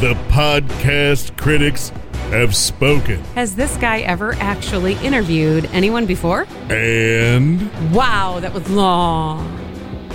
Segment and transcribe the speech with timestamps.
[0.00, 1.88] The podcast critics
[2.30, 3.20] have spoken.
[3.34, 6.46] Has this guy ever actually interviewed anyone before?
[6.70, 7.68] And.
[7.92, 9.58] Wow, that was long.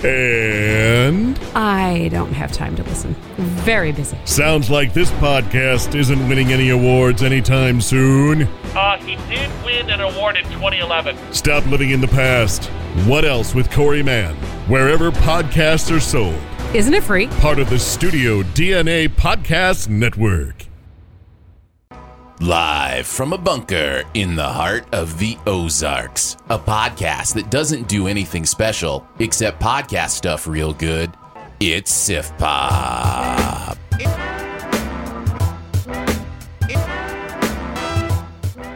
[0.02, 1.38] And.
[1.54, 3.14] I don't have time to listen.
[3.36, 4.16] Very busy.
[4.24, 8.44] Sounds like this podcast isn't winning any awards anytime soon.
[8.74, 11.14] Uh, he did win an award in 2011.
[11.30, 12.64] Stop living in the past.
[13.04, 14.34] What else with Corey Mann?
[14.66, 16.40] Wherever podcasts are sold.
[16.74, 17.28] Isn't it free?
[17.38, 20.66] Part of the Studio DNA Podcast Network.
[22.40, 28.08] Live from a bunker in the heart of the Ozarks, a podcast that doesn't do
[28.08, 31.12] anything special except podcast stuff real good.
[31.60, 33.78] It's Sift Pop.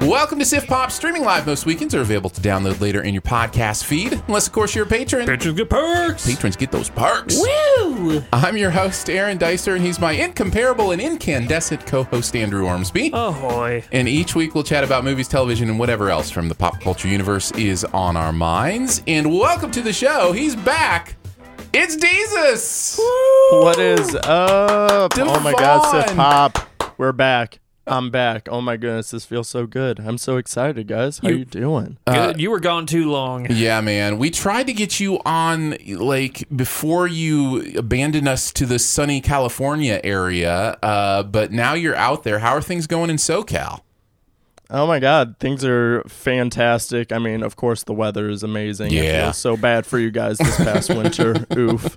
[0.02, 3.22] Welcome to Sift Pop, streaming live most weekends are available to download later in your
[3.22, 4.12] podcast feed.
[4.28, 5.26] Unless, of course, you're a patron.
[5.26, 6.24] Patrons get perks.
[6.24, 7.36] Patrons get those perks.
[7.36, 8.22] Woo!
[8.32, 13.10] I'm your host, Aaron Dicer, and he's my incomparable and incandescent co host, Andrew Ormsby.
[13.12, 13.82] Ahoy.
[13.90, 17.08] And each week we'll chat about movies, television, and whatever else from the pop culture
[17.08, 19.02] universe is on our minds.
[19.08, 20.30] And welcome to the show.
[20.32, 21.16] He's back.
[21.74, 22.98] It's Jesus.
[23.50, 25.12] What is up?
[25.18, 26.16] Oh my God, Sith Devon.
[26.16, 26.98] Pop.
[26.98, 27.58] We're back.
[27.88, 28.48] I'm back.
[28.50, 29.98] Oh my goodness, this feels so good.
[30.00, 31.18] I'm so excited, guys.
[31.18, 31.98] How are you, doing?
[32.06, 32.40] Good.
[32.40, 33.46] you were gone too long.
[33.50, 34.18] Yeah, man.
[34.18, 40.00] We tried to get you on like before you abandoned us to the sunny California
[40.04, 42.38] area, uh, but now you're out there.
[42.40, 43.80] How are things going in SoCal?
[44.70, 47.10] Oh my God, things are fantastic.
[47.10, 48.92] I mean, of course, the weather is amazing.
[48.92, 49.24] I Yeah.
[49.24, 51.46] feel so bad for you guys this past winter.
[51.56, 51.96] Oof.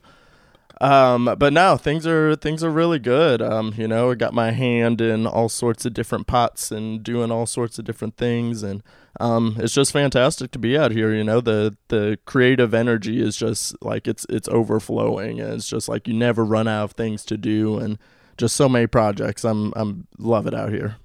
[0.81, 3.40] Um, but no, things are things are really good.
[3.40, 7.31] Um, you know, I got my hand in all sorts of different pots and doing
[7.31, 8.81] all sorts of different things, and
[9.20, 11.14] um, it's just fantastic to be out here.
[11.14, 15.88] You know, the the creative energy is just like it's it's overflowing, and it's just
[15.88, 18.00] like you never run out of things to do, and
[18.36, 19.46] just so many projects.
[19.46, 20.96] I'm I'm love it out here.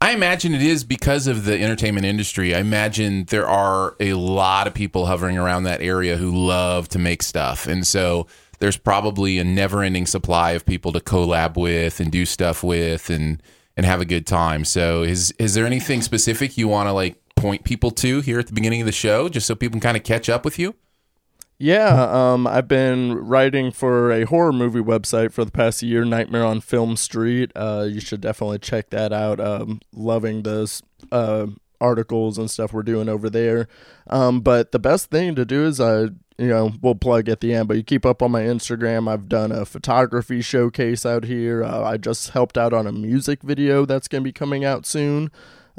[0.00, 2.54] I imagine it is because of the entertainment industry.
[2.54, 7.00] I imagine there are a lot of people hovering around that area who love to
[7.00, 7.66] make stuff.
[7.66, 8.28] And so
[8.58, 13.10] there's probably a never ending supply of people to collab with and do stuff with
[13.10, 13.42] and
[13.76, 14.64] and have a good time.
[14.64, 18.48] So is is there anything specific you want to like point people to here at
[18.48, 20.74] the beginning of the show just so people can kind of catch up with you?
[21.60, 26.44] Yeah, um, I've been writing for a horror movie website for the past year, Nightmare
[26.44, 27.50] on Film Street.
[27.56, 29.40] Uh, you should definitely check that out.
[29.40, 31.46] Um, loving those uh,
[31.80, 33.66] articles and stuff we're doing over there.
[34.06, 37.52] Um, but the best thing to do is, uh, you know, we'll plug at the
[37.52, 39.08] end, but you keep up on my Instagram.
[39.10, 41.64] I've done a photography showcase out here.
[41.64, 44.86] Uh, I just helped out on a music video that's going to be coming out
[44.86, 45.30] soon.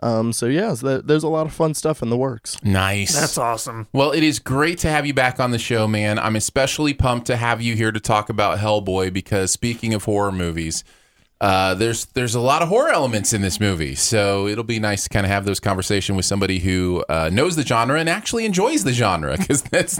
[0.01, 2.57] Um, so yeah, so there- there's a lot of fun stuff in the works.
[2.63, 3.13] Nice.
[3.19, 3.87] That's awesome.
[3.91, 6.17] Well, it is great to have you back on the show, man.
[6.19, 10.31] I'm especially pumped to have you here to talk about Hellboy because speaking of horror
[10.31, 10.83] movies,
[11.41, 15.03] uh, there's there's a lot of horror elements in this movie, so it'll be nice
[15.03, 18.45] to kind of have those conversation with somebody who uh, knows the genre and actually
[18.45, 19.99] enjoys the genre because that's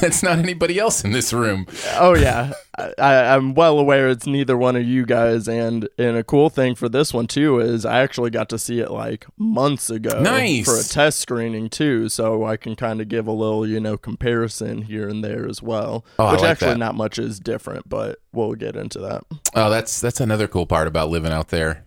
[0.00, 1.66] that's not anybody else in this room.
[1.96, 2.52] Oh yeah,
[2.98, 6.74] I, I'm well aware it's neither one of you guys, and and a cool thing
[6.74, 10.64] for this one too is I actually got to see it like months ago, Nice.
[10.64, 13.96] for a test screening too, so I can kind of give a little you know
[13.96, 16.78] comparison here and there as well, Oh, which like actually that.
[16.78, 19.22] not much is different, but we'll get into that.
[19.54, 21.84] Oh, that's that's another cool part about living out there,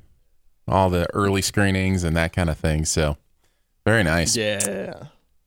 [0.68, 2.86] all the early screenings and that kind of thing.
[2.86, 3.18] So
[3.86, 4.36] very nice.
[4.36, 5.06] Yeah.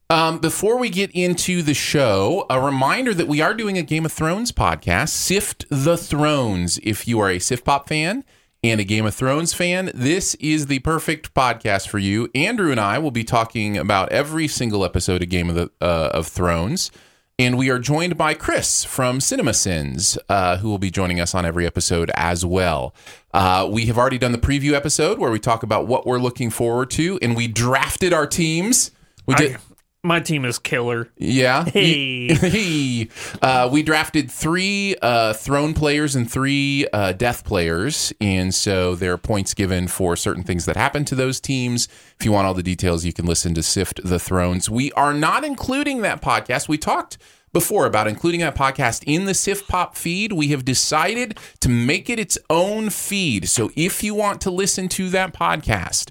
[0.09, 4.05] Um, before we get into the show, a reminder that we are doing a Game
[4.05, 6.79] of Thrones podcast, Sift the Thrones.
[6.85, 8.23] If you are a Sift Pop fan
[8.63, 12.31] and a Game of Thrones fan, this is the perfect podcast for you.
[12.37, 16.11] Andrew and I will be talking about every single episode of Game of the uh,
[16.15, 16.93] of Thrones.
[17.39, 21.45] And we are joined by Chris from CinemaSins, uh, who will be joining us on
[21.45, 22.95] every episode as well.
[23.35, 26.49] Uh, we have already done the preview episode where we talk about what we're looking
[26.49, 28.91] forward to, and we drafted our teams.
[29.27, 29.57] We did.
[29.57, 29.59] I,
[30.07, 31.09] my team is killer.
[31.17, 31.65] Yeah.
[31.77, 32.35] Hey.
[32.35, 33.09] Hey.
[33.43, 38.13] uh, we drafted three uh, throne players and three uh, death players.
[38.21, 41.89] And so there are points given for certain things that happen to those teams.
[42.19, 44.71] If you want all the details, you can listen to Sift the Thrones.
[44.71, 46.69] We are not including that podcast.
[46.69, 47.19] We talked
[47.53, 50.33] before about including that podcast in the Sift Pop feed.
[50.33, 53.49] We have decided to make it its own feed.
[53.49, 56.11] So if you want to listen to that podcast,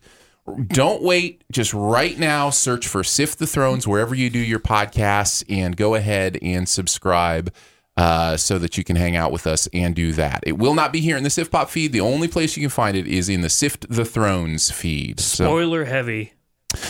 [0.67, 1.43] don't wait.
[1.51, 5.95] Just right now, search for Sift the Thrones wherever you do your podcasts and go
[5.95, 7.53] ahead and subscribe
[7.97, 10.43] uh, so that you can hang out with us and do that.
[10.45, 11.93] It will not be here in the Sift Pop feed.
[11.93, 15.19] The only place you can find it is in the Sift the Thrones feed.
[15.19, 16.33] So, Spoiler heavy.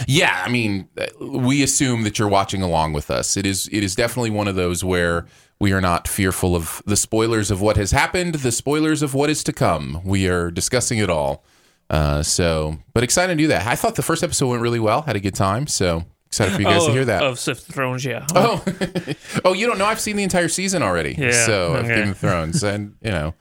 [0.07, 3.37] yeah, I mean, uh, we assume that you're watching along with us.
[3.37, 5.27] It is it is definitely one of those where
[5.59, 9.29] we are not fearful of the spoilers of what has happened, the spoilers of what
[9.29, 10.01] is to come.
[10.03, 11.45] We are discussing it all.
[11.89, 13.67] Uh, so, but excited to do that.
[13.67, 15.01] I thought the first episode went really well.
[15.01, 15.67] Had a good time.
[15.67, 17.23] So excited for you guys oh, to hear that.
[17.23, 18.25] Of Sift the Thrones, yeah.
[18.35, 18.63] Oh,
[19.45, 19.85] oh, you don't know?
[19.85, 21.15] I've seen the entire season already.
[21.17, 21.87] Yeah, So of.
[21.87, 23.33] Game of Thrones, and you know,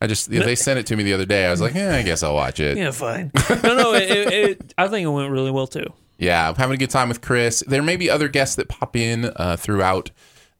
[0.00, 1.46] I just they sent it to me the other day.
[1.46, 2.76] I was like, yeah, I guess I'll watch it.
[2.76, 3.30] Yeah, fine.
[3.62, 5.86] No, no, it, it, it, I think it went really well too.
[6.18, 7.62] Yeah, I'm having a good time with Chris.
[7.66, 10.10] There may be other guests that pop in uh, throughout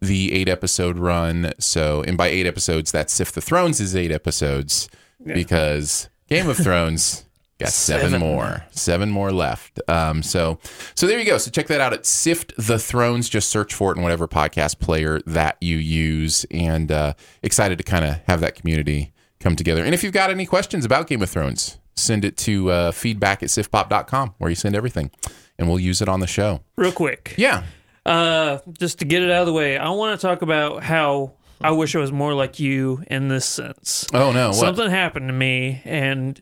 [0.01, 1.53] the eight episode run.
[1.59, 4.89] So, and by eight episodes, that's Sift the Thrones is eight episodes
[5.25, 7.25] because Game of Thrones
[7.61, 8.21] got seven, Seven.
[8.21, 9.81] more, seven more left.
[9.89, 10.59] Um, so,
[10.95, 11.39] so there you go.
[11.39, 13.29] So check that out at Sift the Thrones.
[13.29, 17.85] Just search for it in whatever podcast player that you use, and uh, excited to
[17.85, 19.85] kind of have that community come together.
[19.85, 23.43] And if you've got any questions about Game of Thrones, send it to uh, feedback
[23.43, 25.11] at siftpop.com where you send everything
[25.59, 26.61] and we'll use it on the show.
[26.77, 27.35] Real quick.
[27.37, 27.65] Yeah.
[28.07, 31.33] Uh, just to get it out of the way, I want to talk about how
[31.61, 34.07] I wish I was more like you in this sense.
[34.15, 34.49] Oh, no.
[34.49, 34.57] What?
[34.57, 36.41] Something happened to me, and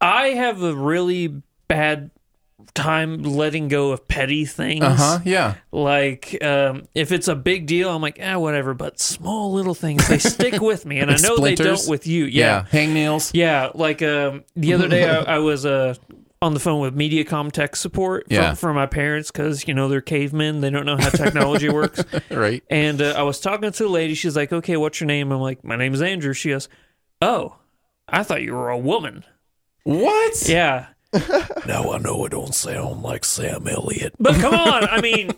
[0.00, 2.10] I have a really bad
[2.74, 4.82] time letting go of petty things.
[4.84, 5.18] Uh huh.
[5.24, 5.54] Yeah.
[5.72, 8.74] Like, um, if it's a big deal, I'm like, ah, whatever.
[8.74, 12.24] But small little things, they stick with me, and I know they don't with you.
[12.24, 12.66] Yeah.
[12.72, 13.30] Yeah, Hangnails.
[13.34, 13.70] yeah.
[13.74, 15.94] Like um, the other day, I, I was uh,
[16.42, 18.54] on the phone with MediaCom tech support for, Yeah.
[18.54, 22.02] for my parents because you know they're cavemen; they don't know how technology works.
[22.30, 22.62] Right.
[22.70, 24.14] And uh, I was talking to a lady.
[24.14, 26.68] She's like, "Okay, what's your name?" I'm like, "My name is Andrew." She goes,
[27.20, 27.56] "Oh,
[28.08, 29.24] I thought you were a woman."
[29.84, 30.48] What?
[30.48, 30.86] Yeah.
[31.66, 34.14] Now I know I don't sound like Sam Elliott.
[34.18, 35.30] But come on, I mean,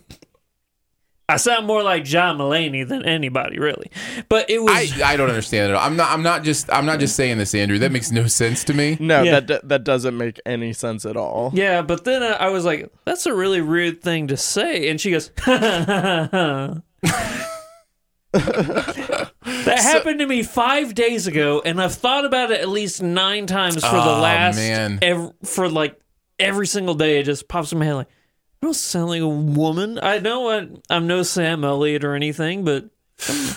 [1.28, 3.90] I sound more like John Mulaney than anybody, really.
[4.28, 5.76] But it was I, I don't understand it.
[5.76, 7.78] I'm not I'm not just I'm not just saying this, Andrew.
[7.78, 8.98] That makes no sense to me.
[9.00, 9.40] No, Yeah.
[9.40, 11.50] that that doesn't make any sense at all.
[11.54, 11.80] yeah.
[11.82, 15.30] But then I was like, "That's a really rude thing to say," and she goes,
[19.44, 23.46] "That happened to me five days ago, and I've thought about it at least nine
[23.46, 24.98] times for the Oh, last man.
[25.02, 25.98] ev- for like
[26.38, 27.18] every single day.
[27.20, 28.08] It just pops in my head like."
[28.62, 29.98] I don't sound like a woman.
[30.00, 32.90] I know I, I'm no Sam Elliott or anything, but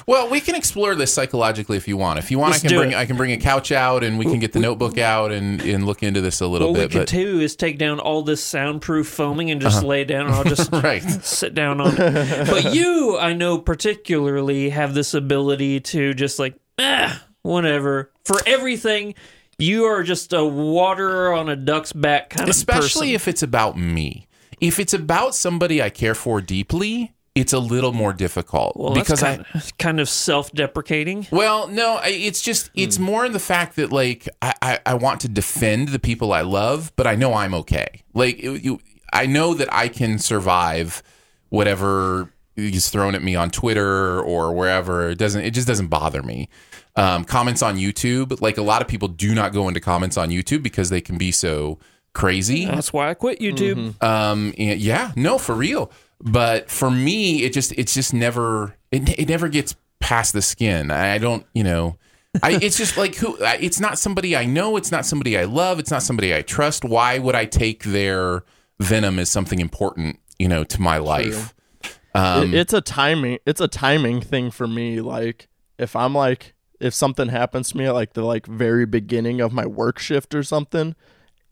[0.08, 2.20] Well, we can explore this psychologically if you want.
[2.20, 2.98] If you want, Let's I can bring it.
[2.98, 5.86] I can bring a couch out and we can get the notebook out and, and
[5.86, 6.92] look into this a little what we bit.
[6.92, 10.36] could But do is take down all this soundproof foaming and just lay down, and
[10.36, 11.02] I'll just right.
[11.02, 12.48] sit down on it.
[12.50, 18.12] But you, I know particularly, have this ability to just like, ah, whatever.
[18.26, 19.16] For everything,
[19.58, 23.44] you are just a water on a duck's back kind Especially of Especially if it's
[23.44, 24.28] about me.
[24.62, 29.20] If it's about somebody I care for deeply, it's a little more difficult Well, because
[29.20, 31.28] that's I kind, of, kind of self-deprecating.
[31.32, 34.94] Well, no, I- it's just it's more in the fact that like I, I I
[34.96, 38.04] want to defend the people I love, but I know I'm okay.
[38.14, 38.80] Like it- you,
[39.14, 41.04] I know that I can survive
[41.50, 45.10] whatever is thrown at me on Twitter or wherever.
[45.10, 45.42] It doesn't.
[45.44, 46.50] It just doesn't bother me.
[46.96, 50.30] Um, comments on YouTube, like a lot of people do not go into comments on
[50.30, 51.78] YouTube because they can be so
[52.14, 52.66] crazy.
[52.66, 54.02] That's why I quit YouTube.
[54.02, 55.92] Um, and yeah, no, for real.
[56.22, 60.92] But for me, it just it's just never it, it never gets past the skin.
[60.92, 61.98] I, don't, you know,
[62.44, 64.78] I it's just like who it's not somebody I know.
[64.78, 65.80] It's not somebody I love.
[65.80, 66.84] It's not somebody I trust.
[66.86, 68.44] Why would I take their
[68.80, 71.54] venom as something important, you know, to my life?
[72.14, 76.54] Um, It- it's a timing it's a timing thing for me like if i'm like
[76.80, 80.34] if something happens to me at like the like very beginning of my work shift
[80.34, 80.96] or something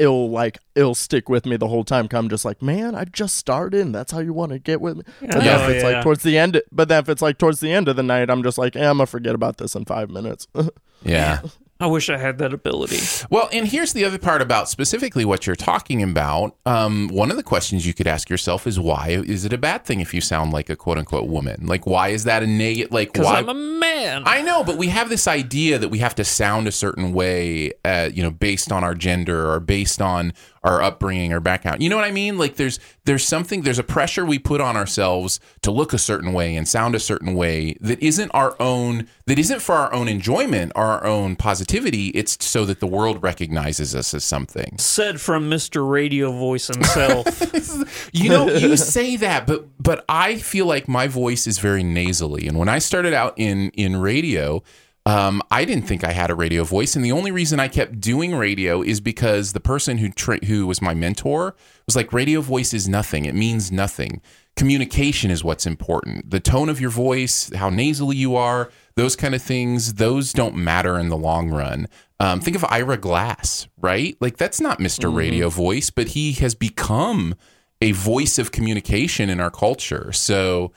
[0.03, 3.03] it'll like it'll stick with me the whole time 'cause i'm just like man i
[3.05, 5.69] just started and that's how you want to get with me but then Oh, if
[5.75, 5.89] it's yeah.
[5.89, 8.29] like towards the end but then if it's like towards the end of the night
[8.29, 10.47] i'm just like eh, i'm gonna forget about this in five minutes
[11.03, 11.41] yeah.
[11.83, 12.99] I wish I had that ability.
[13.29, 16.55] Well, and here's the other part about specifically what you're talking about.
[16.65, 19.83] Um, one of the questions you could ask yourself is why is it a bad
[19.83, 21.65] thing if you sound like a quote unquote woman?
[21.65, 22.93] Like, why is that a negative?
[22.93, 23.39] Like, why?
[23.39, 24.23] I'm a man.
[24.25, 27.73] I know, but we have this idea that we have to sound a certain way,
[27.83, 30.31] uh, you know, based on our gender or based on
[30.63, 31.83] our upbringing or background.
[31.83, 32.37] You know what I mean?
[32.37, 36.31] Like there's there's something there's a pressure we put on ourselves to look a certain
[36.33, 40.07] way and sound a certain way that isn't our own that isn't for our own
[40.07, 42.07] enjoyment or our own positivity.
[42.09, 44.77] It's so that the world recognizes us as something.
[44.77, 45.87] Said from Mr.
[45.89, 47.25] Radio Voice himself.
[48.13, 52.47] You know, you say that, but but I feel like my voice is very nasally.
[52.47, 54.63] And when I started out in in radio,
[55.05, 57.99] um, I didn't think I had a radio voice, and the only reason I kept
[57.99, 61.55] doing radio is because the person who tra- who was my mentor
[61.85, 63.25] was like, "Radio voice is nothing.
[63.25, 64.21] It means nothing.
[64.55, 66.29] Communication is what's important.
[66.29, 70.55] The tone of your voice, how nasally you are, those kind of things, those don't
[70.55, 71.89] matter in the long run."
[72.21, 74.15] Um, think of Ira Glass, right?
[74.21, 77.35] Like that's not mister Radio voice, but he has become
[77.81, 80.13] a voice of communication in our culture.
[80.13, 80.71] So,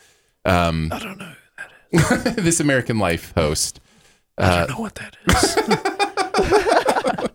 [0.45, 1.33] um, I don't know
[1.92, 2.35] who that is.
[2.45, 3.78] this American Life host.
[4.38, 5.57] I don't know what that is.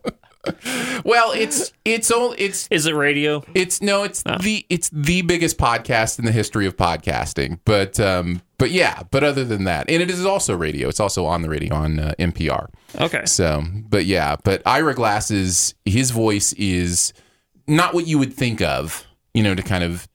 [1.04, 3.44] Well, it's it's all it's is it radio?
[3.54, 7.60] it's no, it's the it's the biggest podcast in the history of podcasting.
[7.66, 10.90] But um, but yeah, but other than that, and it is also radio.
[10.90, 12.70] It's also on the radio on uh, NPR.
[13.00, 13.26] Okay.
[13.26, 17.14] So, but yeah, but Ira Glass's his voice is
[17.68, 20.08] not what you would think of, you know, to kind of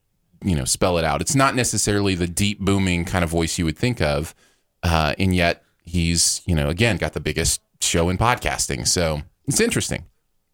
[0.45, 1.21] you know spell it out.
[1.21, 4.35] It's not necessarily the deep booming kind of voice you would think of,
[4.83, 8.87] uh, and yet he's you know again got the biggest show in podcasting.
[8.87, 10.05] So it's interesting.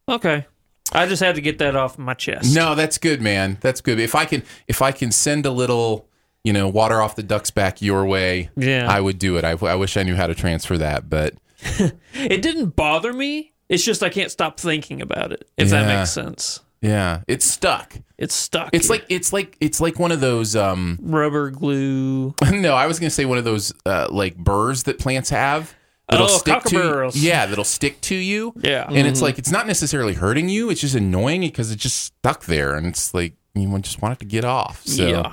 [0.09, 0.47] Okay.
[0.95, 2.55] I just had to get that off my chest.
[2.55, 3.57] No, that's good, man.
[3.62, 3.99] That's good.
[3.99, 6.07] If I can, if I can send a little,
[6.45, 8.87] you know, water off the duck's back your way, Yeah.
[8.91, 9.45] I would do it.
[9.45, 11.35] I, I wish I knew how to transfer that, but
[12.15, 13.53] It didn't bother me.
[13.71, 15.49] It's just I can't stop thinking about it.
[15.57, 16.61] If that makes sense.
[16.83, 17.95] Yeah, it's stuck.
[18.19, 18.71] It's stuck.
[18.75, 20.55] It's like it's like it's like one of those.
[20.55, 22.35] um rubber glue.
[22.51, 25.75] No, I was gonna say one of those uh, like burrs that plants have.
[26.09, 27.12] That'll Oh, stick to cockaburros.
[27.15, 28.53] yeah, that'll stick to you.
[28.61, 28.87] Yeah.
[28.91, 32.45] and it's like it's not necessarily hurting you; it's just annoying because it's just stuck
[32.45, 34.83] there, and it's like you just want it to get off.
[34.85, 35.33] So Yeah.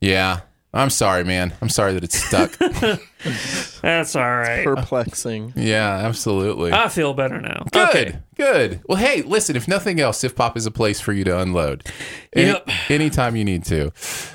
[0.00, 0.40] yeah.
[0.72, 1.52] I'm sorry, man.
[1.60, 2.52] I'm sorry that it's stuck.
[3.82, 4.64] That's all right.
[4.64, 5.52] Perplexing.
[5.56, 6.72] yeah, absolutely.
[6.72, 7.64] I feel better now.
[7.72, 8.18] Good, Okay.
[8.36, 8.80] good.
[8.88, 9.56] Well, hey, listen.
[9.56, 11.84] If nothing else, Sift Pop is a place for you to unload.
[12.32, 12.68] Any- Yep.
[12.88, 13.90] anytime you need to.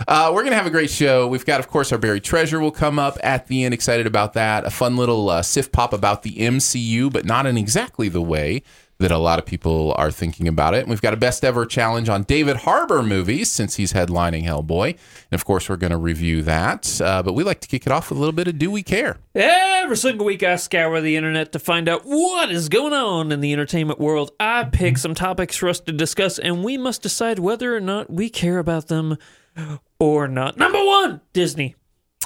[0.08, 1.25] Uh, we're gonna have a great show.
[1.27, 3.74] We've got, of course, our buried treasure will come up at the end.
[3.74, 4.65] Excited about that.
[4.65, 8.62] A fun little uh, Sift Pop about the MCU, but not in exactly the way
[8.98, 10.80] that a lot of people are thinking about it.
[10.80, 14.90] And we've got a best ever challenge on David Harbour movies since he's headlining Hellboy,
[14.90, 17.02] and of course, we're going to review that.
[17.02, 18.84] Uh, but we like to kick it off with a little bit of Do We
[18.84, 19.18] Care?
[19.34, 23.42] Every single week, I scour the internet to find out what is going on in
[23.42, 24.32] the entertainment world.
[24.40, 28.10] I pick some topics for us to discuss, and we must decide whether or not
[28.10, 29.18] we care about them
[30.00, 30.58] or not.
[30.58, 31.75] Number one, Disney.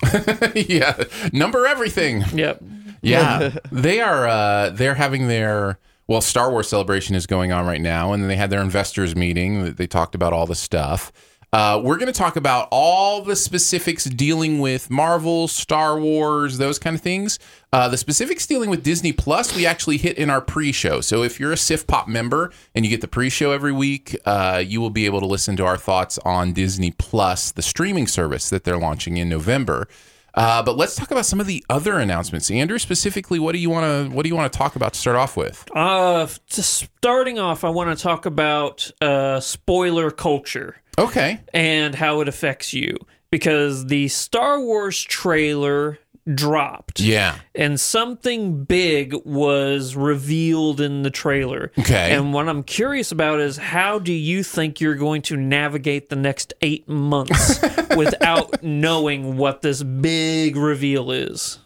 [0.55, 2.23] yeah, number everything.
[2.33, 2.63] Yep.
[3.01, 4.27] Yeah, they are.
[4.27, 5.77] Uh, they're having their
[6.09, 9.75] well, Star Wars celebration is going on right now, and they had their investors meeting.
[9.75, 11.11] They talked about all the stuff.
[11.53, 16.79] Uh, we're going to talk about all the specifics dealing with Marvel, Star Wars, those
[16.79, 17.37] kind of things.
[17.71, 20.99] Uh, the specifics dealing with Disney Plus, we actually hit in our pre-show.
[20.99, 24.63] So if you're a Sift Pop member and you get the pre-show every week, uh,
[24.65, 28.49] you will be able to listen to our thoughts on Disney Plus, the streaming service
[28.49, 29.87] that they're launching in November.
[30.35, 32.49] Uh, but let's talk about some of the other announcements.
[32.51, 34.99] Andrew, specifically, what do you want to what do you want to talk about to
[34.99, 35.65] start off with?
[35.75, 40.77] Uh, just starting off, I want to talk about uh, spoiler culture.
[40.97, 41.39] Okay.
[41.53, 42.97] and how it affects you
[43.31, 45.97] because the Star Wars trailer
[46.33, 46.99] dropped.
[46.99, 47.35] Yeah.
[47.55, 51.71] And something big was revealed in the trailer.
[51.77, 52.11] Okay.
[52.15, 56.15] And what I'm curious about is how do you think you're going to navigate the
[56.15, 57.59] next eight months
[57.95, 61.59] without knowing what this big reveal is?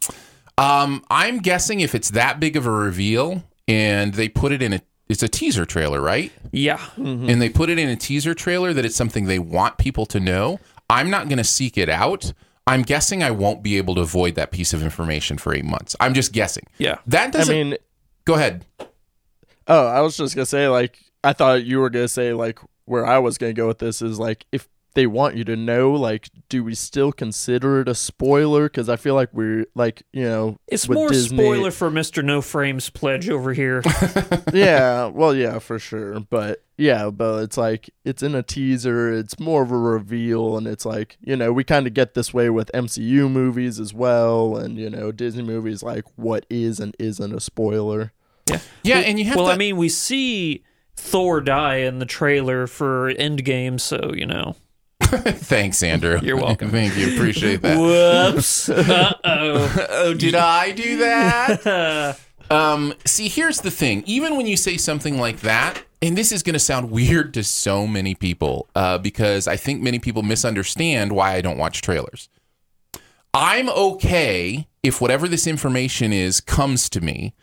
[0.57, 4.73] Um, I'm guessing if it's that big of a reveal and they put it in
[4.73, 6.31] a it's a teaser trailer, right?
[6.51, 6.79] Yeah.
[6.95, 10.19] And they put it in a teaser trailer that it's something they want people to
[10.19, 10.59] know.
[10.89, 12.33] I'm not going to seek it out.
[12.65, 15.95] I'm guessing I won't be able to avoid that piece of information for eight months.
[15.99, 16.63] I'm just guessing.
[16.77, 16.97] Yeah.
[17.07, 17.53] That doesn't.
[17.53, 17.77] I mean,
[18.25, 18.65] go ahead.
[19.67, 23.05] oh, I was just gonna say like I thought you were gonna say like where
[23.05, 26.29] I was gonna go with this is like if they want you to know like
[26.49, 30.57] do we still consider it a spoiler because I feel like we're like you know
[30.67, 32.23] It's more Disney- spoiler for Mr.
[32.23, 33.81] No Frames pledge over here.
[34.53, 36.19] yeah, well, yeah, for sure.
[36.19, 39.13] But yeah, but it's like it's in a teaser.
[39.13, 42.33] It's more of a reveal, and it's like you know we kind of get this
[42.33, 46.95] way with MCU movies as well, and you know Disney movies like what is and
[46.99, 48.11] isn't a spoiler.
[48.49, 48.59] Yeah.
[48.83, 49.53] Yeah, and you have well, to.
[49.53, 50.63] I mean, we see
[50.95, 54.55] Thor die in the trailer for Endgame, so you know.
[55.21, 56.19] thanks, Andrew.
[56.21, 56.69] You're welcome.
[56.71, 57.13] Thank you.
[57.15, 57.77] Appreciate that.
[57.77, 58.69] Whoops.
[58.69, 59.87] Uh oh.
[59.89, 62.19] oh, did I do that?
[62.49, 64.03] um, see, here's the thing.
[64.05, 67.43] Even when you say something like that, and this is going to sound weird to
[67.43, 72.27] so many people, uh, because I think many people misunderstand why I don't watch trailers.
[73.33, 77.33] I'm okay if whatever this information is comes to me.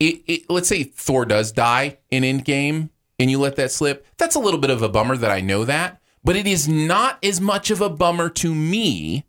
[0.00, 4.06] It, it, let's say Thor does die in Endgame, and you let that slip.
[4.16, 7.16] That's a little bit of a bummer that I know that, but it is not
[7.24, 9.24] as much of a bummer to me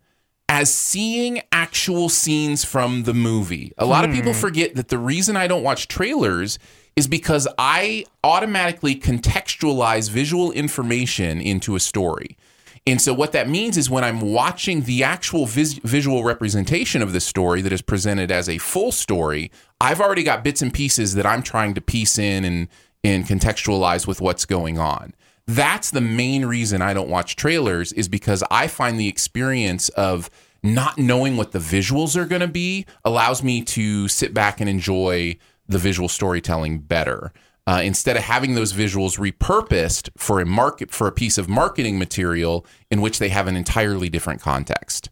[0.49, 3.71] as seeing actual scenes from the movie.
[3.77, 4.37] A lot of people hmm.
[4.37, 6.59] forget that the reason I don't watch trailers
[6.97, 12.35] is because I automatically contextualize visual information into a story.
[12.85, 17.13] And so, what that means is when I'm watching the actual vis- visual representation of
[17.13, 21.15] the story that is presented as a full story, I've already got bits and pieces
[21.15, 22.67] that I'm trying to piece in and,
[23.05, 25.13] and contextualize with what's going on.
[25.49, 30.29] That's the main reason I don't watch trailers, is because I find the experience of
[30.61, 34.69] not knowing what the visuals are going to be allows me to sit back and
[34.69, 37.33] enjoy the visual storytelling better
[37.65, 41.97] uh, instead of having those visuals repurposed for a market for a piece of marketing
[41.97, 45.09] material in which they have an entirely different context.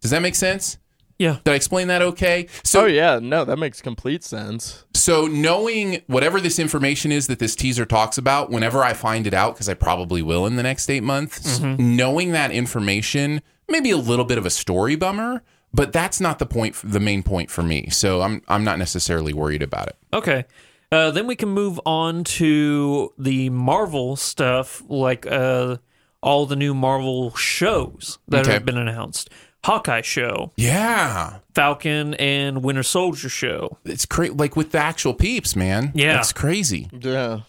[0.00, 0.78] Does that make sense?
[1.18, 1.38] Yeah.
[1.44, 2.46] Did I explain that okay?
[2.62, 4.84] So oh yeah, no, that makes complete sense.
[4.94, 9.34] so knowing whatever this information is that this teaser talks about, whenever I find it
[9.34, 13.96] out, because I probably will in the next eight months, knowing that information, maybe a
[13.96, 15.42] little bit of a story bummer,
[15.74, 17.88] but that's not the point, the main point for me.
[17.90, 19.96] So I'm I'm not necessarily worried about it.
[20.12, 20.44] Okay.
[20.90, 25.76] Uh, then we can move on to the Marvel stuff, like uh,
[26.22, 28.52] all the new Marvel shows that Okay.
[28.54, 29.28] have been announced.
[29.68, 33.76] Hawkeye show, Yeah, Falcon and Winter Soldier show.
[33.84, 34.32] it's crazy.
[34.32, 35.92] Like with the actual peeps, man.
[35.94, 36.18] Yeah.
[36.18, 36.88] it's crazy.
[36.98, 37.40] Yeah.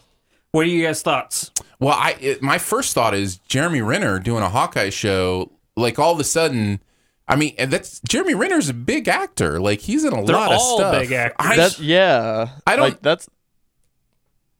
[0.52, 1.50] What are you guys' thoughts?
[1.78, 5.50] Well, I it, my first thought is Jeremy Renner doing a Hawkeye show.
[5.76, 6.80] Like all of a sudden,
[7.26, 9.58] I mean, and that's Jeremy Renner's a big actor.
[9.60, 11.00] Like he's in a They're lot of all stuff.
[11.00, 11.80] big actors.
[11.80, 12.48] I, yeah.
[12.66, 13.28] I don't- like that's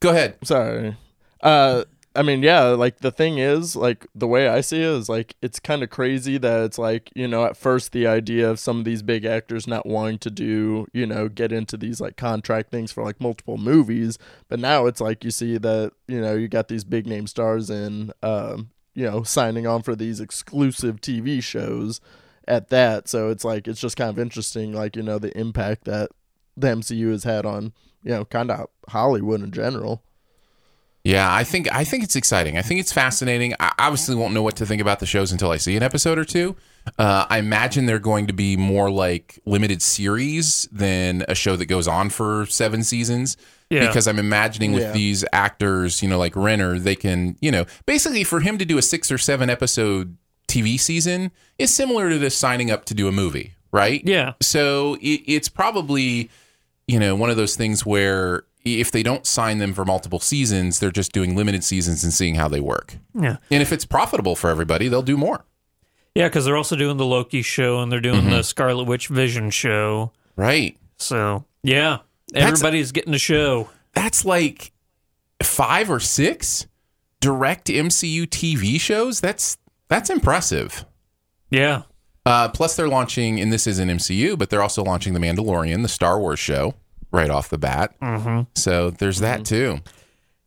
[0.01, 0.37] go ahead.
[0.45, 0.97] sorry.
[1.43, 5.09] Uh I mean, yeah, like the thing is, like the way I see it is
[5.09, 8.59] like it's kind of crazy that it's like, you know, at first the idea of
[8.59, 12.17] some of these big actors not wanting to do, you know, get into these like
[12.17, 16.35] contract things for like multiple movies, but now it's like you see that, you know,
[16.35, 21.01] you got these big name stars in um, you know, signing on for these exclusive
[21.01, 22.01] TV shows
[22.49, 23.09] at that.
[23.09, 26.11] So it's like it's just kind of interesting like, you know, the impact that
[26.57, 30.03] the MCU has had on, you know, kind of Hollywood in general.
[31.05, 32.59] Yeah, I think I think it's exciting.
[32.59, 33.55] I think it's fascinating.
[33.59, 36.19] I obviously won't know what to think about the shows until I see an episode
[36.19, 36.57] or two.
[36.99, 41.67] Uh, I imagine they're going to be more like limited series than a show that
[41.67, 43.37] goes on for seven seasons.
[43.71, 43.87] Yeah.
[43.87, 44.93] Because I'm imagining with Yeah.
[44.93, 48.77] these actors, you know, like Renner, they can, you know, basically for him to do
[48.77, 50.17] a six or seven episode
[50.49, 54.03] TV season is similar to this signing up to do a movie, right?
[54.05, 54.33] Yeah.
[54.43, 56.31] So it, it's probably,
[56.89, 60.79] you know, one of those things where if they don't sign them for multiple seasons,
[60.81, 62.97] they're just doing limited seasons and seeing how they work.
[63.15, 63.37] Yeah.
[63.51, 65.45] And if it's profitable for everybody, they'll do more.
[66.15, 68.31] Yeah, because they're also doing the Loki show and they're doing Mm-hmm.
[68.31, 70.13] the Scarlet Witch Vision show.
[70.37, 70.77] Right.
[70.99, 71.99] So, yeah,
[72.33, 73.71] That's- everybody's getting a show.
[73.95, 74.73] That's like
[75.43, 76.67] five or six
[77.21, 79.21] direct MCU TV shows.
[79.21, 79.57] That's
[79.89, 80.85] that's impressive.
[81.51, 81.83] Yeah.
[82.27, 85.89] Uh, plus, they're launching, and this isn't MCU, but they're also launching The Mandalorian, the
[85.89, 86.75] Star Wars show,
[87.13, 87.95] right off the bat.
[88.01, 88.43] Mm-hmm.
[88.55, 89.79] So there's that too.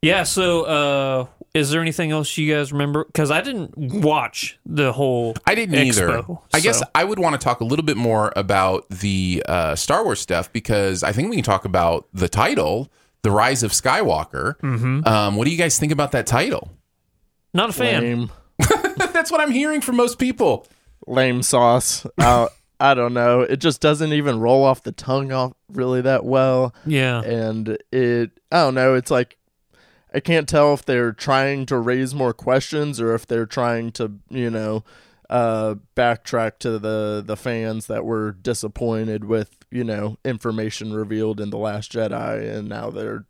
[0.02, 0.24] Yeah.
[0.24, 3.06] So, uh, is there anything else you guys remember?
[3.06, 5.36] Because I didn't watch the whole.
[5.46, 6.08] I didn't either.
[6.10, 9.76] Expo, I guess I would want to talk a little bit more about the uh,
[9.76, 13.72] Star Wars stuff because I think we can talk about the title, The Rise of
[13.72, 14.58] Skywalker.
[14.62, 15.08] Mm-hmm.
[15.08, 16.72] Um, what do you guys think about that title?
[17.54, 18.02] Not a fan.
[18.02, 18.32] Lame.
[19.14, 20.66] That's what I'm hearing from most people.
[21.06, 22.06] lame sauce.
[22.18, 22.48] Uh,
[22.84, 23.40] I don't know.
[23.40, 26.76] It just doesn't even roll off the tongue off really that well.
[26.86, 27.22] Yeah.
[27.22, 28.94] And it, I don't know.
[28.96, 29.38] It's like,
[30.14, 34.12] I can't tell if they're trying to raise more questions or if they're trying to,
[34.30, 34.84] you know,
[35.30, 41.52] uh, backtrack to the, the fans that were disappointed with, you know, information revealed in
[41.52, 42.54] The Last Jedi.
[42.54, 43.24] And now they're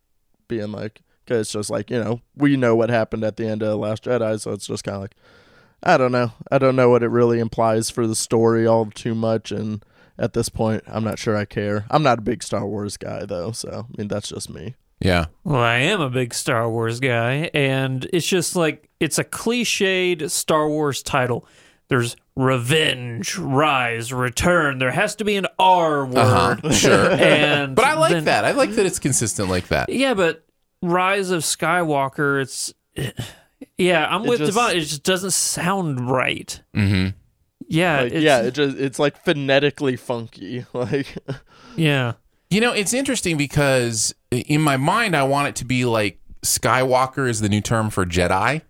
[0.48, 3.62] being like, because it's just like, you know, we know what happened at the end
[3.62, 4.40] of The Last Jedi.
[4.42, 5.16] So it's just kind of like,
[5.84, 6.32] I don't know.
[6.52, 9.84] I don't know what it really implies for the story all too much, and
[10.18, 11.86] at this point, I'm not sure I care.
[11.92, 14.76] I'm not a big Star Wars guy though, so I mean that's just me.
[15.00, 15.26] Yeah.
[15.44, 20.30] Well, I am a big Star Wars guy, and it's just like it's a cliched
[20.32, 21.46] Star Wars title.
[21.90, 24.80] there's revenge, rise, return.
[24.80, 26.18] There has to be an R word.
[26.18, 27.12] Uh-huh, sure.
[27.12, 28.46] And But I like then- that.
[28.46, 29.90] I like that it's consistent like that.
[29.90, 30.46] Yeah, but
[30.82, 32.74] Rise of Skywalker, it's
[33.78, 34.78] yeah, I'm It with just- Devon.
[34.78, 36.60] It just doesn't sound right.
[36.74, 37.08] hmm
[37.68, 40.66] Yeah, Like, it's, yeah, it just it's like phonetically funky.
[40.74, 41.16] Like
[41.76, 42.14] yeah.
[42.50, 47.28] You know, it's interesting because in my mind, I want it to be like Skywalker
[47.28, 48.62] is the new term for Jedi.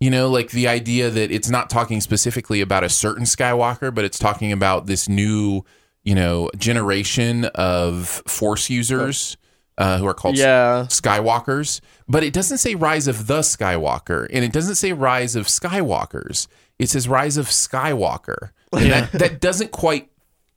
[0.00, 4.04] You know, like the idea that it's not talking specifically about a certain Skywalker, but
[4.04, 5.64] it's talking about this new,
[6.04, 9.36] you know, generation of Force users
[9.78, 11.80] uh, who are called yeah, Skywalkers.
[12.08, 16.48] But it doesn't say Rise of the Skywalker, and it doesn't say Rise of Skywalkers.
[16.78, 18.50] It says Rise of Skywalker.
[18.72, 20.10] And that, that doesn't quite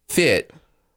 [0.10, 0.52] fit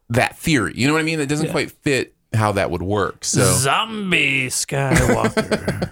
[0.09, 0.73] that theory.
[0.75, 1.19] You know what I mean?
[1.19, 3.23] That doesn't quite fit how that would work.
[3.23, 5.91] So Zombie Skywalker.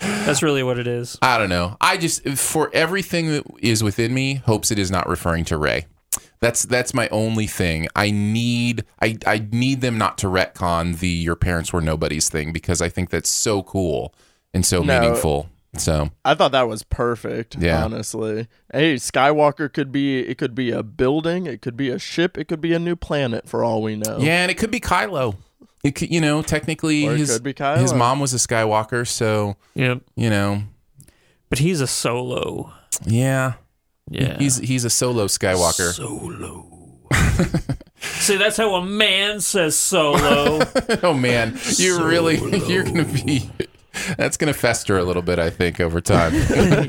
[0.00, 1.18] That's really what it is.
[1.22, 1.76] I don't know.
[1.80, 5.86] I just for everything that is within me, hopes it is not referring to Rey.
[6.42, 7.86] That's that's my only thing.
[7.96, 12.52] I need I I need them not to retcon the your parents were nobodies thing
[12.52, 14.12] because I think that's so cool
[14.52, 15.00] and so No.
[15.00, 15.48] meaningful.
[15.78, 17.56] So I thought that was perfect.
[17.58, 17.82] Yeah.
[17.84, 18.48] honestly.
[18.74, 22.48] Hey, Skywalker could be it could be a building, it could be a ship, it
[22.48, 24.18] could be a new planet for all we know.
[24.20, 25.36] yeah, and it could be Kylo.
[25.84, 27.78] It could, you know, technically his could be Kylo.
[27.78, 30.02] his mom was a Skywalker, so Yep.
[30.16, 30.64] you know,
[31.48, 32.72] But he's a solo.
[33.06, 33.54] yeah,
[34.10, 34.36] Yeah.
[34.38, 35.92] he's he's a solo Skywalker.
[35.92, 36.68] solo.
[38.00, 40.60] See, that's how a man says solo.
[41.02, 42.36] oh man, you're really
[42.68, 43.50] you're gonna be.
[44.16, 46.34] That's gonna fester a little bit, I think, over time.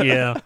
[0.01, 0.39] yeah.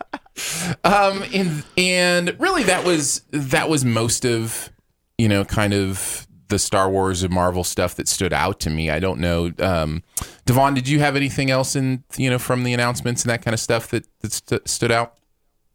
[0.83, 4.71] um, and and really, that was that was most of
[5.17, 8.89] you know, kind of the Star Wars and Marvel stuff that stood out to me.
[8.89, 10.03] I don't know, um,
[10.45, 13.53] Devon, did you have anything else in you know from the announcements and that kind
[13.53, 15.15] of stuff that that st- stood out?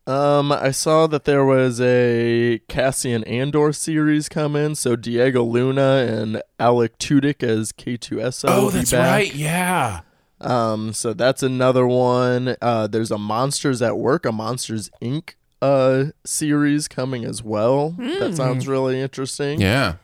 [0.07, 6.43] Um, I saw that there was a Cassian Andor series coming, so Diego Luna and
[6.59, 8.45] Alan Tudyk as K2SO.
[8.49, 9.07] oh, that's back.
[9.09, 9.35] right.
[9.35, 10.01] Yeah.
[10.41, 12.57] Um, so that's another one.
[12.61, 15.35] Uh, there's a Monsters at Work, a Monsters Inc.
[15.61, 17.91] uh series coming as well.
[17.91, 19.61] That sounds really interesting.
[19.61, 19.95] Yeah.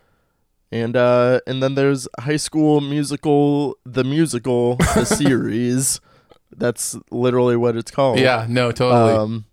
[0.71, 6.01] And uh, and then there's High School Musical, the musical, the series.
[6.57, 8.21] That's literally what it's called.
[8.21, 8.47] Yeah.
[8.49, 9.13] No, totally.
[9.15, 9.45] Um,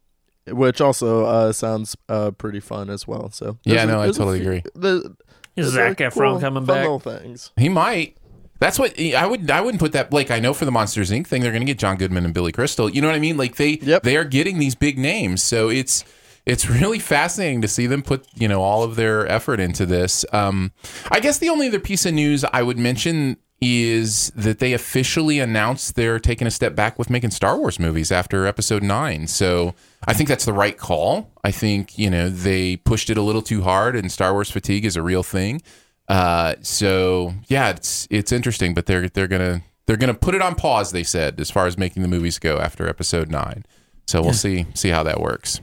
[0.48, 3.30] which also uh sounds uh pretty fun as well.
[3.32, 4.64] So Yeah, a- no, I totally few- agree.
[4.76, 5.16] the-
[5.56, 6.82] Is there's Zac a Efron cool, coming back?
[6.82, 7.52] Little things.
[7.58, 8.18] He might.
[8.60, 9.52] That's what I would.
[9.52, 10.14] I wouldn't put that.
[10.14, 11.28] Like I know for the Monsters Inc.
[11.28, 12.90] thing, they're going to get John Goodman and Billy Crystal.
[12.90, 13.36] You know what I mean?
[13.38, 14.04] Like they Yep.
[14.04, 16.06] they are getting these big names, so it's
[16.46, 20.24] it's really fascinating to see them put you know all of their effort into this.
[20.32, 20.72] Um,
[21.12, 25.40] I guess the only other piece of news I would mention is that they officially
[25.40, 29.26] announced they're taking a step back with making Star Wars movies after Episode Nine.
[29.28, 29.74] So
[30.08, 31.32] I think that's the right call.
[31.44, 34.86] I think you know they pushed it a little too hard, and Star Wars fatigue
[34.86, 35.62] is a real thing.
[36.08, 40.56] Uh, so yeah, it's it's interesting, but they're they're gonna they're gonna put it on
[40.56, 40.92] pause.
[40.92, 43.66] They said as far as making the movies go after Episode Nine.
[44.06, 45.60] So we'll see see how that works.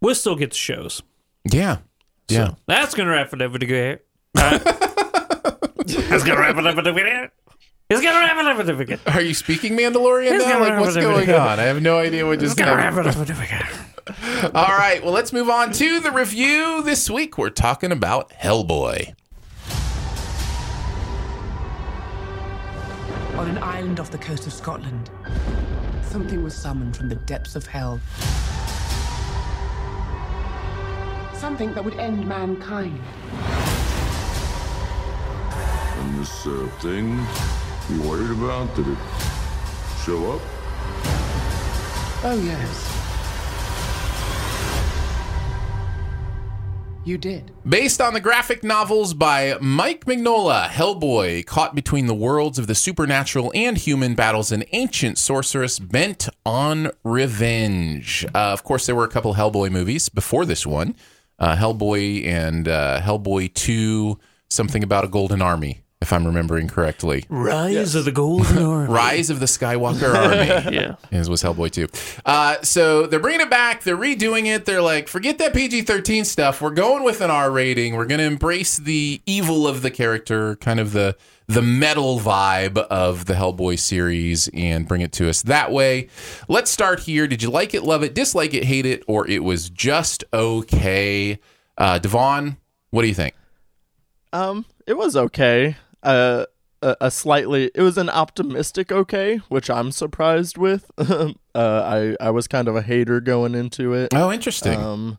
[0.00, 1.02] We'll still get the shows.
[1.50, 1.78] Yeah,
[2.28, 2.50] yeah.
[2.50, 3.98] So that's gonna wrap it up for the
[5.94, 6.12] good.
[6.12, 7.30] Uh, gonna wrap it up for the good.
[7.88, 9.00] It's gonna wrap it up for the good.
[9.06, 10.58] Are you speaking Mandalorian It's now?
[10.58, 11.10] gonna Like what's it up.
[11.14, 11.58] going on?
[11.60, 13.06] I have no idea what It's just gonna wrap happened.
[13.06, 14.54] it up for the good.
[14.54, 16.82] All right, well let's move on to the review.
[16.82, 19.14] This week we're talking about Hellboy.
[23.36, 25.10] On an island off the coast of Scotland,
[26.02, 28.00] something was summoned from the depths of hell.
[31.34, 32.98] Something that would end mankind.
[35.98, 37.18] And this uh, thing
[37.90, 38.98] you worried about, did it
[40.04, 40.42] show up?
[42.24, 42.92] Oh, yes.
[47.04, 47.52] You did.
[47.64, 52.74] Based on the graphic novels by Mike Mignola, Hellboy, caught between the worlds of the
[52.74, 58.26] supernatural and human, battles an ancient sorceress bent on revenge.
[58.34, 60.96] Uh, of course, there were a couple Hellboy movies before this one
[61.38, 67.24] uh, Hellboy and uh, Hellboy 2, something about a golden army, if I'm remembering correctly.
[67.28, 68.92] Rise of the Golden Army.
[68.92, 70.14] Rise of the Skywalker
[70.64, 70.76] Army.
[70.76, 70.94] Yeah.
[71.10, 71.88] It was Hellboy 2.
[72.24, 73.82] Uh, so they're bringing it back.
[73.82, 74.66] They're redoing it.
[74.66, 76.62] They're like, forget that PG 13 stuff.
[76.62, 77.96] We're going with an R rating.
[77.96, 81.16] We're going to embrace the evil of the character, kind of the
[81.48, 86.08] the metal vibe of the Hellboy series, and bring it to us that way.
[86.48, 87.26] Let's start here.
[87.26, 91.38] Did you like it, love it, dislike it, hate it, or it was just okay?
[91.78, 92.56] Uh, Devon,
[92.90, 93.34] what do you think?
[94.32, 95.76] Um, it was okay.
[96.06, 96.46] Uh,
[96.82, 100.90] a, a slightly it was an optimistic okay, which I'm surprised with.
[100.98, 104.12] uh, I I was kind of a hater going into it.
[104.14, 104.80] Oh, interesting.
[104.80, 105.18] Um,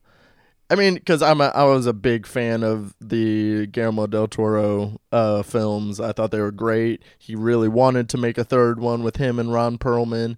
[0.70, 5.00] I mean, because I'm a, I was a big fan of the Guillermo del Toro
[5.12, 6.00] uh, films.
[6.00, 7.04] I thought they were great.
[7.18, 10.38] He really wanted to make a third one with him and Ron Perlman,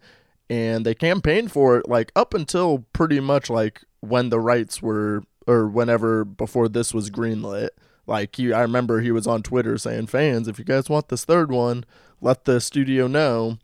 [0.49, 5.23] and they campaigned for it like up until pretty much like when the rights were
[5.47, 7.69] or whenever before this was greenlit.
[8.09, 11.23] Like he, I remember he was on Twitter saying, "Fans, if you guys want this
[11.25, 11.85] third one,
[12.19, 13.57] let the studio know."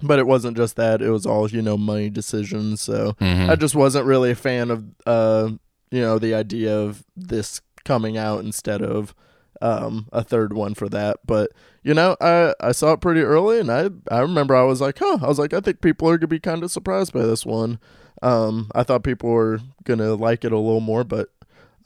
[0.00, 2.80] But it wasn't just that; it was all you know money decisions.
[2.80, 3.48] So Mhm.
[3.50, 5.50] I just wasn't really a fan of uh
[5.90, 9.14] you know the idea of this coming out instead of
[9.62, 11.16] um a third one for that.
[11.26, 11.50] But
[11.82, 14.98] you know I I saw it pretty early, and I I remember I was like,
[15.00, 17.44] huh, I was like, I think people are gonna be kind of surprised by this
[17.46, 17.80] one.
[18.22, 21.30] Um, I thought people were gonna like it a little more, but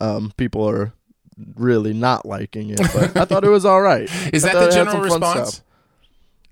[0.01, 0.93] um, people are
[1.55, 2.79] really not liking it.
[2.93, 4.03] But I thought it was all right.
[4.33, 5.61] Is that the general response?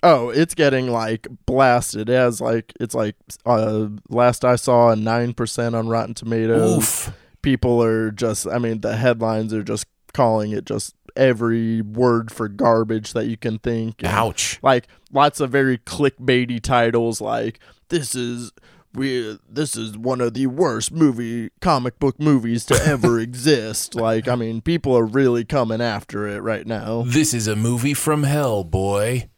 [0.04, 2.10] Oh, it's getting like blasted.
[2.10, 3.16] It has like it's like
[3.46, 6.78] uh last I saw a nine percent on Rotten Tomatoes.
[6.78, 7.14] Oof.
[7.42, 12.48] People are just I mean the headlines are just calling it just every word for
[12.48, 14.02] garbage that you can think.
[14.02, 14.60] And, Ouch.
[14.64, 18.52] Like lots of very clickbaity titles like this is
[18.94, 23.96] we this is one of the worst movie comic book movies to ever exist.
[23.96, 27.04] Like I mean people are really coming after it right now.
[27.08, 29.30] This is a movie from hell, boy.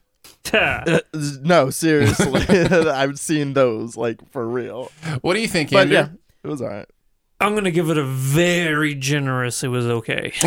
[0.51, 0.99] Uh,
[1.41, 2.41] no, seriously.
[2.49, 4.91] I've seen those like for real.
[5.21, 5.95] What do you think, But Andrew?
[5.95, 6.07] yeah,
[6.43, 6.87] it was all right.
[7.39, 9.63] I'm gonna give it a very generous.
[9.63, 10.31] It was okay.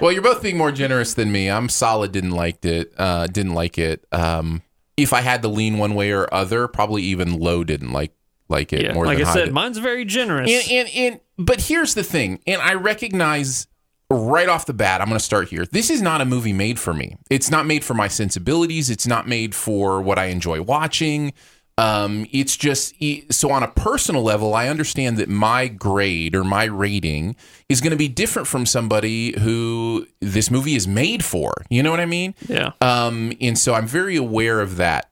[0.00, 1.50] well, you're both being more generous than me.
[1.50, 2.12] I'm solid.
[2.12, 2.92] Didn't like it.
[2.96, 4.04] Uh, didn't like it.
[4.12, 4.62] Um,
[4.98, 8.12] if I had to lean one way or other, probably even low didn't like
[8.50, 9.54] like it Yeah, more like than I said, did.
[9.54, 10.50] mine's very generous.
[10.50, 13.66] And, and and but here's the thing, and I recognize
[14.10, 15.66] right off the bat, I'm going to start here.
[15.66, 17.16] This is not a movie made for me.
[17.30, 18.88] It's not made for my sensibilities.
[18.88, 21.34] It's not made for what I enjoy watching.
[21.78, 22.92] Um, it's just
[23.30, 27.36] so on a personal level, I understand that my grade or my rating
[27.68, 31.54] is going to be different from somebody who this movie is made for.
[31.70, 32.34] You know what I mean?
[32.48, 32.72] yeah.
[32.80, 35.08] Um, and so I'm very aware of that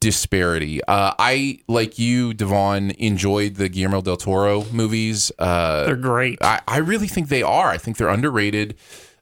[0.00, 0.82] disparity.
[0.84, 5.30] Uh, I, like you, Devon, enjoyed the Guillermo del Toro movies.
[5.38, 6.38] Uh, They're great.
[6.40, 7.68] I, I really think they are.
[7.68, 8.76] I think they're underrated,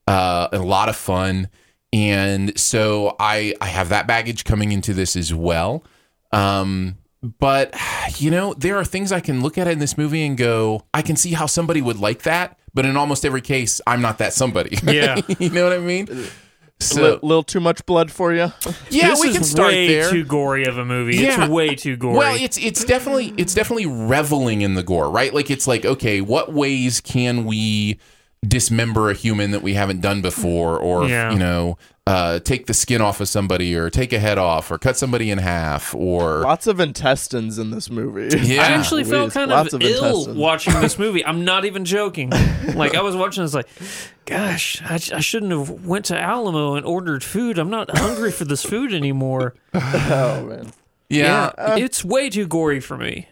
[0.07, 1.49] uh, a lot of fun.
[1.93, 5.83] And so I, I have that baggage coming into this as well.
[6.33, 6.97] Um,
[7.38, 7.75] but,
[8.17, 11.03] you know, there are things I can look at in this movie and go, I
[11.03, 12.59] can see how somebody would like that.
[12.75, 14.79] But in almost every case, I'm not that somebody.
[14.85, 15.21] Yeah.
[15.38, 16.09] you know what I mean?
[16.11, 18.53] A So, little too much blood for you.
[18.91, 20.11] yeah, this we is can start way there.
[20.11, 21.17] too gory of a movie.
[21.17, 21.41] Yeah.
[21.43, 22.19] It's way too gory.
[22.19, 25.35] Well, it's it's definitely it's definitely reveling in the gore, right?
[25.35, 27.99] Like it's like, okay, what ways can we
[28.46, 31.33] dismember a human that we haven't done before, or Yeah.
[31.33, 34.79] you know, uh, take the skin off of somebody, or take a head off, or
[34.79, 38.35] cut somebody in half, or Lots of intestines in this movie.
[38.48, 38.62] Yeah.
[38.62, 40.37] I actually felt Louise, kind lots of, of ill intestines.
[40.38, 41.24] watching this movie.
[41.27, 42.31] I'm not even joking.
[42.74, 43.68] Like I was watching, it's like,
[44.24, 47.59] gosh, I, I shouldn't have went to Alamo and ordered food.
[47.59, 49.55] I'm not hungry for this food anymore.
[49.74, 50.72] oh man.
[51.11, 53.29] yeah, it's way too gory for me.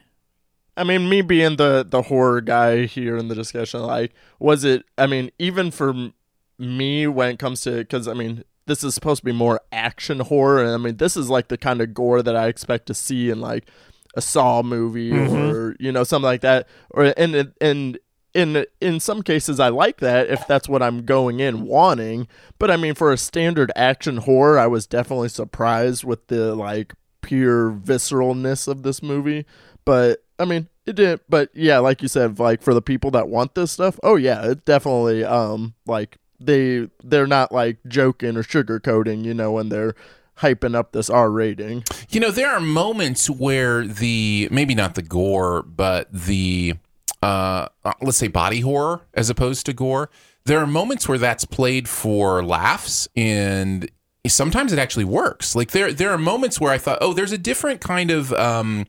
[0.77, 4.85] I mean, me being the the horror guy here in the discussion, like, was it?
[4.99, 6.11] I mean, even for
[6.59, 10.21] me when it comes to, because I mean, this is supposed to be more action
[10.21, 12.95] horror, and I mean, this is like the kind of gore that I expect to
[12.95, 13.69] see in like
[14.15, 15.35] a Saw movie mm-hmm.
[15.37, 17.99] or you know something like that, or and and.
[18.35, 22.29] In, in some cases, I like that if that's what I'm going in wanting.
[22.59, 26.93] But I mean, for a standard action horror, I was definitely surprised with the like
[27.23, 29.47] pure visceralness of this movie.
[29.87, 31.22] But I mean, it didn't.
[31.29, 34.51] But yeah, like you said, like for the people that want this stuff, oh yeah,
[34.51, 39.94] it definitely um like they they're not like joking or sugarcoating, you know, when they're
[40.38, 41.85] hyping up this R rating.
[42.11, 46.75] You know, there are moments where the maybe not the gore, but the
[47.22, 50.11] uh, uh, let's say body horror as opposed to gore.
[50.44, 53.90] There are moments where that's played for laughs, and
[54.29, 55.57] sometimes it actually works.
[55.57, 58.87] Like there, there are moments where I thought, oh, there's a different kind of um,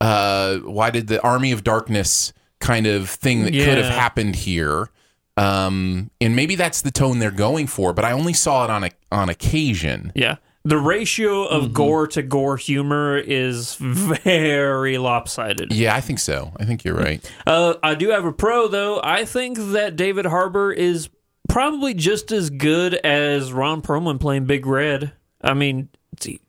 [0.00, 4.90] uh, why did the Army of Darkness kind of thing that could have happened here.
[5.36, 8.84] Um, and maybe that's the tone they're going for, but I only saw it on
[8.84, 10.12] a on occasion.
[10.14, 10.36] Yeah.
[10.64, 11.72] The ratio of Mm-hmm.
[11.72, 15.72] gore to gore humor is very lopsided.
[15.72, 16.52] Yeah, I think so.
[16.58, 17.20] I think you're right.
[17.46, 19.00] Uh, I do have a pro though.
[19.02, 21.08] I think that David Harbour is
[21.48, 25.12] probably just as good as Ron Perlman playing Big Red.
[25.42, 25.88] I mean,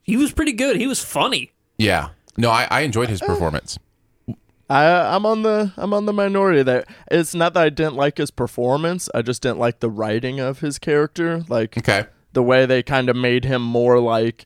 [0.03, 0.75] he was pretty good.
[0.75, 1.51] He was funny.
[1.77, 2.09] Yeah.
[2.37, 3.77] No, I, I enjoyed his performance.
[4.69, 6.85] I I'm on the I'm on the minority there.
[7.11, 9.09] It's not that I didn't like his performance.
[9.13, 11.43] I just didn't like the writing of his character.
[11.49, 12.05] Like Okay.
[12.33, 14.45] the way they kind of made him more like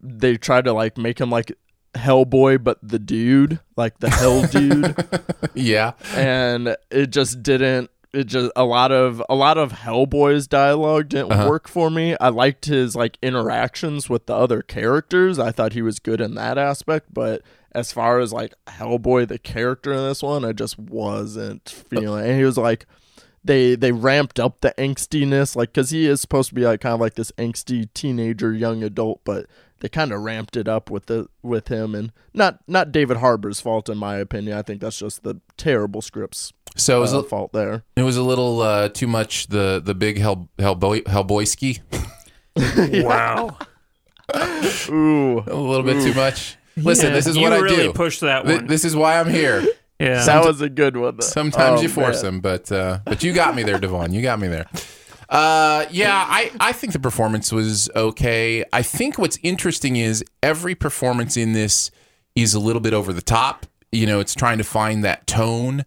[0.00, 1.52] they tried to like make him like
[1.94, 4.94] Hellboy, but the dude, like the Hell dude,
[5.54, 5.92] Yeah.
[6.14, 7.90] and it just didn't.
[8.14, 11.48] It just a lot of a lot of Hellboy's dialogue didn't Uh-huh.
[11.48, 12.16] work for me.
[12.20, 15.38] I liked his like interactions with the other characters.
[15.38, 19.38] I thought he was good in that aspect, but as far as like Hellboy the
[19.38, 22.24] character in this one, I just wasn't feeling.
[22.24, 22.86] And he was like
[23.44, 26.94] they they ramped up the angstiness like because he is supposed to be like kind
[26.94, 29.44] of like this angsty teenager young adult but
[29.80, 33.60] they kind of ramped it up with the with him and not not david harbour's
[33.60, 37.20] fault in my opinion i think that's just the terrible scripts So it was, uh,
[37.20, 41.04] a, fault there it was a little uh, too much the the big Hell Hellboy
[41.04, 41.80] Hellboyski.
[43.04, 43.56] Wow.
[44.88, 46.56] ooh A little bit too much.
[46.76, 47.92] Listen, this is you what I really do.
[47.92, 49.64] pushed that Th- This is why I'm here.
[49.98, 50.24] yeah.
[50.24, 51.24] that was a good one though.
[51.24, 52.34] Sometimes Oh, you force man.
[52.34, 54.12] them, but uh, but you got me there, Devon.
[54.12, 54.66] You got me there.
[55.28, 58.64] Uh, yeah, I, I think the performance was okay.
[58.72, 61.90] I think what's interesting is every performance in this
[62.36, 63.66] is a little bit over the top.
[63.90, 65.84] You know, it's trying to find that tone.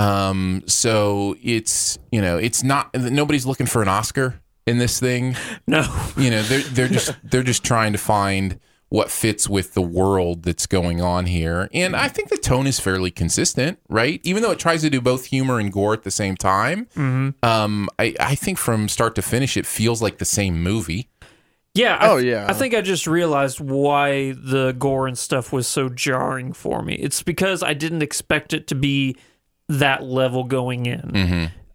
[0.00, 5.36] Um, so it's you know, it's not nobody's looking for an Oscar in this thing.
[5.66, 5.82] no.
[6.16, 8.58] You know, they're they're just they're just trying to find
[8.88, 11.68] what fits with the world that's going on here.
[11.72, 14.20] And I think the tone is fairly consistent, right?
[14.24, 16.88] Even though it tries to do both humor and gore at the same time.
[16.96, 21.08] Um, I, I think from start to finish, it feels like the same movie.
[21.72, 21.98] Yeah.
[22.00, 22.46] I Oh, th- yeah.
[22.48, 26.94] I think I just realized why the gore and stuff was so jarring for me.
[26.94, 29.14] It's because I didn't expect it to be
[29.70, 31.10] that level going in.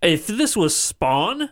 [0.01, 1.49] If this was Spawn,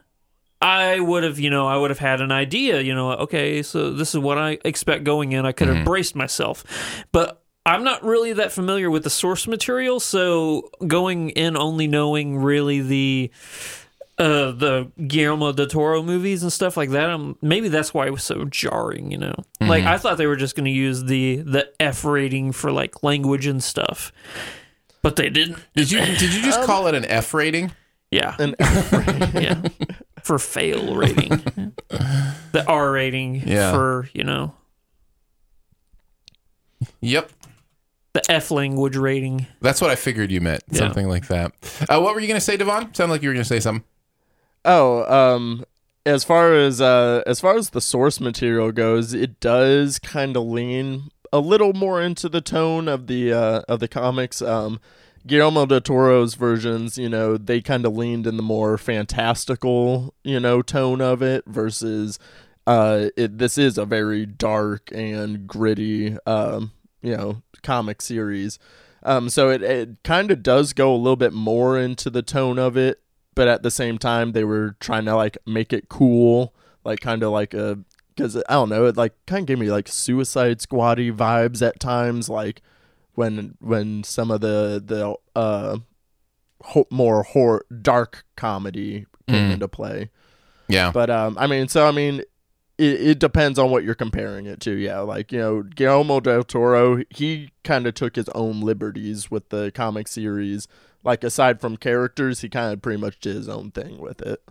[0.62, 3.92] I would have, you know, I would have had an idea, you know, okay, so
[3.92, 5.46] this is what I expect going in.
[5.46, 6.64] I could have braced myself.
[7.12, 12.38] But I'm not really that familiar with the source material, so going in only knowing
[12.38, 13.32] really the
[14.20, 17.10] uh the Guillermo del Toro movies and stuff like that.
[17.10, 19.34] Um, maybe that's why it was so jarring, you know.
[19.62, 23.02] Like I thought they were just going to use the the F rating for like
[23.02, 24.12] language and stuff,
[25.04, 25.60] but they didn't.
[25.76, 27.72] Did you did you just call it an F rating?
[28.10, 28.92] Yeah, An F
[29.34, 29.42] rating.
[29.44, 29.62] yeah,
[30.24, 31.30] for fail rating,
[31.90, 33.72] the R rating Yeah.
[33.72, 34.54] for you know
[37.02, 37.32] Yep.
[38.14, 39.48] the F language rating.
[39.62, 40.64] That's what I figured you meant.
[40.70, 40.80] Yeah.
[40.80, 41.54] Something like that.
[41.90, 42.94] Uh, what were you going to say, Devon?
[42.94, 43.86] Sounded like you were going to say something.
[44.66, 45.66] Oh, um,
[46.06, 50.44] as far as uh, as far as the source material goes, it does kind of
[50.44, 54.42] lean a little more into the tone of the uh, of the comics.
[54.42, 54.80] Um,
[55.26, 60.40] Guillermo del Toro's versions, you know, they kind of leaned in the more fantastical, you
[60.40, 62.20] know, tone of it versus
[62.68, 63.40] uh, it.
[63.40, 68.60] This is a very dark and gritty, um, you know, comic series.
[69.02, 72.60] Um, so it, it kind of does go a little bit more into the tone
[72.60, 73.02] of it,
[73.34, 76.54] but at the same time they were trying to like make it cool,
[76.86, 77.80] like kind of like a
[78.16, 81.80] because I don't know, it like kind of gave me like Suicide Squatty vibes at
[81.80, 82.62] times, like
[83.16, 85.78] when when some of the the uh
[86.64, 89.54] ho- more horror dark comedy came Mm.
[89.54, 90.10] into play.
[90.68, 90.92] Yeah.
[90.92, 92.20] But um, I mean, so I mean,
[92.78, 94.72] it, it depends on what you're comparing it to.
[94.76, 99.50] Yeah, like you know, Guillermo del Toro, he kind of took his own liberties with
[99.50, 100.68] the comic series.
[101.04, 104.42] Like aside from characters, he kind of pretty much did his own thing with it.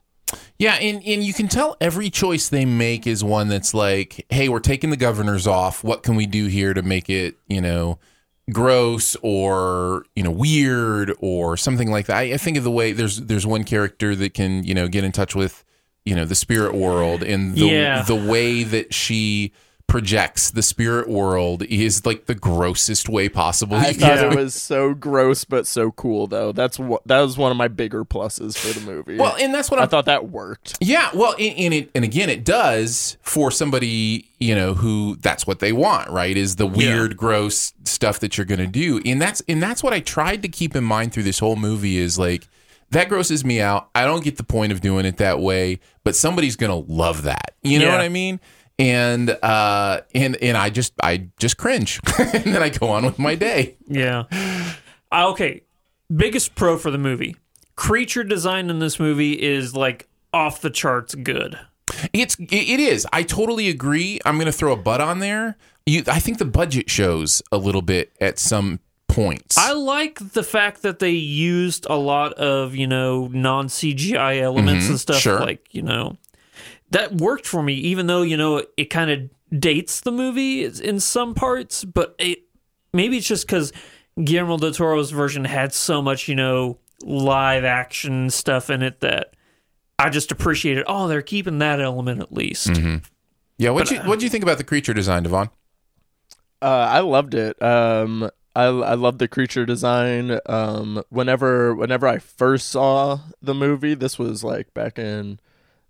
[0.59, 4.49] Yeah, and, and you can tell every choice they make is one that's like, hey,
[4.49, 5.83] we're taking the governors off.
[5.83, 7.99] What can we do here to make it, you know,
[8.51, 12.17] gross or you know weird or something like that?
[12.17, 15.05] I, I think of the way there's there's one character that can you know get
[15.05, 15.65] in touch with
[16.05, 18.03] you know the spirit world and the Yeah.
[18.03, 19.53] the way that she
[19.93, 23.77] projects the spirit world is like the grossest way possible.
[23.77, 26.51] I thought can it was so gross but so cool though.
[26.51, 29.19] That's what that was one of my bigger pluses for the movie.
[29.19, 30.79] Well, and that's what I I'm thought that worked.
[30.81, 35.47] Yeah, well, and, and it and again, it does for somebody you know who that's
[35.47, 36.39] what they want, right?
[36.39, 39.93] Is the weird, gross stuff that you're going to do, and that's and that's what
[39.93, 42.49] I tried to keep in mind through this whole movie is like
[42.93, 43.91] that grosses me out.
[43.95, 47.25] I don't get the point of doing it that way, but somebody's going to love
[47.25, 47.55] that.
[47.63, 47.93] You know Yeah.
[47.93, 48.41] what I mean?
[48.83, 53.17] And uh, and and I just I just cringe, and then I go on with
[53.17, 53.77] my day.
[53.87, 54.25] Yeah.
[55.13, 55.63] Uh, okay.
[56.15, 57.37] Biggest pro for the movie.
[57.77, 61.61] Creature design in this movie is like off the charts good.
[62.13, 63.07] It's it is.
[63.13, 64.19] I totally agree.
[64.25, 65.57] I'm going to throw a butt on there.
[65.87, 69.59] You, I think the budget shows a little bit at some points.
[69.59, 74.89] I like the fact that they used a lot of, you know, non CGI elements
[74.89, 75.19] and stuff.
[75.19, 75.39] sure.
[75.39, 76.17] Like, you know,
[76.93, 81.01] that worked for me, even though, you know, it kind of dates the movie in
[81.01, 82.45] some parts, but it
[82.93, 83.73] maybe it's just because
[84.23, 89.35] Guillermo del Toro's version had so much, you know, live action stuff in it that
[89.99, 90.85] I just appreciated.
[90.87, 92.69] Oh, they're keeping that element at least.
[92.69, 92.99] Mm-hmm.
[93.59, 95.49] Yeah, what you what do you think about the creature design, Devon?
[96.61, 97.61] Uh, I loved it.
[97.63, 100.39] Um, I I love the creature design.
[100.47, 105.41] Um, whenever whenever I first saw the movie, this was like back in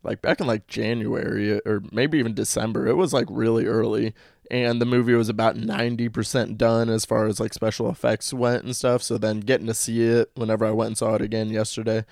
[0.02, 2.86] like back in like January or maybe even December.
[2.86, 4.14] It was like really early,
[4.50, 8.64] and the movie was about ninety percent done as far as like special effects went
[8.64, 9.02] and stuff.
[9.02, 12.04] So then getting to see it whenever I went and saw it again yesterday,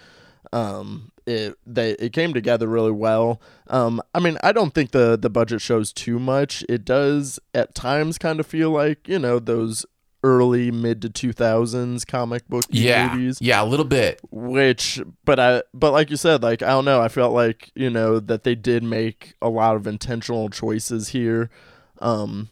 [0.52, 3.40] um, it they it came together really well.
[3.68, 6.64] Um, I mean, I don't think the the budget shows too much.
[6.68, 9.86] It does at times kind of feel like you know those
[10.22, 13.38] early mid to 2000s comic book Yeah, movies.
[13.40, 14.20] Yeah, a little bit.
[14.30, 17.00] which but i but like you said like i don't know.
[17.00, 21.48] I felt like you know that they did make a lot of intentional choices here
[22.00, 22.50] um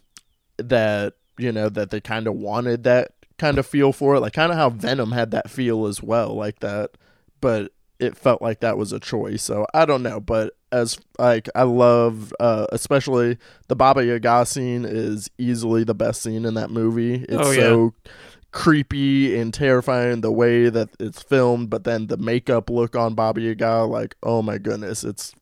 [0.57, 4.19] that you know that they kind of wanted that kind of feel for it.
[4.19, 6.91] Like kind of how venom had that feel as well like that.
[7.39, 9.43] But it felt like that was a choice.
[9.43, 13.37] So i don't know but as like i love uh especially
[13.67, 17.15] the baba yaga scene is easily the best scene in that movie.
[17.27, 17.59] It's Oh, yeah.
[17.61, 17.93] so
[18.51, 23.39] creepy and terrifying the way that it's filmed but then the makeup look on baba
[23.41, 25.33] yaga like oh my goodness it's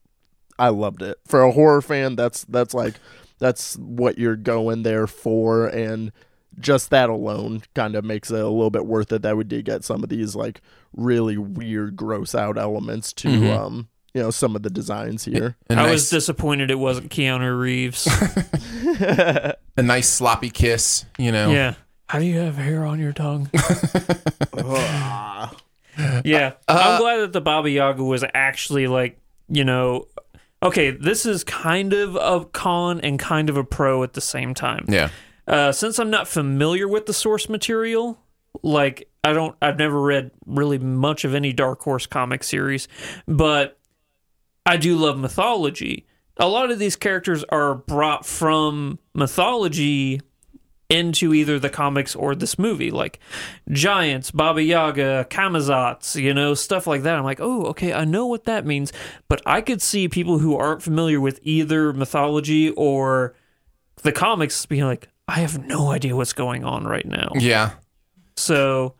[0.58, 1.16] i loved it.
[1.26, 2.94] For a horror fan that's that's like
[3.38, 6.10] that's what you're going there for and
[6.58, 9.64] just that alone kind of makes it a little bit worth it that we did
[9.64, 10.60] get some of these like
[10.96, 13.56] really weird gross out elements to Mhm.
[13.58, 17.10] um you know some of the designs here A I nice, was disappointed it wasn't
[17.10, 18.06] Keanu Reeves.
[19.76, 21.50] a nice sloppy kiss, you know.
[21.50, 21.74] yeah.
[22.08, 23.50] How do you have hair on your tongue?
[26.24, 26.52] yeah.
[26.68, 29.18] I'm glad that the Baba Yaga was actually like,
[29.48, 30.06] you know,
[30.62, 34.54] okay, this is kind of a con and kind of a pro at the same
[34.54, 34.84] time.
[34.88, 35.10] Yeah.
[35.48, 38.18] Uh, since I'm not familiar with the source material,
[38.62, 42.86] like I don't, I've never read really much of any Dark Horse comic series,
[43.26, 43.78] but
[44.66, 46.06] I do love mythology.
[46.36, 50.20] A lot of these characters are brought from mythology
[50.90, 53.18] into either the comics or this movie, like
[53.70, 57.16] giants, Baba Yaga, Kamazats, you know, stuff like that.
[57.16, 58.92] I'm like, oh, okay, I know what that means,
[59.28, 63.34] but I could see people who aren't familiar with either mythology or
[64.02, 67.32] the comics being like, I have no idea what's going on right now.
[67.34, 67.72] Yeah.
[68.36, 68.94] So,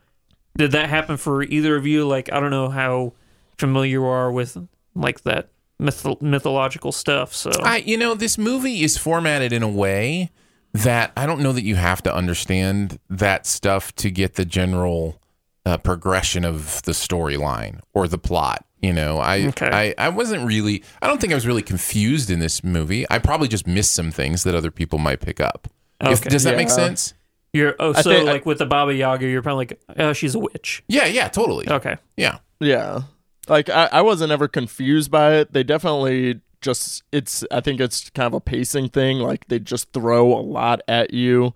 [0.57, 2.07] did that happen for either of you?
[2.07, 3.13] Like, I don't know how
[3.57, 4.57] familiar you are with
[4.95, 5.49] like that
[5.79, 7.33] myth- mythological stuff.
[7.33, 10.29] So, I you know, this movie is formatted in a way
[10.73, 15.19] that I don't know that you have to understand that stuff to get the general
[15.65, 18.65] uh, progression of the storyline or the plot.
[18.81, 19.69] You know, I, Okay.
[19.97, 23.05] I I wasn't really I don't think I was really confused in this movie.
[23.09, 25.67] I probably just missed some things that other people might pick up.
[26.01, 27.13] If- does that make sense?
[27.51, 30.35] you're oh, I so think- like with the Baba Yaga, you're probably like, oh, she's
[30.35, 30.83] a witch.
[30.87, 31.67] Yeah, yeah, totally.
[31.67, 31.97] Okay.
[32.15, 32.37] Yeah.
[32.59, 33.01] Yeah.
[33.47, 35.53] Like I, I wasn't ever confused by it.
[35.53, 39.17] They definitely just it's I think it's kind of a pacing thing.
[39.19, 41.53] Like they just throw a lot at you.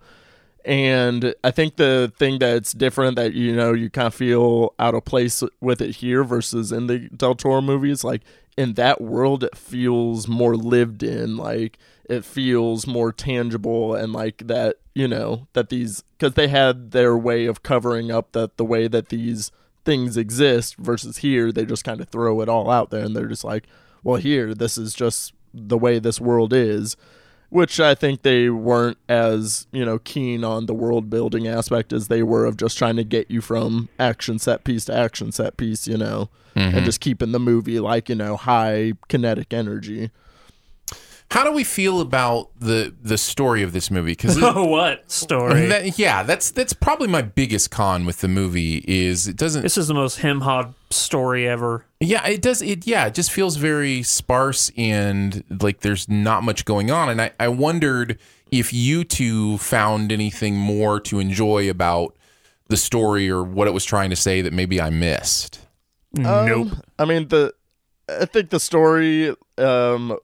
[0.65, 4.95] And I think the thing that's different that you know you kind of feel out
[4.95, 8.21] of place with it here versus in the Del Toro movies, like
[8.57, 11.77] in that world it feels more lived in, like
[12.09, 17.17] it feels more tangible and like that, you know, that these cuz they had their
[17.17, 19.51] way of covering up that the way that these
[19.85, 23.27] things exist versus here they just kind of throw it all out there and they're
[23.27, 23.67] just like,
[24.03, 26.95] well here this is just the way this world is
[27.53, 32.07] which I think they weren't as you know keen on the world building aspect as
[32.07, 35.55] they were of just trying to get you from action set piece to action set
[35.55, 36.85] piece, you know, and mm-hmm.
[36.85, 40.09] just keeping the movie like you know high kinetic energy.
[41.33, 44.11] How do we feel about the the story of this movie?
[44.11, 45.65] Because what story?
[45.65, 49.75] that, yeah, that's that's probably my biggest con with the movie is it doesn't this
[49.75, 51.85] is the most hem hod story ever.
[51.99, 52.61] Yeah, it does.
[52.61, 57.09] It yeah, it just feels very sparse and like there's not much going on.
[57.09, 58.19] And I, I wondered
[58.51, 62.15] if you two found anything more to enjoy about
[62.67, 65.61] the story or what it was trying to say that maybe I missed.
[66.11, 66.67] nope.
[66.99, 67.55] I mean the
[68.07, 70.15] I think the story um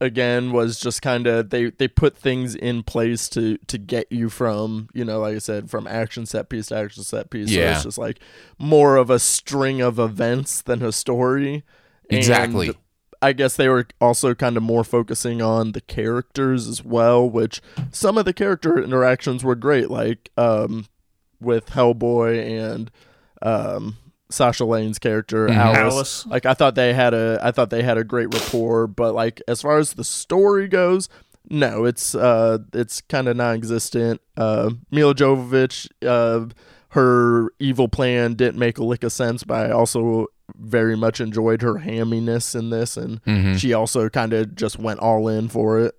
[0.00, 4.28] again was just kind of they they put things in place to to get you
[4.28, 7.58] from you know like i said from action set piece to action set piece so
[7.58, 7.74] Yeah.
[7.76, 8.18] it's just like
[8.58, 11.64] more of a string of events than a story
[12.10, 12.72] And Exactly.
[13.22, 17.62] i guess they were also kind of more focusing on the characters as well which
[17.90, 20.86] some of the character interactions were great like um
[21.40, 22.90] with hellboy and
[23.42, 23.96] um
[24.30, 25.54] Sasha Lane's character Mhm.
[25.56, 25.78] Alice.
[25.94, 26.26] Alice.
[26.26, 29.40] Like I thought they had a I thought they had a great rapport, but like
[29.46, 31.08] as far as the story goes,
[31.48, 34.20] no, it's uh it's kind of non-existent.
[34.36, 36.46] Uh Milla Jovovich uh
[36.90, 40.26] her evil plan didn't make a lick of sense, but I also
[40.58, 43.58] very much enjoyed her hamminess in this, and Mhm.
[43.58, 45.94] she also kind of just went all in for it.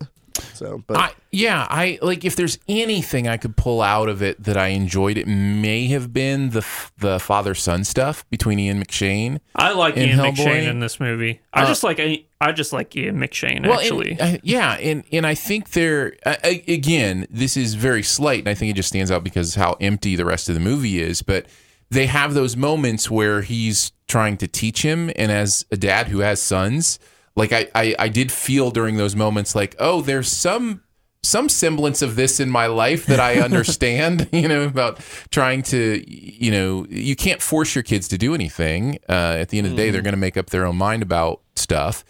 [0.53, 4.41] So, but I, yeah, I like if there's anything I could pull out of it
[4.43, 6.65] that I enjoyed, it may have been the
[6.97, 9.39] the father son stuff between Ian McShane.
[9.55, 10.35] I like in Ian Hellboy.
[10.35, 11.41] McShane in this movie.
[11.53, 14.19] I Uh, just like I, I just like Ian McShane Well, and- actually.
[14.19, 16.13] uh, yeah, and and I think there
[16.43, 20.15] again, this is very slight, and I think it just stands out because how empty
[20.15, 21.21] the rest of the movie is.
[21.21, 21.45] But
[21.89, 26.19] they have those moments where he's trying to teach him, and as a dad who
[26.19, 26.99] has sons,
[27.37, 30.81] like I I, I did feel during those moments like, oh, there's some
[31.23, 36.03] some semblance of this in my life that I understand, you know, about trying to,
[36.07, 38.99] you know, you can't force your kids to do anything.
[39.09, 41.03] Uh, at the end of the day, they're going to make up their own mind
[41.03, 42.03] about stuff.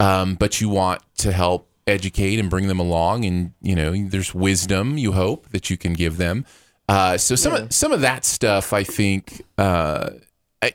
[0.00, 3.24] Um, but you want to help educate and bring them along.
[3.24, 6.44] And, you know, there's wisdom you hope that you can give them.
[6.88, 10.10] Uh, so some, of, some of that stuff, I think, uh,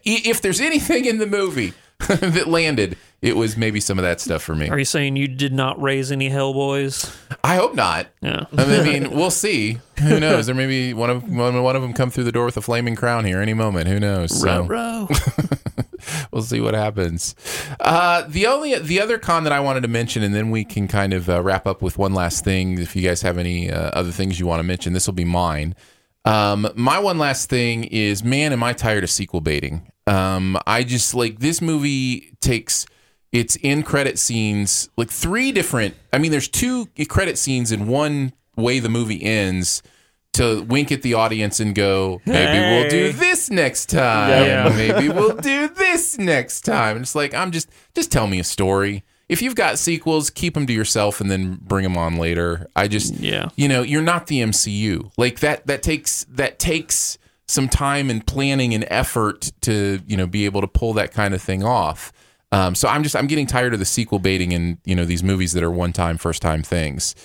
[0.04, 1.74] if there's anything in the movie
[2.08, 4.70] that landed, it was maybe some of that stuff for me.
[4.70, 7.14] Are you saying you did not raise any Hellboys?
[7.44, 8.08] I hope not.
[8.22, 8.46] Yeah.
[8.56, 9.80] I mean, we'll see.
[10.02, 10.46] Who knows?
[10.46, 12.62] There may be one of one, one of them come through the door with a
[12.62, 13.88] flaming crown here any moment.
[13.88, 14.40] Who knows?
[14.40, 14.68] So
[16.32, 17.34] we'll see what happens.
[17.80, 20.88] Uh, the only the other con that I wanted to mention, and then we can
[20.88, 22.78] kind of uh, wrap up with one last thing.
[22.78, 25.26] If you guys have any uh, other things you want to mention, this will be
[25.26, 25.76] mine.
[26.26, 29.92] Um, my one last thing is, man, am I tired of sequel baiting?
[30.08, 32.86] Um, I just like this movie takes
[33.32, 35.96] its in credit scenes like three different.
[36.14, 39.84] I mean, there's two credit scenes in one way the movie ends
[40.34, 44.46] to wink at the audience and go, maybe we'll do this next time.
[44.46, 44.70] Yeah.
[44.70, 46.96] Maybe we'll do this next time.
[46.98, 49.04] And it's like, I'm just, just tell me a story.
[49.30, 52.68] If you've got sequels, keep them to yourself and then bring them on later.
[52.76, 53.50] I just, Yeah.
[53.56, 55.12] you know, you're not the MCU.
[55.18, 57.18] Like that, that takes, that takes
[57.48, 61.34] some time and planning and effort to, you know, be able to pull that kind
[61.34, 62.12] of thing off.
[62.52, 65.24] Um, so I'm just, I'm getting tired of the sequel baiting and, you know, these
[65.24, 67.16] movies that are one time, first time things.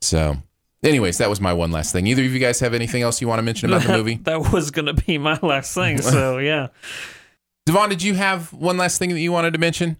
[0.00, 0.36] So,
[0.82, 2.06] anyways, that was my one last thing.
[2.06, 4.16] Either of you guys have anything else you want to mention about the movie?
[4.22, 6.00] that was gonna be my last thing.
[6.00, 6.68] So yeah.
[7.66, 9.96] Devon, did you have one last thing that you wanted to mention?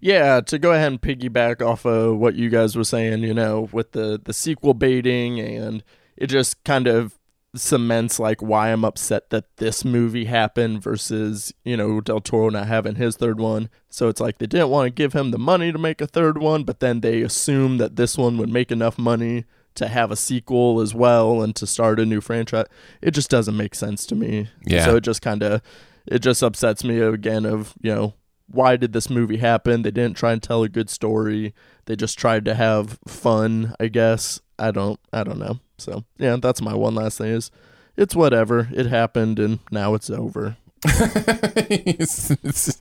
[0.00, 3.68] Yeah, to go ahead and piggyback off of what you guys were saying, you know,
[3.72, 5.82] with the the sequel baiting and
[6.16, 7.17] it just kind of
[7.58, 12.66] cements like why I'm upset that this movie happened versus, you know, Del Toro not
[12.66, 13.68] having his third one.
[13.88, 16.38] So it's like they didn't want to give him the money to make a third
[16.38, 19.44] one, but then they assumed that this one would make enough money
[19.74, 22.66] to have a sequel as well and to start a new franchise.
[23.00, 24.48] It just doesn't make sense to me.
[24.64, 24.84] Yeah.
[24.84, 25.62] So it just kind of
[26.06, 28.14] it just upsets me again of, you know,
[28.46, 29.82] why did this movie happen?
[29.82, 31.54] They didn't try and tell a good story.
[31.84, 34.40] They just tried to have fun, I guess.
[34.58, 35.60] I don't I don't know.
[35.78, 37.50] So, yeah, that's my one last thing is
[37.96, 38.68] it's whatever.
[38.72, 40.56] It happened and now it's over.
[40.84, 42.80] It's- it's-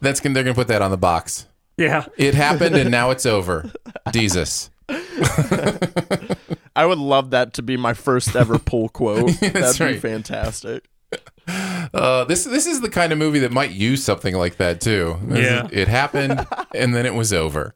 [0.00, 1.46] that's gonna, they're gonna put that on the box.
[1.76, 2.06] Yeah.
[2.16, 3.70] It happened and now it's over.
[4.12, 4.70] Jesus.
[6.76, 9.30] I would love that to be my first ever pull quote.
[9.40, 10.00] That's That'd be right.
[10.00, 10.88] fantastic.
[11.94, 15.18] Uh, this this is the kind of movie that might use something like that too.
[15.24, 15.68] This is- Yeah.
[15.72, 17.74] it happened and then it was over.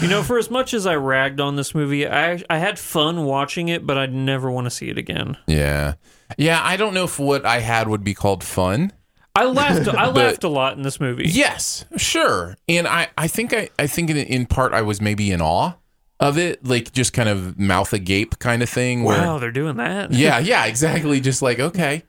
[0.00, 3.24] You know, for as much as I ragged on this movie, I I had fun
[3.24, 5.36] watching it, but I'd never want to see it again.
[5.46, 5.94] Yeah,
[6.38, 6.60] yeah.
[6.62, 8.92] I don't know if what I had would be called fun.
[9.34, 9.88] I laughed.
[9.88, 11.28] I laughed a lot in this movie.
[11.28, 12.56] Yes, sure.
[12.68, 15.72] And I, I think I, I think in, in part I was maybe in awe
[16.20, 19.02] of it, like just kind of mouth agape kind of thing.
[19.02, 20.12] Where Wow, they're doing that.
[20.12, 21.20] yeah, yeah, exactly.
[21.20, 22.04] Just like okay,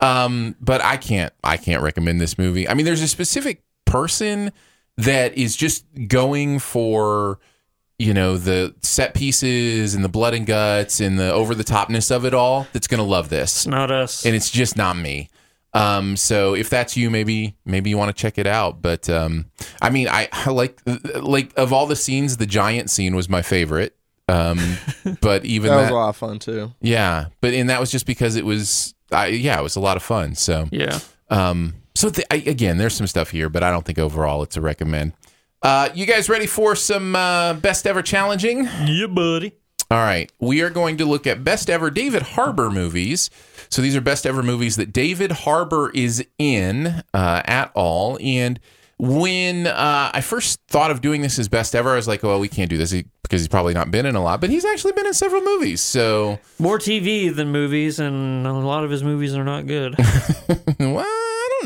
[0.00, 2.68] um, but I can't, I can't recommend this movie.
[2.68, 4.52] I mean, there's a specific person
[5.04, 7.38] that is just going for,
[7.98, 12.10] you know, the set pieces and the blood and guts and the over the topness
[12.14, 12.66] of it all.
[12.72, 14.24] That's gonna love this It's not us.
[14.24, 15.28] and it's just not me.
[15.72, 18.82] Um, so if that's you, maybe maybe you want to check it out.
[18.82, 19.46] But um,
[19.80, 20.80] I mean, I, I like
[21.14, 23.94] like of all the scenes, the giant scene was my favorite.
[24.28, 24.58] Um,
[25.20, 26.72] but even That that, was a lot of fun too.
[26.80, 27.26] yeah.
[27.40, 30.02] But and that was just because it was, I, yeah, it was a lot of
[30.02, 30.34] fun.
[30.36, 30.98] So yeah.
[31.30, 34.56] um, so th- I, again, there's some stuff here, but I don't think overall it's
[34.56, 35.12] a recommend.
[35.62, 38.68] Uh, you guys ready for some uh, best ever challenging?
[38.86, 39.52] Yeah, buddy.
[39.90, 40.30] All right.
[40.38, 43.28] We are going to look at best ever David Harbour movies.
[43.70, 48.16] So these are best ever movies that David Harbour is in uh, at all.
[48.22, 48.60] And
[48.98, 52.38] when uh, I first thought of doing this as best ever, I was like, well,
[52.38, 54.92] we can't do this because he's probably not been in a lot, but he's actually
[54.92, 55.80] been in several movies.
[55.80, 59.96] So, More TV than movies, and a lot of his movies are not good.
[60.78, 61.09] well,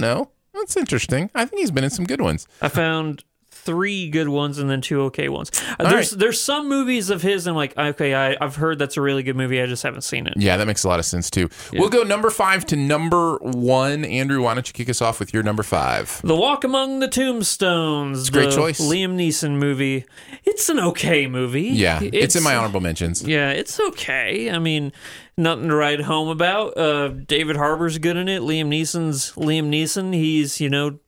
[0.04, 0.30] know.
[0.52, 1.30] That's interesting.
[1.34, 2.46] I think he's been in some good ones.
[2.62, 5.50] I found three good ones and then two okay ones.
[5.78, 9.00] Uh, there's there's some movies of his I'm like okay I, I've heard that's a
[9.00, 10.34] really good movie I just haven't seen it.
[10.36, 11.48] Yeah, that makes a lot of sense too.
[11.72, 14.04] We'll go number five to number one.
[14.04, 16.20] Andrew, why don't you kick us off with your number five?
[16.22, 18.20] The Walk Among the Tombstones.
[18.20, 18.80] It's a great choice.
[18.80, 20.04] Liam Neeson movie.
[20.44, 21.62] It's an okay movie.
[21.62, 23.22] Yeah, it's, in my honorable mentions.
[23.22, 24.50] Yeah, it's okay.
[24.50, 24.92] I mean,
[25.36, 26.76] nothing to write home about.
[26.76, 28.42] Uh, David Harbour's good in it.
[28.42, 30.14] Liam Neeson's Liam Neeson.
[30.14, 30.98] He's you know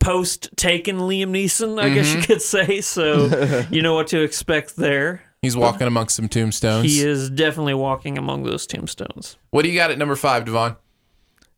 [0.00, 2.24] post taken Liam Neeson, I guess you Mm-hmm.
[2.26, 2.80] could say.
[2.80, 5.22] So you know what to expect there.
[5.42, 6.84] He's walking amongst some tombstones.
[6.86, 9.36] He is definitely walking among those tombstones.
[9.50, 10.76] What do you got at number five, Devon?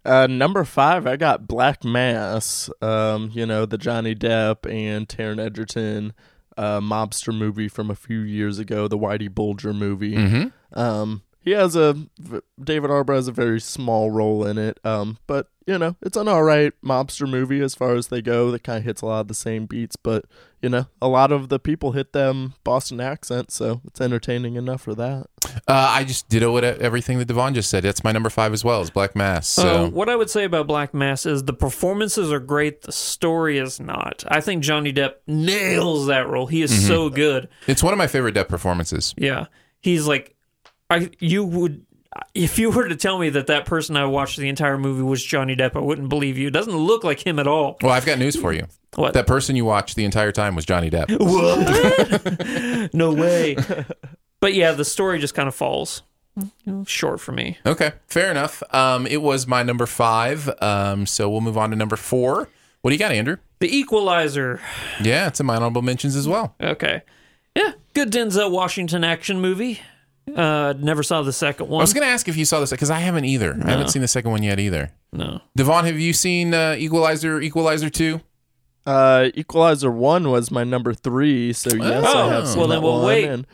[0.04, 2.68] Uh, number five, I got Black Mass.
[2.82, 6.12] Um, you know the Johnny Depp and Taron Egerton
[6.56, 10.14] uh, mobster movie from a few years ago, the Whitey Bulger movie.
[10.14, 10.78] Mm-hmm.
[10.78, 11.96] Um, he has a
[12.62, 14.78] David Harbour has a very small role in it.
[14.84, 18.50] Um, but you know it's an all right mobster movie as far as they go.
[18.50, 20.24] That kind of hits a lot of the same beats, but
[20.60, 24.82] you know a lot of the people hit them Boston accents, so it's entertaining enough
[24.82, 25.26] for that.
[25.68, 27.82] Uh, I just ditto what everything that Devon just said.
[27.84, 28.80] That's my number five as well.
[28.82, 29.48] Is Black Mass.
[29.48, 32.82] So Uh, what I would say about Black Mass is the performances are great.
[32.82, 34.22] The story is not.
[34.28, 36.46] I think Johnny Depp nails that role.
[36.46, 36.86] He is Mm-hmm.
[36.86, 37.48] so good.
[37.66, 39.14] it's one of my favorite Depp performances.
[39.16, 39.46] Yeah,
[39.80, 40.35] he's like,
[40.90, 41.84] I you would
[42.34, 45.22] if you were to tell me that that person I watched the entire movie was
[45.24, 46.48] Johnny Depp, I wouldn't believe you.
[46.48, 47.76] It doesn't look like him at all.
[47.82, 48.66] Well, I've got news for you.
[48.94, 49.12] What?
[49.14, 51.10] That person you watched the entire time was Johnny Depp.
[51.20, 52.94] what?
[52.94, 53.56] no way.
[54.38, 56.02] But yeah, the story just kind of falls
[56.86, 57.56] short for me.
[57.64, 58.62] Okay, fair enough.
[58.70, 60.50] Um, it was my number five.
[60.60, 62.48] Um, so we'll move on to number four.
[62.82, 63.38] What do you got, Andrew?
[63.60, 64.60] The Equalizer.
[65.02, 66.54] Yeah, it's in my honorable mentions as well.
[66.60, 67.02] Okay.
[67.56, 69.80] Yeah, good Denzel Washington action movie.
[70.34, 71.80] Uh, never saw the second one.
[71.80, 73.58] I was going to ask if you saw this because I haven't either.
[73.64, 74.90] I haven't seen the second one yet either.
[75.12, 75.40] no.
[75.56, 77.40] Devon, have you seen uh, Equalizer?
[77.40, 78.20] Equalizer two?
[78.84, 82.28] Uh, Equalizer one was my number three, so yes, Oh.
[82.28, 83.24] I have seen Well, then we'll one, wait.
[83.28, 83.46] And,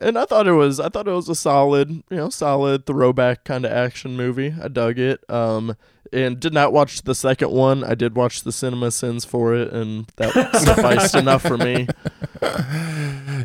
[0.00, 3.44] and I thought it was, I thought it was a solid, you know, solid throwback
[3.44, 4.54] kind of action movie.
[4.62, 5.20] I dug it.
[5.28, 5.76] Um,
[6.12, 7.84] and did not watch the second one.
[7.84, 11.86] I did watch the CinemaSins for it, and that sufficed enough for me.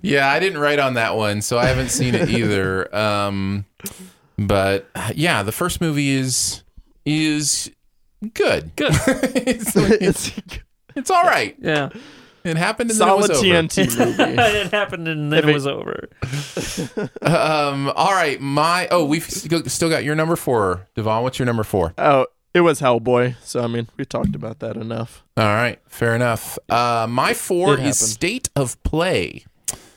[0.03, 2.93] Yeah, I didn't write on that one, so I haven't seen it either.
[2.95, 3.65] Um,
[4.37, 6.63] but yeah, the first movie is
[7.05, 7.71] is
[8.33, 8.75] good.
[8.75, 8.91] Good.
[9.07, 10.31] it's, it's
[10.95, 11.55] it's all right.
[11.59, 11.89] Yeah.
[12.43, 14.23] It happened and solid then it was TNT movie.
[14.41, 16.09] it happened and then it it- was over.
[16.87, 17.09] over.
[17.23, 21.23] Um, all right, my oh, we've still still got your number four, Devon.
[21.23, 21.93] What's your number four?
[21.97, 23.35] Oh, it was Hellboy.
[23.43, 25.23] So I mean, we talked about that enough.
[25.35, 26.57] All right, fair enough.
[26.69, 27.95] Uh, my four It is happened.
[27.95, 29.45] State of Play.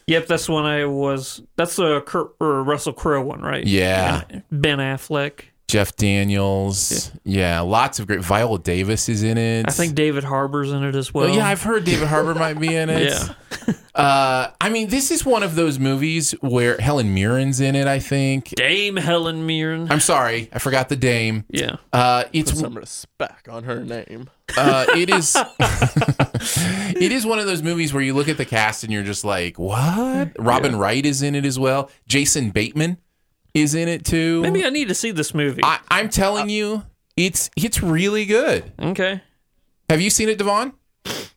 [0.06, 1.42] Yep, that's when I was.
[1.56, 3.64] That's the Kurt, or Russell Crowe one, right?
[3.64, 4.24] Yeah.
[4.50, 5.42] Ben Affleck.
[5.70, 7.12] Jeff Daniels.
[7.24, 7.60] Yeah.
[7.60, 8.20] lots of great.
[8.20, 9.66] Viola Davis is in it.
[9.68, 11.26] I think David Harbour's in it as well.
[11.26, 13.10] Well, yeah, I've heard David Harbour might be in it.
[13.12, 13.74] Yeah.
[13.92, 17.88] Uh, I mean, this is one of those movies where Helen Mirren's in it.
[17.88, 18.50] I think.
[18.50, 19.90] Dame Helen Mirren.
[19.90, 21.44] I'm sorry, I forgot the dame.
[21.50, 21.76] yeah.
[21.92, 24.30] Uh, it's Put some respect on her name.
[24.56, 25.36] uh, it is
[26.96, 29.24] it is one of those movies where you look at the cast and you're just
[29.24, 30.32] like, what?
[30.38, 31.90] Robin Wright is in it as well.
[32.06, 32.96] Jason Bateman
[33.54, 34.40] is in it too.
[34.42, 35.60] Maybe I need to see this movie.
[35.64, 36.84] I, I'm telling you,
[37.16, 38.72] it's it's really good.
[38.80, 39.22] okay.
[39.88, 40.72] Have you seen it, Devon?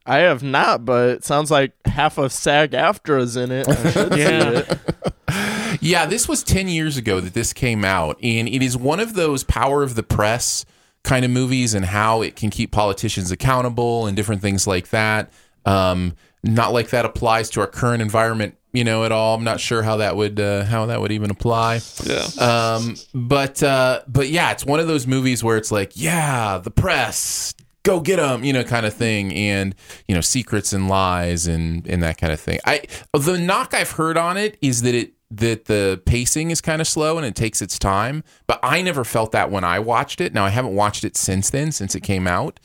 [0.06, 3.68] I have not, but it sounds like half of SAG AFTRA is in it.
[3.68, 3.74] I
[4.18, 4.62] Yeah.
[4.66, 4.80] see it.
[5.82, 9.16] Yeah, this was 10 years ago that this came out, and it is one of
[9.16, 10.66] those power of the press
[11.04, 15.32] kind of movies and how it can keep politicians accountable and different things like that.
[15.66, 19.36] Um, not like that applies to our current environment, you know, at all.
[19.36, 21.80] I'm not sure how that would uh, how that would even apply.
[22.04, 22.26] Yeah.
[22.40, 26.72] Um, but uh, but yeah, it's one of those movies where it's like, yeah, the
[26.72, 27.54] press,
[27.84, 29.76] go get them, you know, kind of thing, and
[30.08, 32.60] you know, secrets and lies and and that kind of thing.
[32.66, 32.82] I
[33.14, 36.88] the knock I've heard on it is that it that the pacing is kind of
[36.88, 38.24] slow and it takes its time.
[38.48, 40.34] But I never felt that when I watched it.
[40.34, 42.60] Now I haven't watched it since then, since it came out.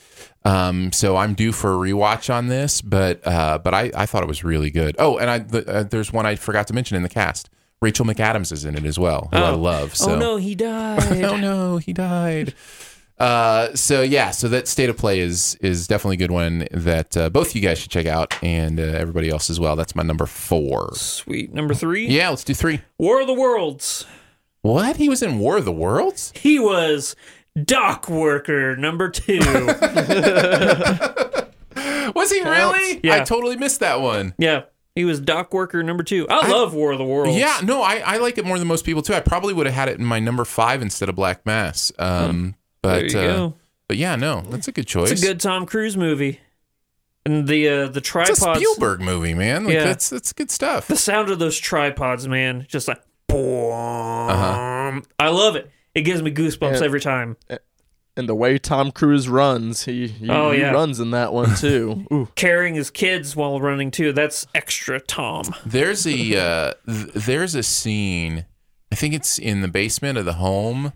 [0.45, 4.23] Um, so I'm due for a rewatch on this, but uh, but I, I thought
[4.23, 4.97] it was really good.
[4.99, 7.51] Oh, and I the, uh, there's one I forgot to mention in the cast.
[7.81, 9.57] Rachel McAdams is in it as well, who I Oh.
[9.59, 9.95] love.
[9.95, 10.11] So.
[10.14, 11.23] Oh no, he died.
[11.25, 12.55] oh no, he died.
[13.19, 17.16] Uh, so yeah, so that state of play is is definitely a good one that
[17.16, 19.77] uh, both you guys should check out, and uh, everybody else as well.
[19.77, 20.95] That's my number four.
[20.95, 21.53] Sweet.
[21.53, 22.07] Number three.
[22.07, 22.81] Yeah, let's do three.
[22.99, 24.07] War of the Worlds.
[24.62, 24.97] What?
[24.97, 26.33] He was in War of the Worlds?
[26.37, 27.16] He was
[27.64, 29.39] dock worker number two.
[32.14, 33.01] Was he really?
[33.03, 33.16] Yeah.
[33.16, 34.35] I totally missed that one.
[34.39, 34.62] yeah.
[34.95, 36.27] He was dock worker number two.
[36.29, 37.39] I, love War of the Worlds.
[37.39, 39.14] Yeah, no, I, I like it more than most people too.
[39.14, 41.93] I probably would have had it in my number five instead of Black Mass.
[42.01, 43.55] Um, but There you uh, go.
[43.89, 45.11] but yeah, no, that's a good choice.
[45.11, 46.41] It's a good Tom Cruise movie.
[47.26, 49.64] And the uh, the It's a Spielberg movie, man.
[49.64, 49.85] Like Yeah.
[49.85, 50.87] that's that's good stuff.
[50.87, 53.72] The sound of those tripods, man, just like boom.
[54.31, 55.01] Uh-huh.
[55.18, 55.70] I love it.
[55.95, 56.85] It gives me goosebumps Yeah.
[56.85, 57.37] every time.
[58.16, 60.70] And the way Tom Cruise runs, he he, Oh, he yeah.
[60.72, 62.07] runs in that one too.
[62.12, 62.29] Ooh.
[62.35, 64.12] Carrying his kids while running too.
[64.12, 65.55] That's extra Tom.
[65.66, 68.47] There's a uh, th- there's a scene.
[68.91, 70.93] I think it's in the basement of the home.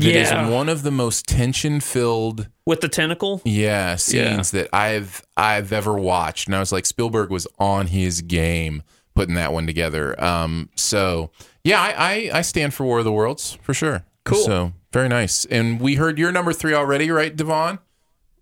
[0.00, 0.48] That is Yeah.
[0.48, 3.40] one of the most tension filled With the tentacle.
[3.44, 6.46] yeah scenes that I've I've ever watched.
[6.48, 8.82] And I was like, Spielberg was on his game
[9.14, 10.22] putting that one together.
[10.22, 11.30] Um, so
[11.64, 11.94] yeah, I,
[12.32, 14.04] I I stand for War of the Worlds for sure.
[14.24, 14.44] Cool.
[14.44, 15.44] So very nice.
[15.46, 17.78] And we heard your number three already, right, Devon?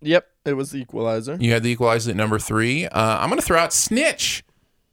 [0.01, 1.37] Yep, it was the Equalizer.
[1.41, 2.87] You had the Equalizer at number three.
[2.87, 4.45] Uh, I'm going to throw out Snitch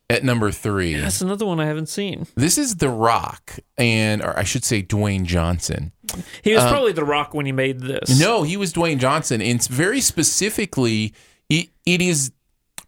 [0.09, 0.95] at number three.
[0.95, 2.27] That's another one I haven't seen.
[2.35, 5.91] This is The Rock, and or I should say Dwayne Johnson.
[6.43, 8.19] He was um, probably the rock when he made this.
[8.19, 11.13] No, he was Dwayne Johnson, and it's very specifically,
[11.49, 12.31] it, it is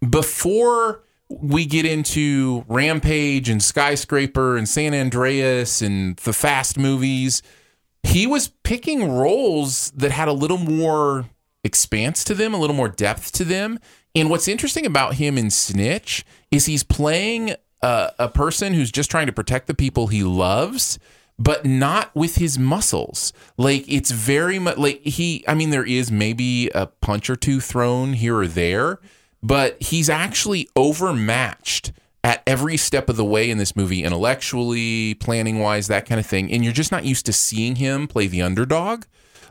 [0.07, 7.41] before we get into Rampage and Skyscraper and San Andreas and the Fast movies.
[8.03, 11.25] He was picking roles that had a little more
[11.63, 13.79] expanse to them, a little more depth to them.
[14.17, 17.53] And what's interesting about him in Snitch is he's playing
[17.83, 20.97] a, a person who's just trying to protect the people he loves,
[21.37, 23.31] but not with his muscles.
[23.57, 27.59] Like it's very much like he, I mean, there is maybe a punch or two
[27.59, 28.97] thrown here or there,
[29.43, 31.91] but he's actually overmatched
[32.23, 36.25] at every step of the way in this movie, intellectually, planning wise, that kind of
[36.25, 36.51] thing.
[36.51, 39.03] And you're just not used to seeing him play the underdog.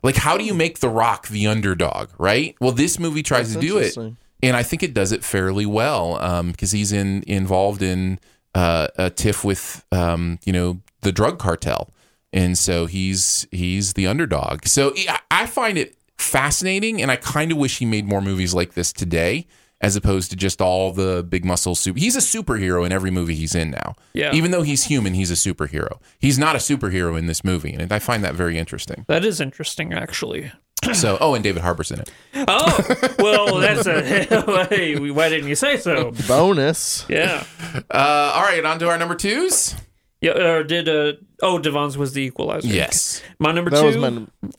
[0.02, 2.56] Like, how do you make The Rock the underdog, right?
[2.60, 4.16] Well, this movie tries That's to do it.
[4.42, 8.18] And I think it does it fairly well because he's in involved in
[8.54, 11.92] uh, a tiff with um, you know the drug cartel,
[12.32, 14.66] and so he's he's the underdog.
[14.66, 18.54] So I- I find it fascinating, and I kind of wish he made more movies
[18.54, 19.46] like this today.
[19.82, 21.98] As opposed to just all the big muscle super.
[22.00, 23.94] He's a superhero in every movie he's in now.
[24.14, 24.32] Yeah.
[24.32, 26.00] Even though he's human, he's a superhero.
[26.18, 29.04] He's not a superhero in this movie, and I find that very interesting.
[29.06, 30.50] That is interesting, actually.
[30.92, 32.10] So, oh, and David Harbour's in it.
[32.34, 34.02] Oh, well, that's a.
[34.70, 36.12] hey, why didn't you say so?
[36.28, 37.04] Bonus.
[37.08, 37.44] Yeah.
[37.90, 39.74] Uh, all right, on to our number twos.
[40.20, 42.68] Yeah, or did uh oh Devon's was the equalizer.
[42.68, 43.22] Yes.
[43.38, 44.08] My number That two, was my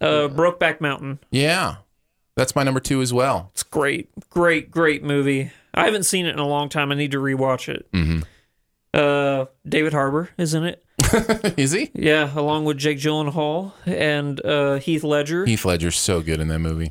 [0.06, 1.20] uh, Brokeback Mountain.
[1.32, 1.78] Yeah.
[2.36, 3.50] That's my number two as well.
[3.54, 5.52] It's great, great, great movie.
[5.74, 6.92] I haven't seen it in a long time.
[6.92, 7.92] I need to rewatch it.
[7.92, 8.22] Mm-hmm.
[8.94, 10.84] Uh, David Harbour is in it.
[11.58, 11.92] Is he?
[11.94, 15.46] Yeah, along with Jake Gyllenhaal and uh, Heath Ledger.
[15.46, 16.90] Heath Ledger's so good in that movie.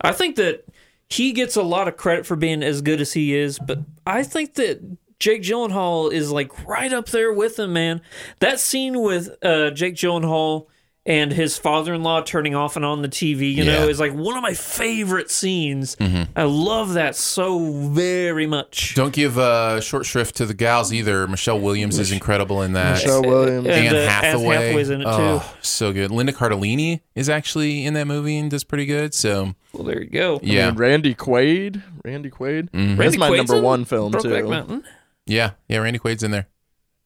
[0.00, 0.64] I think that
[1.08, 4.22] he gets a lot of credit for being as good as he is, but I
[4.22, 4.80] think that
[5.18, 8.00] Jake Gyllenhaal is like right up there with him, man.
[8.40, 10.66] That scene with uh, Jake Gyllenhaal
[11.08, 14.42] and his father-in-law turning off and on the TV, you know, is like one of
[14.42, 15.96] my favorite scenes.
[16.36, 18.94] I love that so very much.
[18.94, 21.26] Don't give uh, short shrift to the gals either.
[21.26, 22.96] Michelle Williams is incredible in that.
[22.98, 23.66] Michelle Williams.
[23.66, 24.56] And, Anne uh, Anne Hathaway.
[24.66, 26.10] Hathaway's in it, Oh, so good.
[26.10, 29.14] Linda Cardellini is actually in that movie and does pretty good.
[29.14, 30.38] So, Well, there you go.
[30.42, 30.68] yeah.
[30.68, 31.82] And Randy Quaid.
[32.04, 32.70] Randy Quaid.
[32.70, 32.98] Mhm.
[32.98, 34.48] That's my Quaid's number one film Brokeback too.
[34.48, 34.84] Mountain.
[35.24, 35.52] Yeah.
[35.68, 35.78] Yeah.
[35.78, 36.48] Randy Quaid's in there.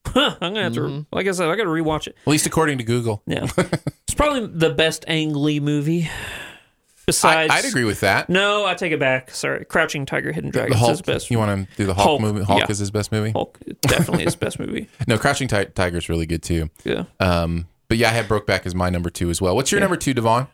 [0.05, 1.05] Huh, I'm gonna have to.
[1.11, 2.15] Like I said, I got to rewatch it.
[2.25, 3.21] At least according to Google.
[3.25, 6.09] Yeah, it's probably the best Ang Lee movie.
[6.09, 8.29] I, Besides, I'd agree with that.
[8.29, 9.29] No, I take it back.
[9.31, 10.91] Sorry, Crouching Tiger, Hidden Dragon The is Hulk.
[10.91, 11.29] his best.
[11.31, 12.43] You want to do the Hulk, Hulk, movie?
[12.45, 12.65] Hulk yeah.
[12.71, 13.31] is his best movie.
[13.31, 14.87] Hulk definitely his best movie.
[15.07, 16.69] No, Crouching Ti- Tiger's really good too.
[16.85, 19.53] Yeah, Um, but yeah, I had Brokeback as my number two as well.
[19.53, 20.47] What's your number two, Devon?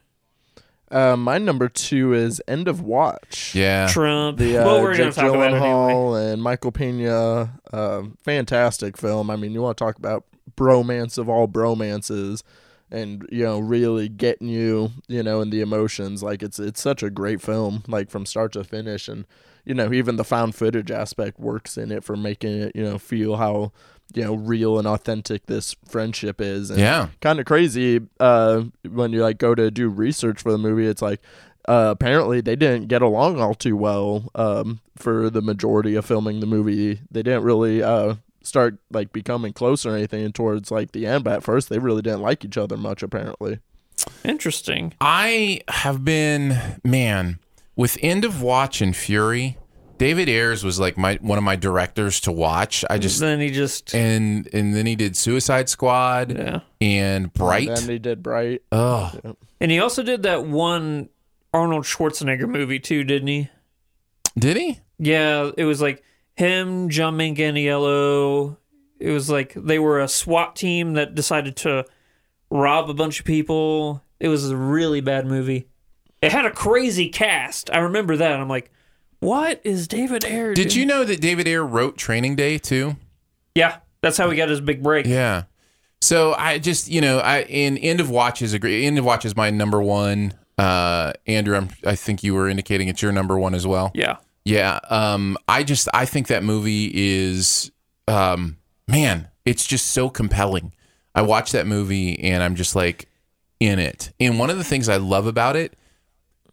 [0.91, 3.53] Uh, my number two is End of Watch.
[3.53, 3.87] Yeah.
[3.87, 4.37] Trump.
[4.39, 5.67] The uh, well, we're Jake gonna talk about it anyway.
[5.67, 9.29] Gyllenhaal and Michael Pena, uh, fantastic film.
[9.29, 10.25] I mean, you want to talk about
[10.55, 12.43] bromance of all bromances,
[12.89, 16.23] and you know, really getting you, you know, in the emotions.
[16.23, 19.25] Like it's it's such a great film, like from start to finish, and
[19.69, 22.97] you know, even the found footage aspect works in it for making it, you know,
[22.97, 23.71] feel how
[24.15, 26.71] you know real and authentic this friendship is.
[26.71, 27.09] And Yeah.
[27.21, 30.87] kind of crazy uh, when you like go to do research for the movie.
[30.87, 31.21] It's like
[31.67, 36.39] uh, apparently they didn't get along all too well um, for the majority of filming
[36.39, 37.01] the movie.
[37.11, 41.23] They didn't really uh, start like becoming close or anything towards like the end.
[41.25, 43.03] But at first, they really didn't like each other much.
[43.03, 43.59] Apparently,
[44.25, 44.93] Interesting.
[44.99, 47.37] I have been man
[47.75, 49.57] with End of Watch and Fury.
[49.99, 52.83] David Ayers was like my one of my directors to watch.
[52.89, 57.67] I just then he just and and then he did Suicide Squad yeah, and Bright.
[57.67, 58.63] then they did Bright.
[58.71, 59.11] Oh,
[59.59, 61.09] and he also did that one
[61.53, 63.49] Arnold Schwarzenegger movie too, didn't he?
[64.37, 64.79] did he?
[64.97, 66.01] Yeah, it was like
[66.35, 68.55] him, John Manganiello.
[68.99, 71.85] It was like they were a SWAT team that decided to
[72.49, 74.01] rob a bunch of people.
[74.19, 75.67] It was a really bad movie.
[76.21, 77.69] It had a crazy cast.
[77.69, 78.39] I remember that.
[78.39, 78.71] I'm like,
[79.19, 80.53] what is David Ayer?
[80.53, 80.79] Did doing?
[80.79, 82.95] you know that David Ayer wrote Training Day too?
[83.55, 85.05] Yeah, that's how he got his big break.
[85.05, 85.43] Yeah.
[86.01, 89.05] So I just you know I in End of Watch is a great End of
[89.05, 90.33] Watch is my number one.
[90.57, 93.91] Uh, Andrew, I'm, I think you were indicating it's your number one as well.
[93.93, 94.17] Yeah.
[94.45, 94.79] Yeah.
[94.89, 97.71] Um, I just I think that movie is
[98.07, 98.57] um,
[98.87, 100.73] man, it's just so compelling.
[101.15, 103.09] I watch that movie and I'm just like
[103.59, 104.11] in it.
[104.19, 105.77] And one of the things I love about it,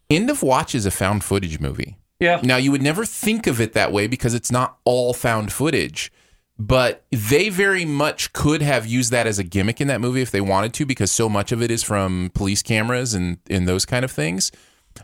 [0.09, 1.96] End of Watch is a found footage movie.
[2.19, 2.39] Yeah.
[2.43, 6.11] Now you would never think of it that way because it's not all found footage.
[6.59, 10.31] But they very much could have used that as a gimmick in that movie if
[10.31, 13.85] they wanted to, because so much of it is from police cameras and, and those
[13.85, 14.51] kind of things.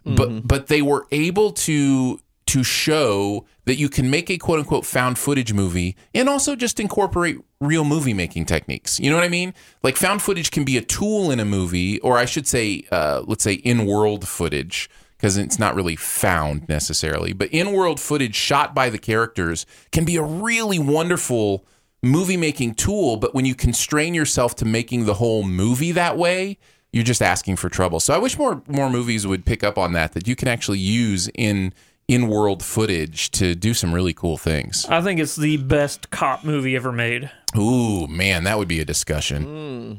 [0.03, 4.85] But but they were able to to show that you can make a quote unquote
[4.85, 8.99] found footage movie and also just incorporate real movie making techniques.
[8.99, 9.53] You know what I mean?
[9.81, 13.21] Like found footage can be a tool in a movie, or I should say, uh,
[13.25, 14.89] let's say in world footage,
[15.23, 20.03] because it's not really found necessarily, but in world footage shot by the characters can
[20.03, 21.65] be a really wonderful
[22.01, 23.15] movie making tool.
[23.15, 26.57] But when you constrain yourself to making the whole movie that way,
[26.91, 28.01] you're just asking for trouble.
[28.01, 30.79] So I wish more more movies would pick up on that that you can actually
[30.79, 31.73] use in
[32.09, 34.85] in world footage to do some really cool things.
[34.89, 37.31] I think it's the best cop movie ever made.
[37.57, 39.43] Ooh, man, that would be a discussion.
[39.43, 39.93] Hmm.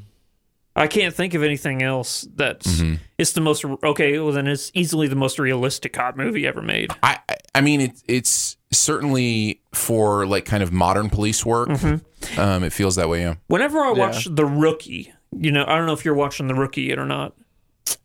[0.77, 2.95] I can't think of anything else that's Mm-hmm.
[3.19, 4.19] it's the most okay.
[4.19, 6.91] Well, then it's easily the most realistic cop movie ever made.
[7.03, 11.69] I I- I mean it, it's certainly for like kind of modern police work.
[12.39, 13.21] Um, it feels that way.
[13.21, 13.35] Yeah.
[13.47, 16.83] Whenever I watch The Rookie, you know, I don't know if you're watching The Rookie
[16.83, 17.35] yet or not.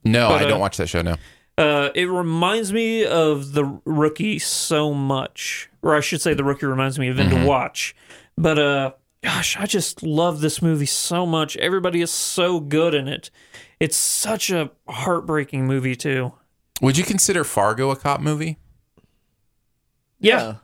[0.04, 1.02] No, But, I don't uh, watch that show.
[1.02, 1.16] No.
[1.58, 6.68] Uh, it reminds me of The Rookie so much, or I should say, The Rookie
[6.68, 7.96] reminds me of End to Watch.
[8.38, 8.92] But uh,
[9.24, 11.58] gosh, I just love this movie so much.
[11.58, 13.30] Everybody is so good in it.
[13.80, 16.34] It's such a heartbreaking movie too.
[16.82, 18.58] Would you consider Fargo a cop movie?
[20.20, 20.56] Yeah,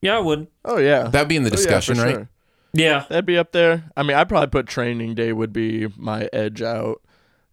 [0.00, 0.46] yeah, I would.
[0.64, 1.04] Oh yeah.
[1.08, 2.14] That'd be in the Oh, yeah, discussion, right?
[2.14, 2.28] sure.
[2.74, 3.84] Yeah, That'd be up there.
[3.96, 7.02] I mean, I'd probably put Training Day would be my edge out.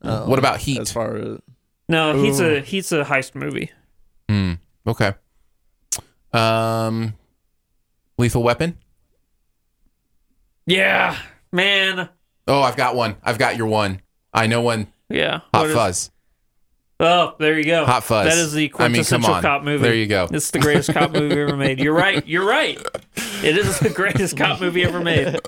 [0.02, 0.80] um, What about Heat?
[0.80, 1.40] As far as
[1.90, 3.72] no, he's a he's a heist movie.
[4.30, 4.54] Hmm.
[4.88, 5.14] Okay.
[6.32, 7.16] Um,
[8.18, 8.78] Lethal Weapon.
[10.70, 11.18] Yeah,
[11.52, 12.10] man.
[12.48, 13.16] Oh, I've got one.
[13.24, 14.02] I've got your one.
[14.34, 14.88] I know one.
[15.10, 15.40] Yeah.
[15.54, 16.12] Hot What is- Fuzz.
[17.02, 17.86] Oh, there you go.
[17.86, 18.28] Hot Fuzz.
[18.28, 19.82] That is the I mean, quintessential cop movie.
[19.82, 20.28] There you go.
[20.32, 21.80] It's the greatest cop movie ever made.
[21.80, 22.28] You're right.
[22.28, 22.78] You're right.
[23.42, 25.40] It is the greatest cop movie ever made.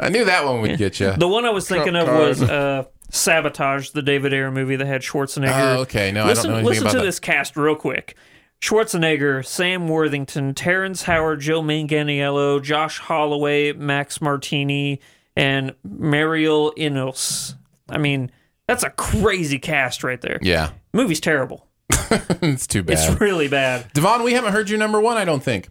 [0.00, 1.12] I knew that one would get you.
[1.12, 4.86] The one I was thinking Trump of was uh, Sabotage, the David Ayer movie that
[4.86, 5.76] had Schwarzenegger.
[5.76, 6.10] Oh, okay.
[6.10, 7.04] No, listen, I don't know anything listen about to that.
[7.04, 8.16] this cast real quick.
[8.60, 15.00] Schwarzenegger, Sam Worthington, Terrence Howard, Joe Manganiello, Josh Holloway, Max Martini,
[15.36, 17.54] and Mireille Enos.
[17.88, 18.30] I mean,
[18.66, 20.38] that's a crazy cast right there.
[20.42, 21.66] Yeah, Movie's terrible.
[21.90, 22.98] it's too bad.
[22.98, 23.92] It's really bad.
[23.92, 25.16] Devon, we haven't heard your number one.
[25.16, 25.68] I don't think.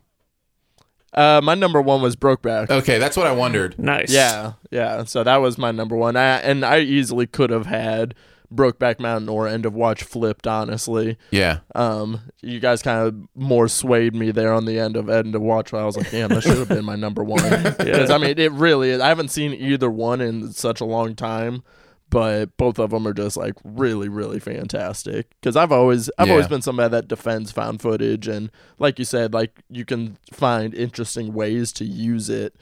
[1.14, 2.70] uh, my number one was Brokeback.
[2.70, 3.78] Okay, that's what I wondered.
[3.78, 4.12] Nice.
[4.12, 5.04] Yeah, yeah.
[5.04, 6.16] So that was my number one.
[6.16, 8.16] I, and I easily could have had
[8.54, 10.48] Brokeback Mountain or End of Watch flipped.
[10.48, 15.10] Honestly, Yeah, um, you guys kind of more swayed me there on the end of
[15.10, 15.72] End of Watch.
[15.72, 17.38] Where I was like, damn, that should have been my number one.
[17.78, 19.02] Because I mean, it really is.
[19.02, 21.64] I haven't seen either one in such a long time.
[22.10, 25.30] But both of them are just like really, really fantastic.
[25.42, 29.34] Because I've always, I've always been somebody that defends found footage, and like you said,
[29.34, 32.56] like you can find interesting ways to use it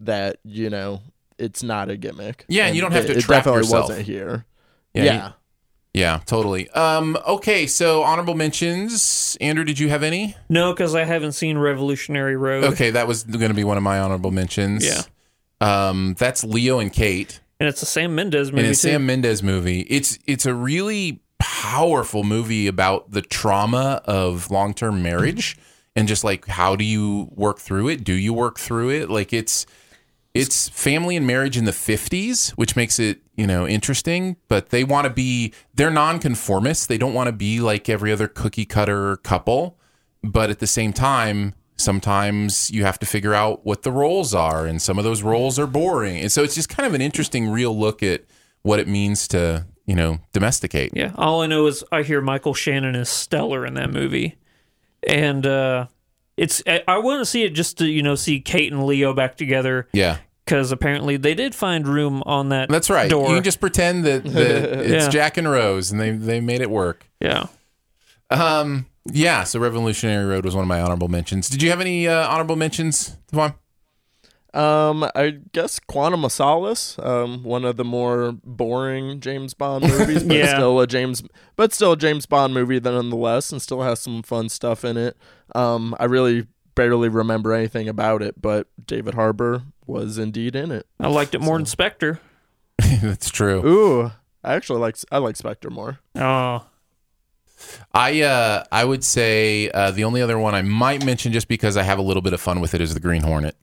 [0.00, 1.02] that you know
[1.38, 2.44] it's not a gimmick.
[2.48, 3.88] Yeah, and you don't have it, to it trap definitely yourself.
[3.90, 4.44] wasn't here.
[4.94, 5.26] Yeah, Yeah.
[5.28, 5.32] you-
[5.94, 6.68] yeah, totally.
[6.70, 9.36] Um, okay, so honorable mentions.
[9.40, 10.36] Andrew, did you have any?
[10.48, 12.64] No, because I haven't seen Revolutionary Road.
[12.64, 14.84] Okay, that was going to be one of my honorable mentions.
[14.86, 15.02] Yeah.
[15.60, 17.40] Um, that's Leo and Kate.
[17.58, 18.88] And it's a Sam Mendes movie and it's too.
[18.90, 19.80] Sam Mendes movie.
[19.88, 25.56] It's it's a really powerful movie about the trauma of long term marriage
[25.96, 28.04] and just like how do you work through it?
[28.04, 29.10] Do you work through it?
[29.10, 29.66] Like it's
[30.34, 34.82] it's family and marriage in the 50s, which makes it, you know, interesting, but they
[34.82, 36.86] want to be they're nonconformists.
[36.86, 39.78] They don't want to be like every other cookie cutter couple,
[40.24, 44.66] but at the same time sometimes you have to figure out what the roles are
[44.66, 46.18] and some of those roles are boring.
[46.18, 48.24] And so it's just kind of an interesting real look at
[48.62, 50.90] what it means to, you know, domesticate.
[50.94, 54.36] Yeah, all I know is I hear Michael Shannon is stellar in that movie,
[55.06, 55.86] and uh,
[56.36, 59.36] it's I, want to see it just to you know see Kate and Leo back
[59.36, 60.18] together Yeah.
[60.48, 62.68] Because apparently they did find room on that.
[62.68, 63.08] That's right.
[63.10, 63.28] Door.
[63.28, 65.08] You can just pretend that, that it's Yeah.
[65.10, 67.06] Jack and Rose and they they made it work.
[67.20, 67.46] yeah.
[68.30, 71.48] Um yeah, so Revolutionary Road was one of my honorable mentions.
[71.48, 73.54] Did you have any uh, honorable mentions, Devon?
[74.52, 80.24] Um, I guess Quantum of Solace, um, one of the more boring James Bond movies,
[80.24, 80.54] but Yeah.
[80.54, 81.22] still a James,
[81.56, 85.16] but still a James Bond movie nonetheless, and still has some fun stuff in it.
[85.54, 90.86] Um, I really barely remember anything about it, but David Harbour was indeed in it.
[91.00, 92.20] I liked it more than Spectre.
[93.02, 93.66] That's true.
[93.66, 94.12] Ooh,
[94.44, 95.98] I actually like I like Spectre more.
[96.14, 96.64] Oh,
[97.92, 101.76] I uh, I would say uh, the only other one I might mention just because
[101.76, 103.56] I have a little bit of fun with it is the Green Hornet.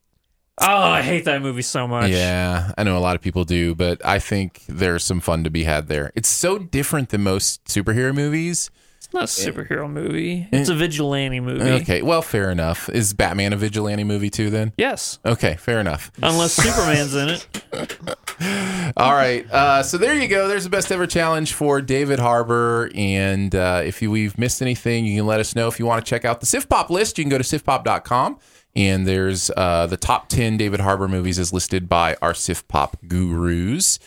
[0.60, 2.10] oh, I hate that movie so much.
[2.10, 5.50] Yeah, I know a lot of people do, but I think there's some fun to
[5.50, 6.12] be had there.
[6.14, 8.70] It's so different than most superhero movies.
[9.06, 10.48] It's not a superhero movie.
[10.50, 11.62] It's a vigilante movie.
[11.62, 11.74] Eh.
[11.76, 12.88] Okay, well, fair enough.
[12.88, 14.50] Is Batman a vigilante movie too?
[14.50, 16.10] Then Yes, okay, fair enough.
[16.22, 18.92] unless Superman's in it.
[18.96, 20.48] All right, uh, so there you go.
[20.48, 25.06] There's the best ever challenge for David Harbour, and uh, if you, we've missed anything,
[25.06, 25.68] you can let us know.
[25.68, 28.38] If you want to check out the Sift Pop list, you can go to siftpop.com.
[28.74, 32.98] And there's uh, the top 10 David Harbour movies is listed by our Sift Pop
[33.08, 33.98] gurus.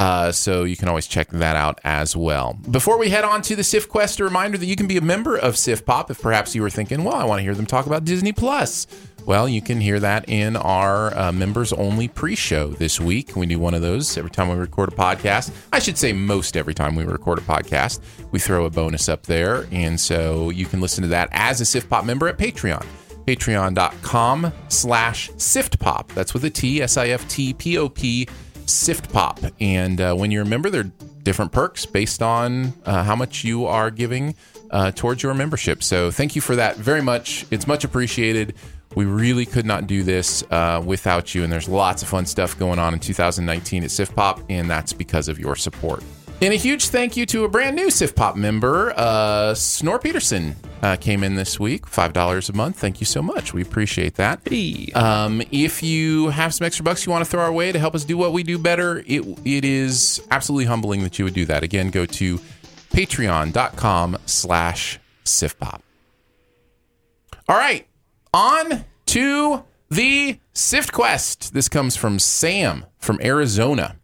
[0.00, 2.54] Uh, so you can always check that out as well.
[2.70, 5.02] Before we head on to the Sift Quest, a reminder that you can be a
[5.02, 7.66] member of Sift Pop if perhaps you were thinking, well, I want to hear them
[7.66, 8.86] talk about Disney Plus.
[9.26, 13.36] Well, you can hear that in our uh, members only pre show this week.
[13.36, 15.54] We do one of those every time we record a podcast.
[15.70, 18.00] I should say most every time we record a podcast.
[18.30, 19.66] We throw a bonus up there.
[19.70, 22.86] And so you can listen to that as a Sift Pop member at Patreon
[23.26, 26.80] patreon.com slash siftpop that's with a t
[28.70, 30.92] s-i-f-t-p-o-p siftpop and uh, when you're a member there are
[31.22, 34.34] different perks based on uh, how much you are giving
[34.70, 35.82] uh, towards your membership.
[35.82, 37.44] So thank you for that very much.
[37.50, 38.54] It's much appreciated.
[38.94, 41.44] We really could not do this uh, without you.
[41.44, 45.28] And there's lots of fun stuff going on in 2019 at siftpop and that's because
[45.28, 46.02] of your support
[46.42, 50.56] and a huge thank you to a brand new Sift Pop member, uh, Snor Peterson,
[50.82, 52.78] uh, came in this week, five dollars a month.
[52.78, 53.52] Thank you so much.
[53.52, 54.40] We appreciate that.
[54.94, 57.94] Um, if you have some extra bucks you want to throw our way to help
[57.94, 61.44] us do what we do better, it it is absolutely humbling that you would do
[61.46, 61.62] that.
[61.62, 62.38] Again, go to
[62.90, 65.80] patreon.com/slash siftpop.
[67.48, 67.86] All right,
[68.32, 71.52] on to the Sift Quest.
[71.52, 73.96] This comes from Sam from Arizona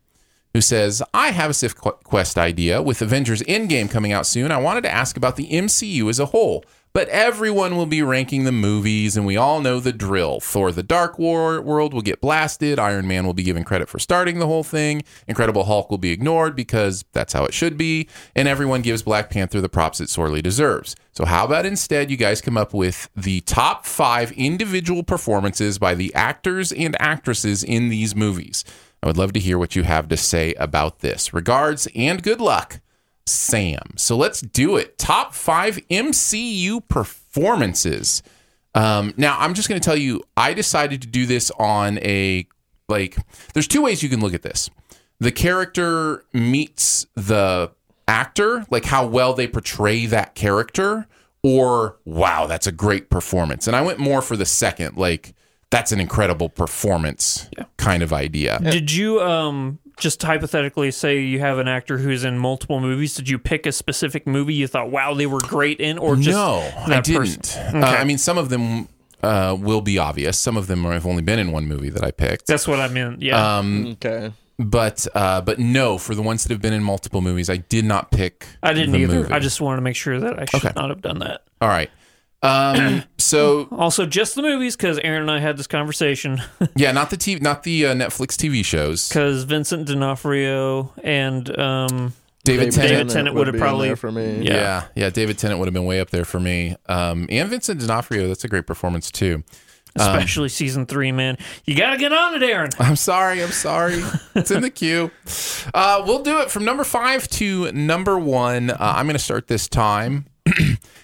[0.57, 2.81] who says, I have a Sift Quest idea.
[2.81, 6.25] With Avengers Endgame coming out soon, I wanted to ask about the MCU as a
[6.25, 6.65] whole.
[6.95, 10.41] But everyone will be ranking the movies, and we all know the drill.
[10.41, 12.79] Thor the Dark War World will get blasted.
[12.79, 15.03] Iron Man will be given credit for starting the whole thing.
[15.29, 18.09] Incredible Hulk will be ignored because that's how it should be.
[18.35, 20.97] And everyone gives Black Panther the props it sorely deserves.
[21.13, 25.95] So, how about instead you guys come up with the top five individual performances by
[25.95, 28.65] the actors and actresses in these movies?
[29.07, 31.33] I would love to hear what you have to say about this.
[31.33, 32.81] Regards and good luck,
[33.25, 33.93] Sam.
[33.95, 34.99] So let's do it.
[34.99, 38.25] Top five MCU performances.
[38.75, 42.49] Um, now, I'm just going to tell you, I decided to do this on a
[42.89, 43.17] like.
[43.55, 44.71] There's two ways you can look at this.
[45.21, 47.71] The character meets the
[48.09, 51.07] actor, like how well they portray that character,
[51.45, 53.69] or wow, that's a great performance.
[53.69, 55.33] And I went more for the second, like
[55.77, 58.59] that's an incredible performance kind of idea.
[58.61, 63.15] Did you um just hypothetically say you have an actor who's in multiple movies?
[63.15, 66.29] Did you pick a specific movie you thought, wow, they were great in, or just
[66.37, 67.19] no, I didn't.
[67.53, 67.83] person?
[67.83, 68.89] Uh, I mean, some of them
[69.23, 70.39] uh, will be obvious.
[70.39, 72.47] Some of them I've only been in one movie that I picked.
[72.47, 73.23] That's what I meant.
[73.23, 73.59] Yeah.
[73.59, 74.33] Um, Okay.
[74.59, 77.85] but uh, but no, for the ones that have been in multiple movies, I did
[77.87, 78.47] not pick.
[78.63, 79.15] I didn't the either.
[79.15, 79.33] movie.
[79.33, 80.73] I just wanted to make sure that I should Okay.
[80.77, 81.43] not have done that.
[81.63, 81.91] all right.
[82.43, 86.41] Um, so Also, just the movies because Aaron and I had this conversation
[86.77, 89.09] yeah, not the TV, not the uh, Netflix TV shows.
[89.09, 92.13] because Vincent D'Onofrio and um,
[92.45, 93.11] David, David Tennant.
[93.11, 94.43] Tennant would have be in probably- there for me.
[94.43, 94.55] Yeah.
[94.55, 94.85] Yeah.
[94.95, 96.77] yeah, David Tennant would have been way up there for me.
[96.89, 99.43] Um, and Vincent D'Onofrio, that's a great performance too.
[99.99, 101.39] Um, especially season three, man.
[101.65, 102.71] You got to get on it, Aaron.
[102.79, 103.43] I'm sorry.
[103.43, 104.03] I'm sorry.
[104.35, 105.11] It's in the queue.
[105.73, 108.69] Uh, we'll do it from number five to number one.
[108.71, 110.27] Uh, I'm going to start this time.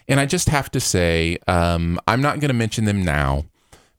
[0.09, 3.45] And I just have to say, um, I'm not going to mention them now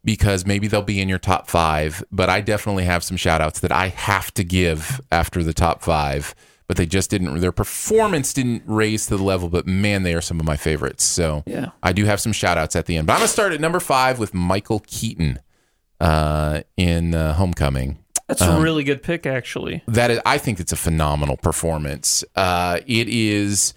[0.03, 3.59] because maybe they'll be in your top five, but I definitely have some shout outs
[3.61, 6.35] that I have to give after the top five.
[6.67, 10.21] But they just didn't, their performance didn't raise to the level, but man, they are
[10.21, 11.03] some of my favorites.
[11.03, 11.71] So Yeah.
[11.83, 13.05] I do have some shout outs at the end.
[13.07, 15.39] But I'm going to start at number five with Michael Keaton
[15.99, 17.99] uh, in uh, Homecoming.
[18.27, 19.83] That's Um, a really good pick, actually.
[19.87, 22.23] That is, I think it's a phenomenal performance.
[22.35, 23.73] Uh, it is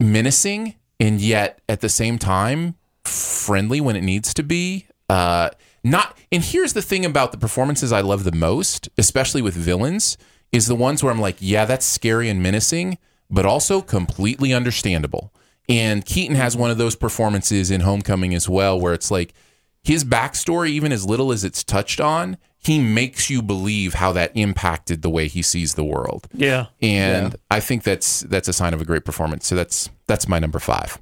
[0.00, 4.86] menacing and yet at the same time friendly when it needs to be.
[5.08, 5.50] Uh,
[5.82, 10.16] not, and here's the thing about the performances I love the most, especially with villains,
[10.50, 15.32] is the ones where I'm like, yeah, that's scary and menacing, but also completely understandable.
[15.68, 19.34] And Keaton has one of those performances in Homecoming as well, where it's like
[19.82, 24.32] his backstory, even as little as it's touched on, he makes you believe how that
[24.34, 26.26] impacted the way he sees the world.
[26.32, 26.66] Yeah.
[26.80, 29.46] And I think that's that's a sign of a great performance.
[29.46, 30.98] So that's that's my number five.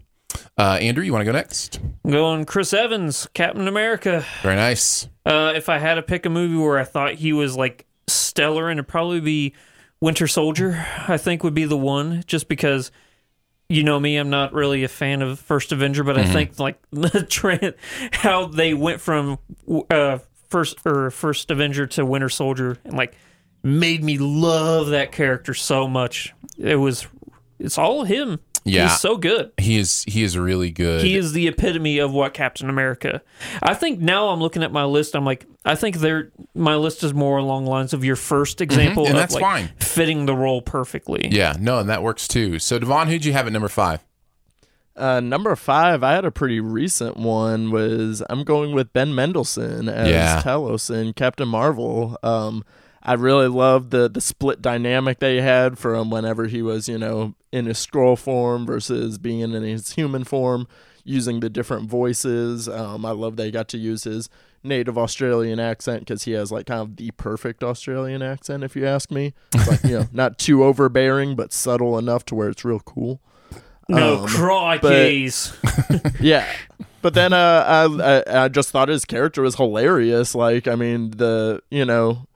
[0.58, 1.78] Uh, Andrew, you want to go next?
[2.04, 4.24] I'm going Chris Evans, Captain America.
[4.42, 5.08] Very nice.
[5.24, 8.68] Uh, if I had to pick a movie where I thought he was like stellar,
[8.68, 9.54] and it'd probably be
[10.00, 10.84] Winter Soldier.
[11.06, 12.90] I think would be the one, just because
[13.68, 16.78] you know me, I'm not really a fan of First Avenger, but I think like
[16.90, 17.74] the trend,
[18.12, 19.38] how they went from
[19.90, 20.18] uh,
[20.52, 23.14] first or First Avenger to Winter Soldier, and like
[23.64, 26.32] made me love that character so much.
[26.58, 27.06] It was,
[27.58, 28.38] it's all him.
[28.64, 28.88] Yeah.
[28.90, 29.50] He's so good.
[29.58, 31.02] He is he is really good.
[31.02, 33.20] He is the epitome of what Captain America.
[33.60, 35.16] I think now I'm looking at my list.
[35.16, 38.60] I'm like, I think there my list is more along the lines of your first
[38.60, 39.10] example, Mm-hmm.
[39.16, 39.70] and of that's like fine.
[39.80, 41.28] fitting the role perfectly.
[41.32, 42.60] yeah, no, and that works too.
[42.60, 44.04] So Devaughn, who'd you have at number five?
[44.96, 47.70] Uh, number five, I had a pretty recent one.
[47.70, 50.42] Was I'm going with Ben Mendelsohn as Yeah.
[50.42, 52.18] Talos in Captain Marvel.
[52.22, 52.62] Um,
[53.02, 57.34] I really loved the the split dynamic they had from whenever he was, you know,
[57.50, 60.68] in his Skrull form versus being in his human form,
[61.04, 62.68] using the different voices.
[62.68, 64.28] Um, I love they got to use his
[64.62, 68.86] native Australian accent because he has like kind of the perfect Australian accent, if you
[68.86, 69.32] ask me.
[69.54, 73.20] It's like you know, not too overbearing, but subtle enough to where it's real cool.
[73.92, 75.52] No Um, crikeys.
[76.20, 76.46] yeah
[77.00, 81.10] but then uh I, I i just thought his character was hilarious like i mean
[81.12, 82.26] the you know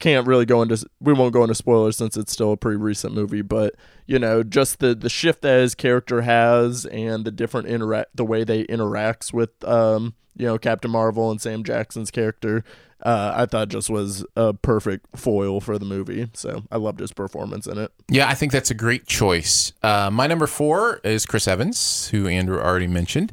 [0.00, 3.14] can't really go into we won't go into spoilers since it's still a pretty recent
[3.14, 3.74] movie but
[4.06, 8.24] you know just the the shift that his character has and the different interact the
[8.24, 12.64] way they interacts with um you know captain marvel and sam jackson's character
[13.04, 17.12] uh i thought just was a perfect foil for the movie so i loved his
[17.12, 19.72] performance in it Yeah, I think that's a great choice.
[19.82, 23.32] Uh, my number four is Chris Evans, who Andrew already mentioned.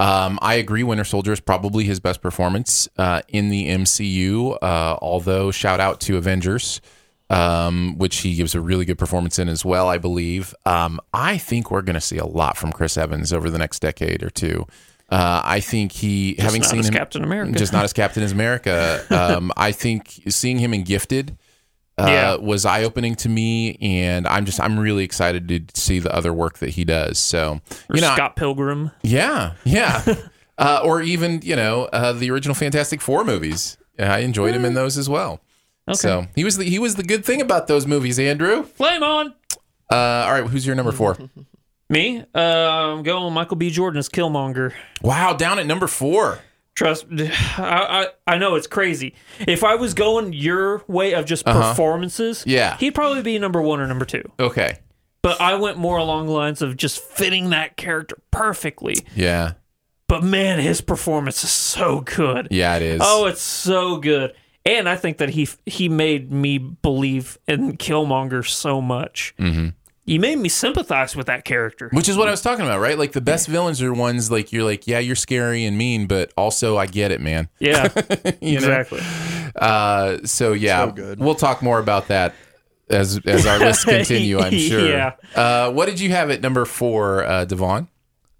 [0.00, 0.82] Um, I agree.
[0.82, 4.56] Winter Soldier is probably his best performance uh, in the MCU.
[4.62, 6.80] Uh, although, shout out to Avengers,
[7.30, 9.88] um, which he gives a really good performance in as well.
[9.88, 10.54] I believe.
[10.64, 13.80] Um, I think we're going to see a lot from Chris Evans over the next
[13.80, 14.66] decade or two.
[15.14, 17.52] Uh, I think he, having not seen as him, Captain America.
[17.58, 19.04] just not as Captain as America.
[19.10, 21.36] Um, I think seeing him in Gifted
[21.98, 22.34] uh, Yeah.
[22.36, 26.32] was eye opening to me, and I'm just I'm really excited to see the other
[26.32, 27.18] work that he does.
[27.18, 28.90] So Or you know, Scott Pilgrim.
[29.02, 30.02] yeah, yeah,
[30.58, 33.76] uh, or even you know uh, the original Fantastic Four movies.
[33.98, 35.40] I enjoyed him in those as well.
[35.92, 38.64] So he was the he was the good thing about those movies, Andrew.
[38.64, 39.34] Flame on.
[39.92, 39.94] Uh,
[40.26, 41.16] all right, who's your number four?
[41.90, 42.24] Me?
[42.34, 43.70] Uh, I'm going Michael B.
[43.70, 44.72] Jordan as Killmonger.
[45.02, 46.40] Wow, down at number four.
[46.74, 47.06] Trust,
[47.58, 49.14] I, I I know it's crazy.
[49.46, 52.50] If I was going your way of just performances, Uh-huh.
[52.54, 52.76] Yeah.
[52.78, 54.22] he'd probably be number one or number two.
[54.40, 54.78] Okay,
[55.22, 58.96] But I went more along the lines of just fitting that character perfectly.
[59.14, 59.52] yeah,
[60.08, 62.48] But man, his performance is so good.
[62.50, 63.00] yeah, it is.
[63.04, 64.34] Oh, it's so good.
[64.66, 69.34] And I think that he he made me believe in Killmonger so much.
[69.38, 69.68] Mm-hmm.
[70.06, 71.88] He made me sympathize with that character.
[71.92, 72.98] Which is what I was talking about, right?
[72.98, 76.30] Like the best villains are ones like you're like, yeah, you're scary and mean, but
[76.36, 77.48] also I get it, man.
[77.58, 77.84] Yeah,
[78.42, 79.00] exactly.
[79.56, 81.18] Uh, so yeah, So good.
[81.20, 82.34] we'll talk more about that
[82.90, 84.38] as as our lists continue.
[84.40, 84.88] I'm sure.
[84.88, 85.12] Yeah.
[85.34, 87.88] Uh, what did you have at number four, uh, Devaughn?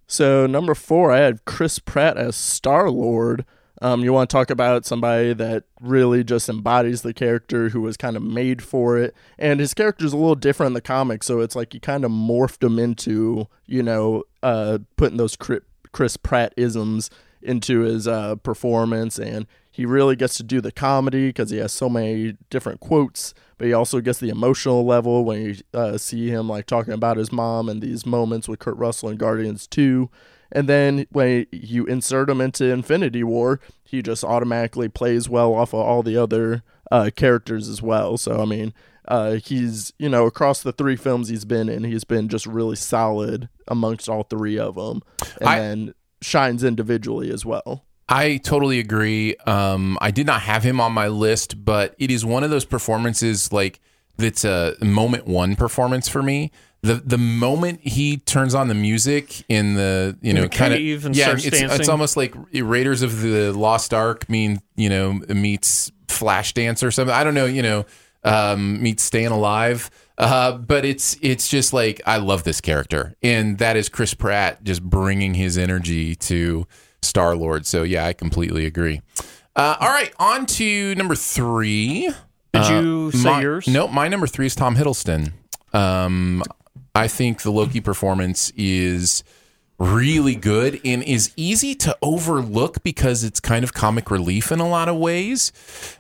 [0.06, 3.46] So number four, I had Chris Pratt as Star Lord.
[3.82, 7.96] Um, you want to talk about somebody that really just embodies the character, who was
[7.96, 11.40] kind of made for it, and his character's a little different in the comics, so
[11.40, 15.62] it's like you kind of morphed him into, you know, uh, putting those Chri-
[15.92, 17.10] Chris Pratt isms
[17.42, 21.72] into his uh, performance, and he really gets to do the comedy because he has
[21.72, 26.28] so many different quotes, but he also gets the emotional level when you uh, see
[26.28, 30.08] him like talking about his mom and these moments with Kurt Russell in Guardians 2.
[30.54, 35.74] And then when you insert him into Infinity War, he just automatically plays well off
[35.74, 38.16] of all the other uh, characters as well.
[38.16, 38.72] So, I mean,
[39.06, 42.76] uh, he's, you know, across the three films he's been in, he's been just really
[42.76, 45.02] solid amongst all three of them.
[45.40, 47.84] And I- then shines individually as well.
[48.08, 49.34] I totally agree.
[49.46, 52.66] Um, I did not have him on my list, but it is one of those
[52.66, 53.80] performances like
[54.18, 56.52] that's a moment one performance for me.
[56.84, 61.32] The the moment he turns on the music in the you know kind of yeah,
[61.32, 66.90] it's it's almost like Raiders of the Lost Ark mean you know meets Flashdance or
[66.90, 67.14] something.
[67.14, 67.86] I don't know, you know,
[68.22, 69.90] um, meets Staying Alive.
[70.16, 74.62] Uh, but it's it's just like I love this character, and that is Chris Pratt
[74.62, 76.66] just bringing his energy to
[77.02, 77.66] Star Lord.
[77.66, 79.00] So yeah, I completely agree.
[79.56, 82.10] Uh, all right, on to number three.
[82.52, 83.66] Did you say my, yours?
[83.66, 85.32] No, my number three is Tom Hiddleston.
[85.72, 86.44] Um,
[86.94, 89.24] I think the Loki performance is
[89.78, 94.68] really good and is easy to overlook because it's kind of comic relief in a
[94.68, 95.50] lot of ways.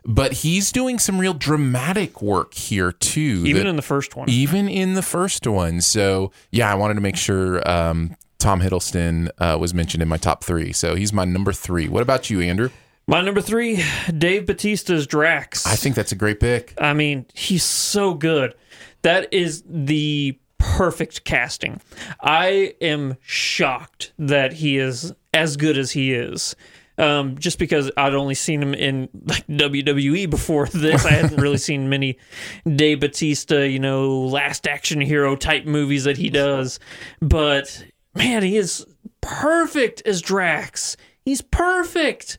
[0.04, 3.42] But he's doing some real dramatic work here too.
[3.44, 4.28] Even that- in the first one.
[4.30, 5.80] even in the first one.
[5.80, 10.18] So yeah, I wanted to make sure um, Tom Hiddleston uh, was mentioned in my
[10.18, 10.72] top three.
[10.72, 11.88] So he's my number three.
[11.88, 12.70] What about you, Andrew?
[13.08, 13.82] My number three,
[14.16, 15.66] Dave Batista's Drax.
[15.66, 16.72] I think that's a great pick.
[16.78, 18.54] I mean, he's so good.
[19.02, 20.38] That is the
[20.76, 21.80] perfect casting.
[22.20, 26.56] I am shocked that he is as good as he is.
[26.96, 31.58] Um, just because I'd only seen him in like WWE before this, I hadn't really
[31.58, 32.18] seen many
[32.64, 36.78] Dave Batista, you know, last action hero type movies that he does.
[37.20, 37.84] But
[38.14, 38.86] man, he is
[39.20, 40.96] perfect as Drax.
[41.24, 42.38] He's perfect.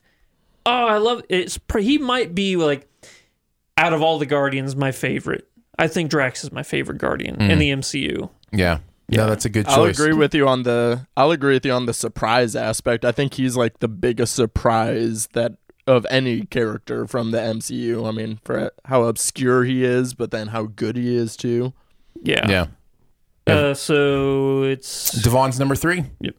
[0.64, 1.58] Oh, I love it's.
[1.78, 2.88] He might be like
[3.76, 5.46] out of all the Guardians, my favorite.
[5.78, 8.30] I think Drax is my favorite Guardian in the MCU.
[8.52, 8.78] Yeah.
[9.08, 9.74] Yeah, that's a good choice.
[9.76, 13.04] I'll agree with you on the I'll agree with you on the surprise aspect.
[13.04, 18.08] I think he's like the biggest surprise that of any character from the MCU.
[18.08, 21.72] I mean, for how obscure he is, but then how good he is too.
[22.22, 22.48] Yeah.
[22.48, 22.66] Yeah.
[23.46, 26.06] Uh, so it's Devaughn's number three.
[26.20, 26.34] Yep.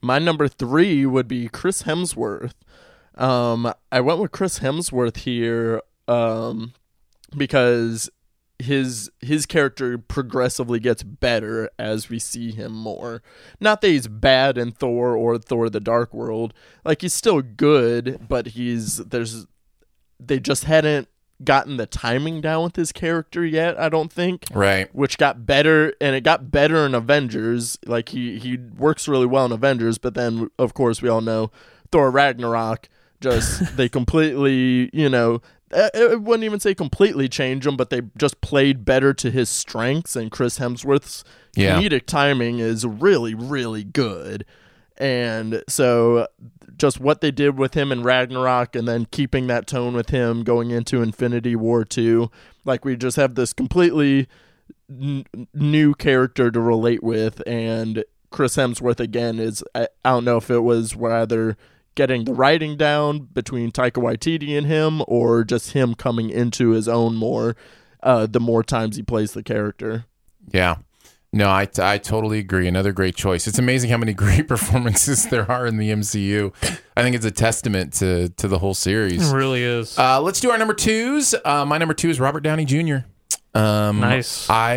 [0.00, 2.52] My number three would be Chris Hemsworth.
[3.16, 6.72] Um, I went with Chris Hemsworth here um,
[7.36, 8.10] because
[8.58, 13.22] his his character progressively gets better as we see him more.
[13.60, 16.54] Not that he's bad in Thor or Thor: The Dark World.
[16.84, 19.46] Like he's still good, but he's there's
[20.20, 21.08] they just hadn't
[21.42, 23.76] gotten the timing down with his character yet.
[23.80, 24.94] I don't think Right.
[24.94, 27.78] which got better and it got better in Avengers.
[27.84, 31.50] Like he he works really well in Avengers, but then of course we all know
[31.90, 32.88] Thor Ragnarok
[33.20, 35.42] just they completely, you know,
[35.72, 39.30] Uh, I I wouldn't even say completely change him, but they just played better to
[39.30, 41.24] his strengths and Chris Hemsworth's
[41.56, 41.80] Yeah.
[41.80, 44.44] comedic timing is really really good.
[44.98, 46.26] And so
[46.76, 50.42] just what they did with him in Ragnarok and then keeping that tone with him
[50.44, 52.30] going into Infinity War 2,
[52.64, 54.26] like we just have this completely
[54.90, 55.24] n-
[55.54, 60.50] new character to relate with and Chris Hemsworth again is I, I don't know if
[60.50, 61.56] it was rather
[61.94, 66.88] getting the writing down between Taika Waititi and him or just him coming into his
[66.88, 67.56] own more
[68.02, 70.06] uh, the more times he plays the character.
[70.52, 70.76] Yeah.
[71.34, 72.68] No, I, I totally agree.
[72.68, 73.46] Another great choice.
[73.46, 76.52] It's amazing how many great performances there are in the MCU.
[76.96, 79.30] I think it's a testament to to the whole series.
[79.30, 79.98] it really is.
[79.98, 81.34] Uh, let's do our number twos.
[81.44, 82.96] Uh, my number two is Robert Downey Jr.
[83.54, 84.46] Um, Nice.
[84.50, 84.74] I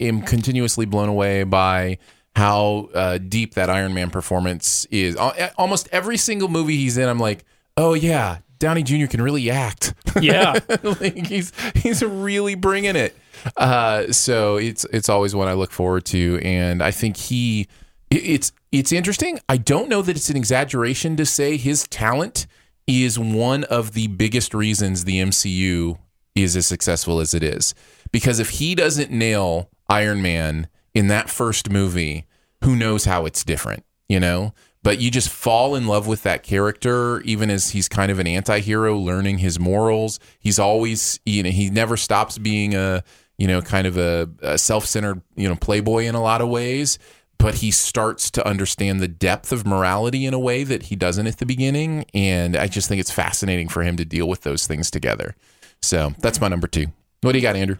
[0.00, 1.98] am continuously blown away by
[2.36, 5.16] how uh, deep that Iron Man performance is.
[5.56, 7.46] Almost every single movie he's in, I'm like,
[7.78, 9.06] oh yeah, Downey Jr.
[9.06, 9.94] can really act.
[10.20, 10.58] yeah.
[10.82, 13.16] like he's he's really bringing it.
[13.56, 17.68] Uh, so it's it's always one I look forward to, and I think he
[18.10, 19.40] it's it's interesting.
[19.48, 22.46] I don't know that it's an exaggeration to say his talent
[22.86, 25.96] is one of the biggest reasons the MCU
[26.34, 27.74] is as successful as it is.
[28.12, 32.24] Because if he doesn't nail Iron Man in that first movie,
[32.64, 34.54] who knows how it's different, you know?
[34.82, 38.26] But you just fall in love with that character, even as he's kind of an
[38.26, 40.18] anti hero, learning his morals.
[40.38, 43.04] He's always, you know, he never stops being a,
[43.36, 46.48] you know, kind of a, a self centered, you know, playboy in a lot of
[46.48, 46.98] ways.
[47.36, 51.26] But he starts to understand the depth of morality in a way that he doesn't
[51.26, 52.06] at the beginning.
[52.14, 55.34] And I just think it's fascinating for him to deal with those things together.
[55.82, 56.86] So that's my number two.
[57.20, 57.76] What do you got, Andrew?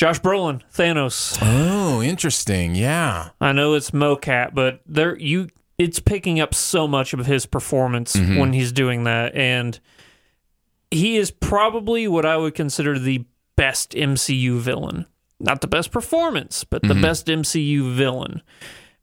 [0.00, 1.36] Josh Brolin, Thanos.
[1.42, 2.74] Oh, interesting.
[2.74, 3.28] Yeah.
[3.38, 8.16] I know it's mocap, but there you it's picking up so much of his performance
[8.16, 8.38] mm-hmm.
[8.38, 9.78] when he's doing that and
[10.90, 15.04] he is probably what I would consider the best MCU villain.
[15.38, 17.02] Not the best performance, but the mm-hmm.
[17.02, 18.40] best MCU villain.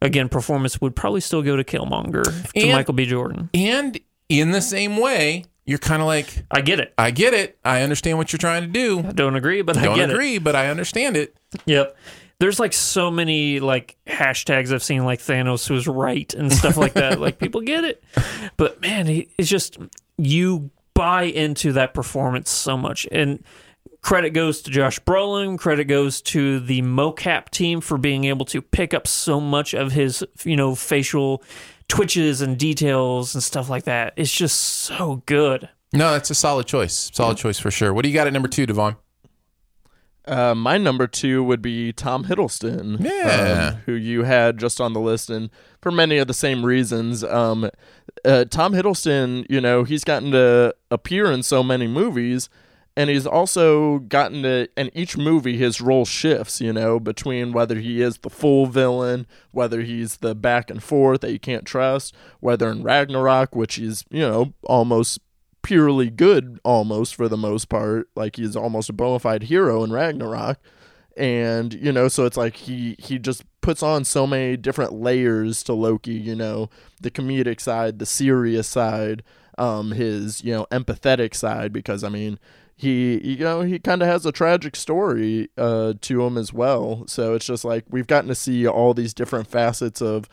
[0.02, 3.06] Again, performance would probably still go to Killmonger to And- Michael B.
[3.06, 3.52] Jordan.
[3.53, 3.99] And
[4.30, 6.94] in the same way, you're kind of like, I get it.
[6.98, 7.60] I get it.
[7.64, 8.99] I understand what you're trying to do.
[8.99, 10.14] I don't agree, but I Don't get it.
[10.14, 11.35] agree, but I understand it.
[11.65, 11.95] Yep.
[12.39, 16.94] There's like so many like hashtags I've seen like Thanos was right and stuff like
[16.94, 17.19] that.
[17.19, 18.02] like people get it.
[18.56, 19.77] But man, it's just
[20.18, 23.06] you buy into that performance so much.
[23.11, 23.44] And
[24.02, 28.61] credit goes to Josh Brolin, credit goes to the mocap team for being able to
[28.61, 31.44] pick up so much of his, you know, facial
[31.88, 34.14] twitches and details and stuff like that.
[34.16, 35.70] It's just so good.
[35.94, 37.10] No, that's a solid choice.
[37.14, 37.94] Solid choice for sure.
[37.94, 38.98] What do you got at number two, Devaughn?
[40.26, 43.70] Uh, my number two would be Tom Hiddleston, Yeah.
[43.76, 45.50] um, who you had just on the list, and
[45.82, 47.24] for many of the same reasons.
[47.24, 47.70] Um,
[48.26, 52.50] uh, Tom Hiddleston, you know, he's gotten to appear in so many movies,
[52.98, 57.80] and he's also gotten to in each movie his role shifts you know between whether
[57.80, 62.14] he is the full villain whether he's the back and forth that you can't trust
[62.40, 65.19] whether in ragnarok which he's you know almost
[65.61, 69.91] purely good almost for the most part like he's almost a bona fide hero in
[69.91, 70.57] ragnarok.
[71.18, 75.64] And you know so it's like he he just puts on so many different layers
[75.64, 76.69] to loki you know
[77.02, 79.24] the comedic side the serious side
[79.57, 82.38] um his you know empathetic side because i mean
[82.78, 87.04] he you know he kind of has a tragic story uh to him as well
[87.08, 90.30] so it's just like we've gotten to see all these different facets of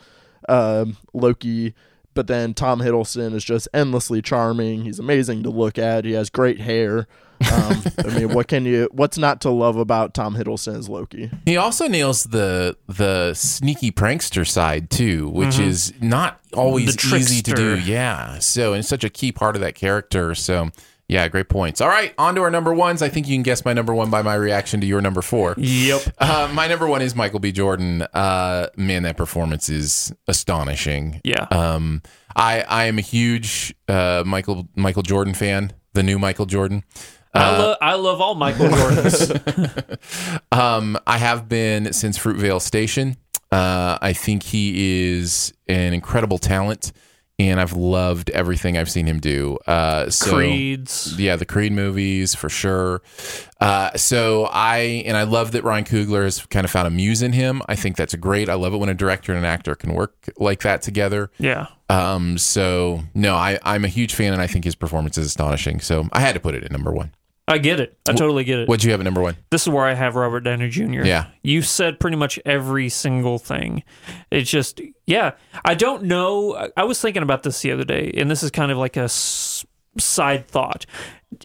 [0.47, 1.73] um loki
[2.15, 4.85] but then Tom Hiddleston is just endlessly charming.
[4.85, 6.05] He's amazing to look at.
[6.05, 7.07] He has great hair.
[7.53, 8.87] Um, I mean, what can you?
[8.93, 11.29] What's not to love about Tom Hiddleston as Loki?
[11.45, 17.53] He also nails the the sneaky prankster side too, which is not always easy to
[17.53, 17.77] do.
[17.77, 20.33] Yeah, so and it's such a key part of that character.
[20.33, 20.69] So
[21.07, 21.81] yeah, great points.
[21.81, 23.01] All right, on to our number ones.
[23.01, 25.55] I think you can guess my number one by my reaction to your number four.
[25.57, 26.01] Yep.
[26.17, 27.51] Uh, my number one is Michael B.
[27.51, 28.01] Jordan.
[28.13, 31.21] Uh, man, that performance is astonishing.
[31.23, 31.45] Yeah.
[31.51, 32.01] Um,
[32.35, 35.71] I I am a huge uh, Michael Michael Jordan fan.
[35.93, 36.83] The new Michael Jordan.
[37.33, 39.97] I love I love all Michael Jordans.
[40.51, 43.17] Um, I have been since Fruitvale Station.
[43.51, 46.91] Uh, I think he is an incredible talent,
[47.37, 49.57] and I've loved everything I've seen him do.
[49.67, 51.19] Uh, so, Creeds.
[51.19, 53.01] yeah, the Creed movies for sure.
[53.59, 57.21] Uh, so I and I love that Ryan Coogler has kind of found a muse
[57.21, 57.61] in him.
[57.67, 58.49] I think that's great.
[58.49, 61.29] I love it when a director and an actor can work like that together.
[61.37, 61.67] Yeah.
[61.89, 65.79] Um, so no, I I'm a huge fan, and I think his performance is astonishing.
[65.81, 67.13] So I had to put it at number one.
[67.47, 67.97] I get it.
[68.09, 68.67] I totally get it.
[68.67, 69.35] What'd you have at number one?
[69.51, 71.03] This is where I have Robert Downey Jr.
[71.03, 71.27] Yeah.
[71.43, 73.83] You said pretty much every single thing.
[74.31, 75.31] It's just, yeah.
[75.63, 76.69] I don't know.
[76.75, 79.01] I- was thinking about this the other day, and this is kind of like a
[79.03, 79.63] s-
[79.99, 80.87] side thought.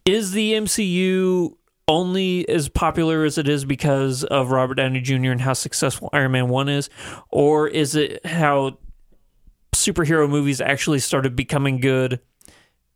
[0.07, 1.57] Is the MCU
[1.87, 5.33] only as popular as it is because of Robert Downey Jr.
[5.33, 6.89] and how successful Iron Man 1 is?
[7.31, 8.79] Or is it how
[9.75, 12.21] superhero movies actually started becoming good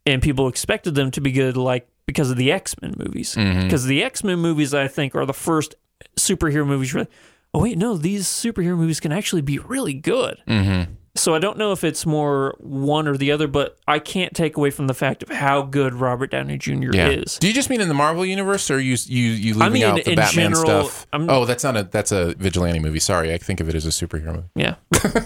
[0.05, 4.03] and people expected them to be good like because of the X-Men movies because the
[4.03, 5.75] X-Men movies I think are the first
[6.17, 7.07] superhero movies where
[7.53, 10.91] oh wait no these superhero movies can actually be really good Mm-hmm.
[11.15, 14.57] so I don't know if it's more one or the other but I can't take
[14.57, 16.91] away from the fact of how good Robert Downey Jr.
[16.93, 17.09] Yeah.
[17.09, 19.83] is Do you just mean in the Marvel universe, or you you you leaving mean
[19.85, 21.07] out the in Batman general, stuff?
[21.13, 22.99] I'm- oh, that's not a that's a vigilante movie.
[22.99, 24.47] Sorry, I think of it as a superhero movie.
[24.55, 24.75] yeah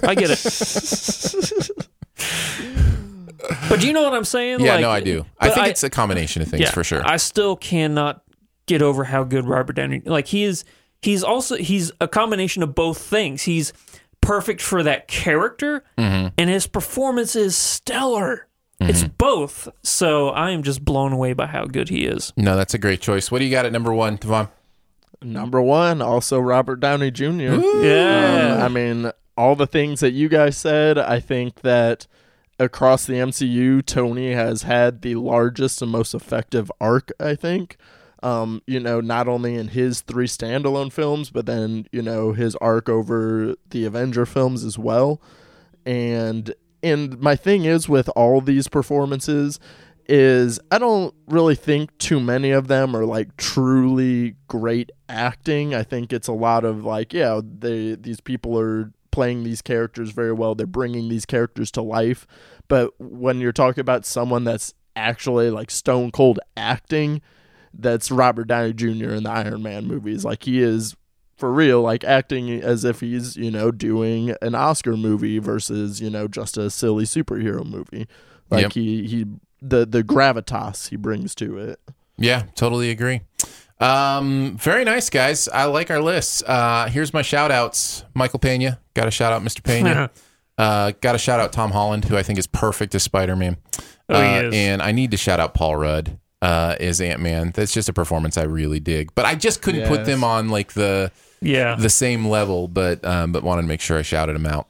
[0.03, 0.39] I get it
[3.69, 5.25] but do you know what I'm saying Yeah, Like, no, I do.
[5.39, 7.01] I but think it's a combination of things for sure.
[7.05, 8.23] I still cannot
[8.65, 10.63] get over how good Robert Downey like he is
[11.01, 13.43] he's also he's a combination of both things.
[13.43, 13.73] He's
[14.21, 16.27] perfect for that character Mm-hmm.
[16.37, 18.47] and his performance is stellar.
[18.81, 19.67] It's both.
[19.83, 22.31] So I am just blown away by how good he is.
[22.37, 23.29] no, that's a great choice.
[23.29, 24.47] What do you got at number one, Devaughn?
[25.21, 27.25] Number one, also Robert Downey Jr.
[27.81, 28.55] Yeah.
[28.57, 32.07] Um, I mean, all the things that you guys said, I think that
[32.59, 37.77] across the MCU, Tony has had the largest and most effective arc, I think.
[38.21, 42.55] Um, you know, not only in his three standalone films, but then, you know, his
[42.57, 45.21] arc over the Avenger films as well.
[45.85, 46.53] And
[46.83, 49.59] and my thing is with all these performances
[50.07, 55.73] is I don't really think too many of them are like truly great acting.
[55.73, 60.11] I think it's a lot of like, yeah, they these people are playing these characters
[60.11, 60.55] very well.
[60.55, 62.25] They're bringing these characters to life.
[62.67, 67.21] But when you're talking about someone that's actually like stone cold acting,
[67.73, 69.11] that's Robert Downey Jr.
[69.11, 70.25] in the Iron Man movies.
[70.25, 70.95] Like he is
[71.37, 76.09] for real, like acting as if he's, you know, doing an Oscar movie versus, you
[76.09, 78.07] know, just a silly superhero movie.
[78.49, 78.73] Like Yep.
[78.73, 79.25] he he
[79.61, 81.79] the the gravitas he brings to it.
[82.17, 83.21] Yeah, totally agree.
[83.79, 85.47] Um, very nice, guys.
[85.47, 86.43] I like our lists.
[86.45, 88.03] Uh, here's my shout outs.
[88.13, 88.79] Michael Pena.
[88.93, 89.63] Got a shout out Mr.
[89.63, 90.09] Pena.
[90.57, 93.57] uh, got a shout out Tom Holland, who I think is perfect as Spider Man.
[94.09, 94.55] Oh, he uh, is.
[94.55, 97.51] And I need to shout out Paul Rudd uh, as Ant Man.
[97.53, 99.13] That's just a performance I really dig.
[99.15, 101.11] But I just couldn't put them on like the
[101.41, 101.75] Yeah.
[101.75, 104.67] the same level, but um, but wanted to make sure I shouted them out.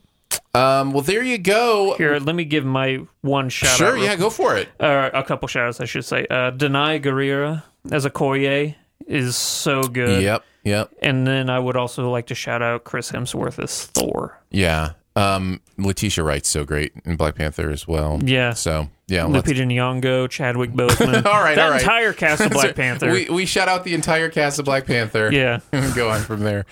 [0.53, 1.95] Um, well, there you go.
[1.97, 3.93] Here, let me give my one shout sure, out.
[3.95, 4.67] real yeah, go for it.
[4.79, 6.25] uh, a couple shout outs, I should say.
[6.29, 8.75] Uh, Danai Gurira as a Koye
[9.09, 10.21] is so good.
[10.23, 14.39] Yep, yep, And then I would also like to shout out Chris Hemsworth as Thor.
[14.49, 14.91] yeah.
[15.15, 18.21] Um, Letitia Wright's so great in Black Panther as well.
[18.23, 18.53] Yeah.
[18.53, 21.25] So yeah, Lupita Nyong'o, Chadwick Boseman.
[21.25, 21.81] All right, that all right.
[21.81, 23.11] entire cast of Black Panther.
[23.11, 25.29] We, we shout out the entire cast of Black Panther.
[25.33, 25.59] Yeah.
[25.95, 26.65] go on from there.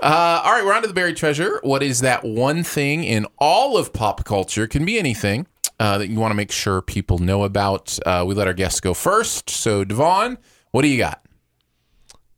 [0.00, 1.58] Uh, all right, we're on to the buried treasure.
[1.64, 4.68] What is that one thing in all of pop culture?
[4.68, 5.48] Can be anything
[5.80, 7.98] uh, that you want to make sure people know about.
[8.06, 9.50] Uh, we let our guests go first.
[9.50, 10.36] So, Devaughn,
[10.70, 11.24] What do you got?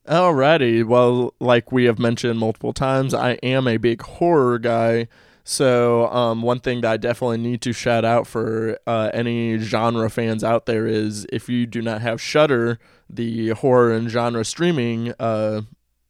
[0.07, 0.85] Alrighty.
[0.85, 5.09] Well, like we have mentioned multiple times, I am a big horror guy.
[5.45, 10.09] So, um, one thing that I definitely need to shout out for uh, any genre
[10.11, 12.79] fans out there is if you do not have Shudder,
[13.09, 15.63] the horror and genre streaming uh,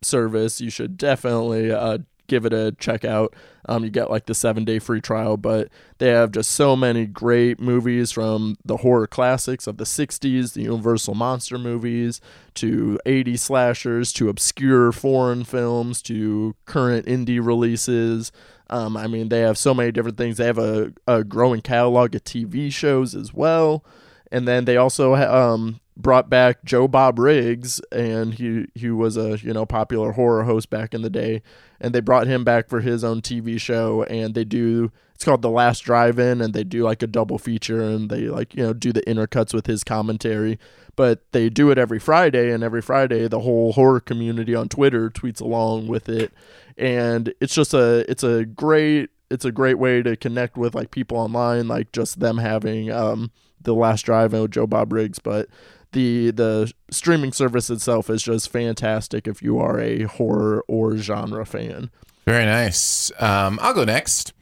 [0.02, 1.98] service, you should definitely uh,
[2.30, 3.34] give it a check out.
[3.68, 7.04] Um, you get like the seven day free trial, but they have just so many
[7.04, 12.20] great movies from the horror classics of the 60s, the Universal Monster movies,
[12.54, 18.32] to 80 slashers, to obscure foreign films, to current indie releases.
[18.70, 20.36] Um, I mean, they have so many different things.
[20.36, 23.84] They have a, a growing catalog of TV shows as well.
[24.30, 29.38] And then they also um, brought back Joe Bob Briggs, and he he was a
[29.38, 31.42] you know popular horror host back in the day,
[31.80, 35.42] and they brought him back for his own TV show, and they do it's called
[35.42, 38.72] The Last Drive-In, and they do like a double feature, and they like you know
[38.72, 40.58] do the intercuts with his commentary,
[40.96, 45.10] but they do it every Friday, and every Friday the whole horror community on Twitter
[45.10, 46.32] tweets along with it,
[46.78, 50.90] and it's just a it's a great it's a great way to connect with like
[50.90, 53.30] people online, like just them having um
[53.62, 55.48] the last drive with Joe Bob Briggs, but
[55.92, 61.44] the the streaming service itself is just fantastic if you are a horror or genre
[61.44, 61.90] fan.
[62.26, 63.10] Very nice.
[63.20, 64.32] Um, I'll go next.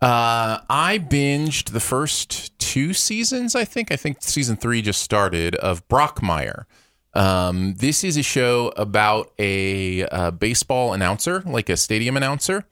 [0.00, 3.54] Uh, I binged the first two seasons.
[3.54, 3.90] I think.
[3.90, 6.64] I think season three just started of Brockmire.
[7.14, 12.64] Um, this is a show about a, uh baseball announcer, like a stadium announcer,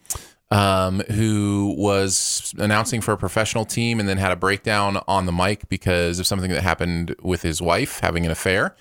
[0.51, 5.33] um, who was announcing for a professional team and then had a breakdown on the
[5.33, 8.77] mic because of something that happened with his wife having an affair.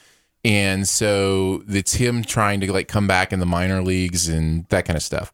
[0.46, 4.86] And so it's him trying to like come back in the minor leagues and that
[4.86, 5.34] kind of stuff.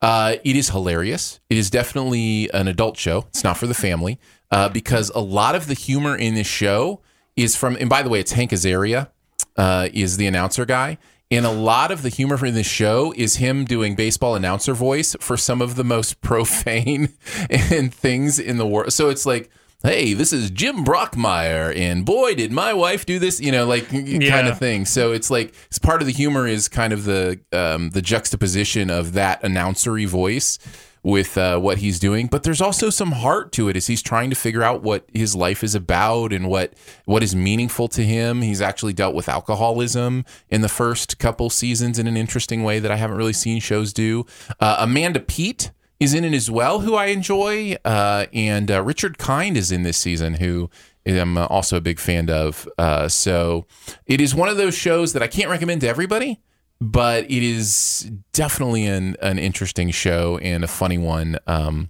[0.00, 1.40] Uh, it is hilarious.
[1.50, 3.26] It is definitely an adult show.
[3.28, 4.18] It's not for the family
[4.50, 7.00] uh, because a lot of the humor in this show
[7.36, 7.76] is from.
[7.76, 9.10] And by the way, it's Hank Azaria
[9.56, 10.98] uh, is the announcer guy.
[11.30, 15.16] And a lot of the humor from this show is him doing baseball announcer voice
[15.20, 17.14] for some of the most profane
[17.50, 18.92] and things in the world.
[18.92, 19.50] So it's like,
[19.82, 23.88] hey, this is Jim Brockmire, and boy, did my wife do this, you know, like
[23.88, 24.84] kind of thing.
[24.84, 28.90] So it's like it's part of the humor is kind of the um, the juxtaposition
[28.90, 30.58] of that announcery voice
[31.06, 34.28] with uh, what he's doing, but there's also some heart to it as he's trying
[34.28, 36.74] to figure out what his life is about and what
[37.04, 38.42] what is meaningful to him.
[38.42, 42.90] He's actually dealt with alcoholism in the first couple seasons in an interesting way that
[42.90, 44.26] I haven't really seen shows do.
[44.58, 45.70] Uh, Amanda Peet
[46.00, 49.84] is in it as well, who I enjoy, uh, and uh, Richard Kind is in
[49.84, 50.68] this season, who
[51.06, 52.68] I'm also a big fan of.
[52.78, 53.64] Uh, so
[54.06, 56.40] it is one of those shows that I can't recommend to everybody
[56.80, 61.88] but it is definitely an an interesting show and a funny one um,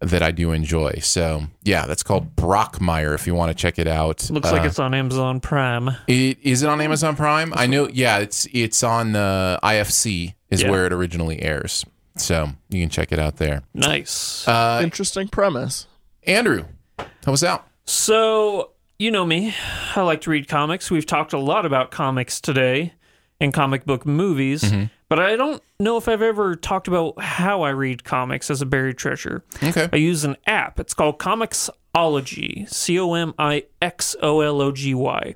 [0.00, 0.98] that I do enjoy.
[1.02, 3.14] So yeah, that's called Brockmire.
[3.14, 5.90] If you want to check it out, Looks like Uh, it's on Amazon Prime.
[6.08, 7.52] it is it on Amazon Prime.
[7.56, 7.88] I know.
[7.88, 10.70] Yeah, it's it's on uh, IFC is Yeah.
[10.70, 11.84] where it originally airs.
[12.16, 13.62] So you can check it out there.
[13.74, 14.46] Nice.
[14.46, 15.86] Uh, Interesting premise.
[16.26, 16.64] Andrew,
[16.98, 17.66] how was out?
[17.86, 19.52] So, you know me.
[19.96, 20.90] I like to read comics.
[20.92, 22.92] We've talked a lot about comics today
[23.40, 24.84] and comic book movies, Mm-hmm.
[25.08, 28.66] but I don't know if I've ever talked about how I read comics as a
[28.66, 29.44] buried treasure.
[29.62, 29.88] Okay.
[29.92, 30.78] I use an app.
[30.80, 32.68] It's called Comixology.
[32.72, 35.34] C O M I X O L O G Y.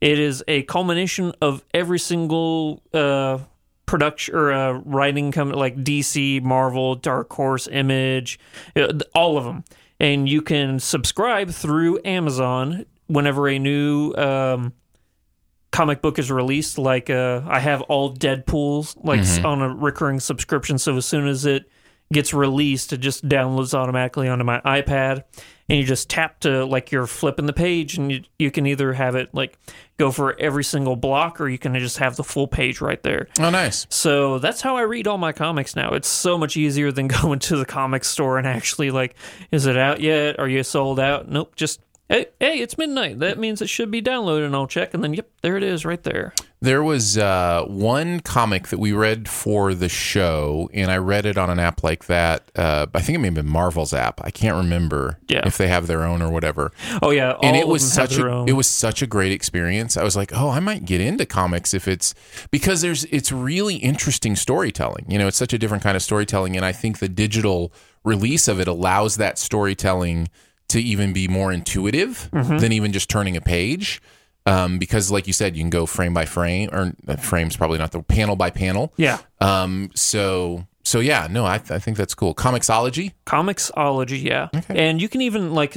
[0.00, 3.38] It is a culmination of every single uh,
[3.86, 8.38] production or uh, writing company like DC, Marvel, Dark Horse, Image,
[8.76, 9.64] uh, all of them.
[10.00, 14.72] And you can subscribe through Amazon whenever a new um,
[15.70, 16.78] comic book is released.
[16.78, 20.78] Like uh, I have all Deadpool's like s- on a recurring subscription.
[20.78, 21.70] So as soon as it
[22.12, 25.22] gets released, it just downloads automatically onto my iPad,
[25.68, 28.92] and you just tap to like you're flipping the page, and you you can either
[28.92, 29.56] have it like
[29.96, 33.28] go for every single block, or you can just have the full page right there.
[33.38, 33.86] Oh, nice.
[33.90, 35.90] So that's how I read all my comics now.
[35.92, 39.14] It's so much easier than going to the comic store and actually like,
[39.52, 40.40] is it out yet?
[40.40, 41.28] Are you sold out?
[41.28, 41.54] Nope.
[41.54, 41.80] Just
[42.10, 43.20] hey, hey, it's midnight.
[43.20, 45.84] That means it should be downloaded, and I'll check, and then yep, there it is,
[45.86, 46.34] right there.
[46.62, 51.38] There was uh, one comic that we read for the show, and I read it
[51.38, 52.50] on an app like that.
[52.54, 54.20] Uh, I think it may have been Marvel's app.
[54.22, 55.40] I can't remember Yeah.
[55.46, 56.70] if they have their own or whatever.
[57.00, 58.46] Oh yeah, and it was such a own.
[58.46, 59.96] it was such a great experience.
[59.96, 62.14] I was like, oh, I might get into comics if it's
[62.50, 65.06] because there's it's really interesting storytelling.
[65.08, 67.72] You know, it's such a different kind of storytelling, and I think the digital
[68.04, 70.28] release of it allows that storytelling
[70.70, 72.58] to even be more intuitive Mm-hmm.
[72.58, 74.00] than even just turning a page.
[74.46, 77.76] Um, because, like you said, you can go frame by frame, or uh, frame's probably
[77.78, 78.92] not the panel by panel.
[78.96, 79.18] yeah.
[79.40, 82.34] Um, so so yeah, no, I, I think that's cool.
[82.34, 83.12] Comixology.
[83.26, 84.48] Comixology, yeah.
[84.70, 85.76] And you can even like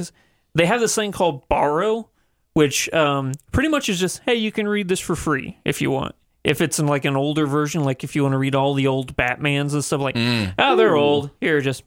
[0.54, 2.08] they have this thing called Borrow
[2.54, 5.90] which um, pretty much is just hey, you can read this for free if you
[5.90, 6.14] want.
[6.44, 8.86] If it's in like an older version, like if you want to read all the
[8.86, 11.82] old Batmans and stuff, like oh they're old, here just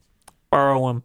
[0.51, 1.03] borrow them.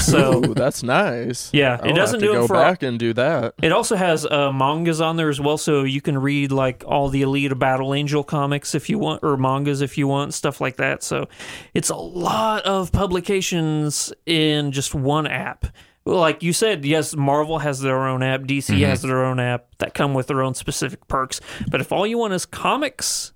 [0.00, 1.50] So Ooh, that's nice.
[1.52, 3.54] Yeah, it doesn't have to do it go for- back and do that.
[3.62, 7.10] It also has uh, mangas on there as well, so you can read like all
[7.10, 10.76] the Alita Battle Angel comics if you want, or mangas if you want, stuff like
[10.76, 11.02] that.
[11.02, 11.28] So
[11.74, 15.66] it's a lot of publications in just one app.
[16.04, 18.82] Well, like you said, yes, Marvel has their own app, DC Mm-hmm.
[18.84, 21.40] has their own app that come with their own specific perks.
[21.70, 23.32] But if all you want is comics,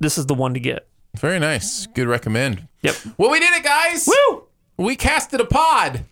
[0.00, 0.86] this is the one to get.
[1.16, 1.86] Very nice.
[1.86, 2.68] Good recommend.
[2.82, 2.96] Yep.
[3.16, 4.06] Well, we did it, guys.
[4.06, 4.44] Woo!
[4.76, 6.04] We casted a pod.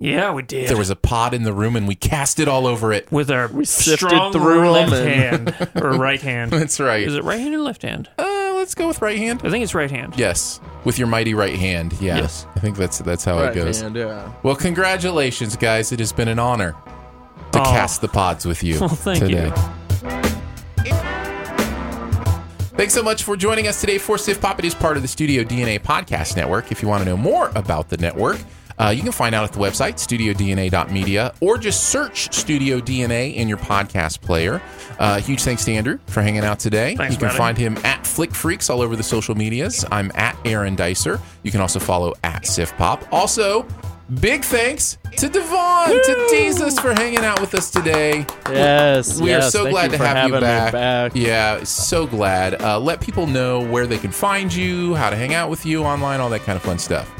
[0.00, 0.68] Yeah, we did.
[0.68, 3.10] There was a pod in the room, and we cast it all over it.
[3.10, 6.52] with our sifted strong through 'em left and- hand or right hand.
[6.52, 7.02] That's right.
[7.02, 8.08] Is it right hand or left hand?
[8.16, 9.40] Uh, let's go with right hand.
[9.44, 10.14] I think it's right hand.
[10.16, 11.94] Yes, with your mighty right hand.
[12.00, 12.18] Yeah.
[12.18, 12.46] Yes.
[12.54, 13.80] I think that's that's how Right it goes.
[13.80, 14.32] hand, yeah.
[14.44, 15.90] Well, congratulations, guys.
[15.90, 16.76] It has been an honor
[17.52, 17.64] to Aw.
[17.72, 19.52] cast the pods with you Well, thank today.
[22.78, 24.60] Thanks so much for joining us today for Sift Pop.
[24.60, 26.70] It is part of the Studio DNA podcast network.
[26.70, 28.38] If you want to know more about the network,
[28.78, 33.48] uh, you can find out at the website, studiodna.media, or just search Studio DNA in
[33.48, 34.62] your podcast player.
[35.00, 36.94] Uh, huge thanks to Andrew for hanging out today.
[36.94, 37.38] Thanks, you can buddy.
[37.38, 39.84] find him at Flick Freaks all over the social medias.
[39.90, 41.20] I'm at Aaron Dicer.
[41.42, 43.04] You can also follow at Sift Pop.
[43.12, 43.66] Also,
[44.20, 48.26] big thanks to Devaughn, to tease us for hanging out with us today.
[48.48, 49.20] Yes.
[49.20, 50.72] We yes, are so glad to have you back.
[50.72, 51.12] back.
[51.14, 52.60] Yeah, so glad.
[52.60, 55.84] Uh, let people know where they can find you, how to hang out with you
[55.84, 57.12] online, all that kind of fun stuff.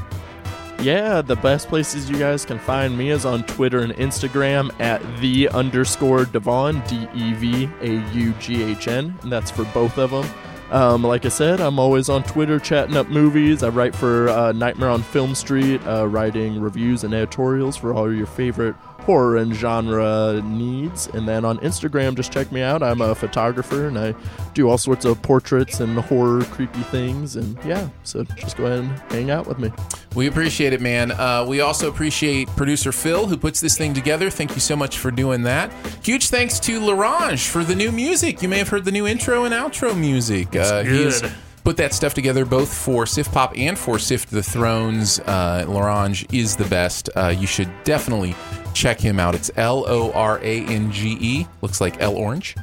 [0.80, 5.02] Yeah, the best places you guys can find me is on Twitter and Instagram at
[5.20, 9.98] the underscore Devaughn, D E V A U G H N, and that's for both
[9.98, 10.24] of them.
[10.70, 13.62] Um, like I said, I'm always on Twitter chatting up movies.
[13.62, 18.12] I write for uh, Nightmare on Film Street, uh, writing reviews and editorials for all
[18.14, 18.76] your favorite
[19.08, 21.06] horror and genre needs.
[21.14, 22.82] And then on Instagram, just check me out.
[22.82, 24.14] I'm a photographer and I
[24.52, 27.36] do all sorts of portraits and horror, creepy things.
[27.36, 29.72] And yeah, so just go ahead and hang out with me.
[30.14, 31.12] We appreciate it, man.
[31.12, 34.28] Uh, we also appreciate producer Phil, who puts this thing together.
[34.28, 35.72] Thank you so much for doing that.
[36.02, 38.42] Huge thanks to Lorange for the new music.
[38.42, 40.54] You may have heard the new intro and outro music.
[40.54, 41.32] Uh, he has good.
[41.68, 45.20] Put that stuff together both for Sift Pop and for Sift the Thrones.
[45.20, 47.10] Uh, Lorange is the best.
[47.14, 48.34] Uh, you should definitely
[48.72, 49.34] check him out.
[49.34, 51.46] It's L O R A N G E.
[51.60, 52.56] Looks like L Orange.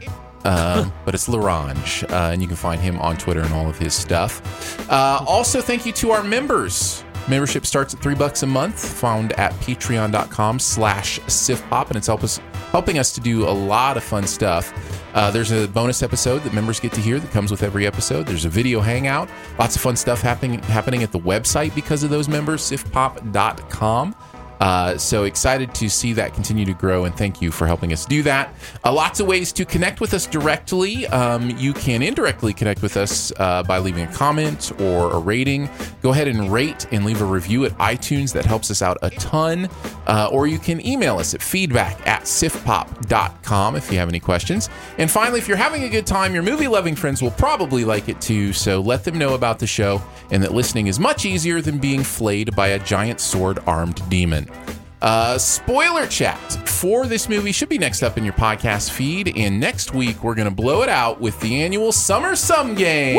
[0.44, 3.78] Um, but it's Lorange, uh, and you can find him on Twitter and all of
[3.78, 4.90] his stuff.
[4.90, 7.05] Uh, also, thank you to our members.
[7.28, 12.24] Membership starts at three bucks a month, found at patreon.com slash siftpop, and it's help
[12.24, 12.40] us,
[12.72, 14.72] helping us to do a lot of fun stuff.
[15.16, 18.28] Uh, there's a bonus episode that members get to hear that comes with every episode.
[18.28, 22.10] There's a video hangout, lots of fun stuff happening happening at the website because of
[22.10, 24.16] those members, siftpop.com.
[24.60, 28.06] Uh, so excited to see that continue to grow, and thank you for helping us
[28.06, 28.54] do that.
[28.84, 31.08] Uh, lots of ways to connect with us directly.
[31.08, 35.70] Um, you can indirectly connect with us uh, by leaving a comment or a rating.
[36.02, 38.34] Go ahead and rate and leave a review at iTunes.
[38.34, 39.70] That helps us out a ton.
[40.08, 44.70] Uh, or you can email us at feedback at siftpop.com if you have any questions.
[44.98, 48.10] And finally, if you're having a good time, your movie loving friends will probably like
[48.10, 48.54] it too.
[48.54, 50.02] So let them know about the show
[50.32, 54.45] and that listening is much easier than being flayed by a giant sword armed demon.
[55.02, 59.38] Uh, spoiler chat for this movie should be next up in your podcast feed.
[59.38, 63.16] And next week, we're going to blow it out with the annual Summer Sum Game.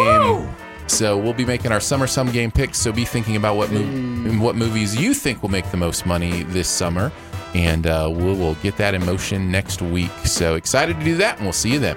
[0.89, 2.79] So we'll be making our Summer Sum Game picks.
[2.79, 6.43] So be thinking about what, mov- what movies you think will make the most money
[6.45, 7.13] this summer.
[7.55, 10.11] And uh, we will get that in motion next week.
[10.25, 11.97] So excited to do that, and we'll see you then.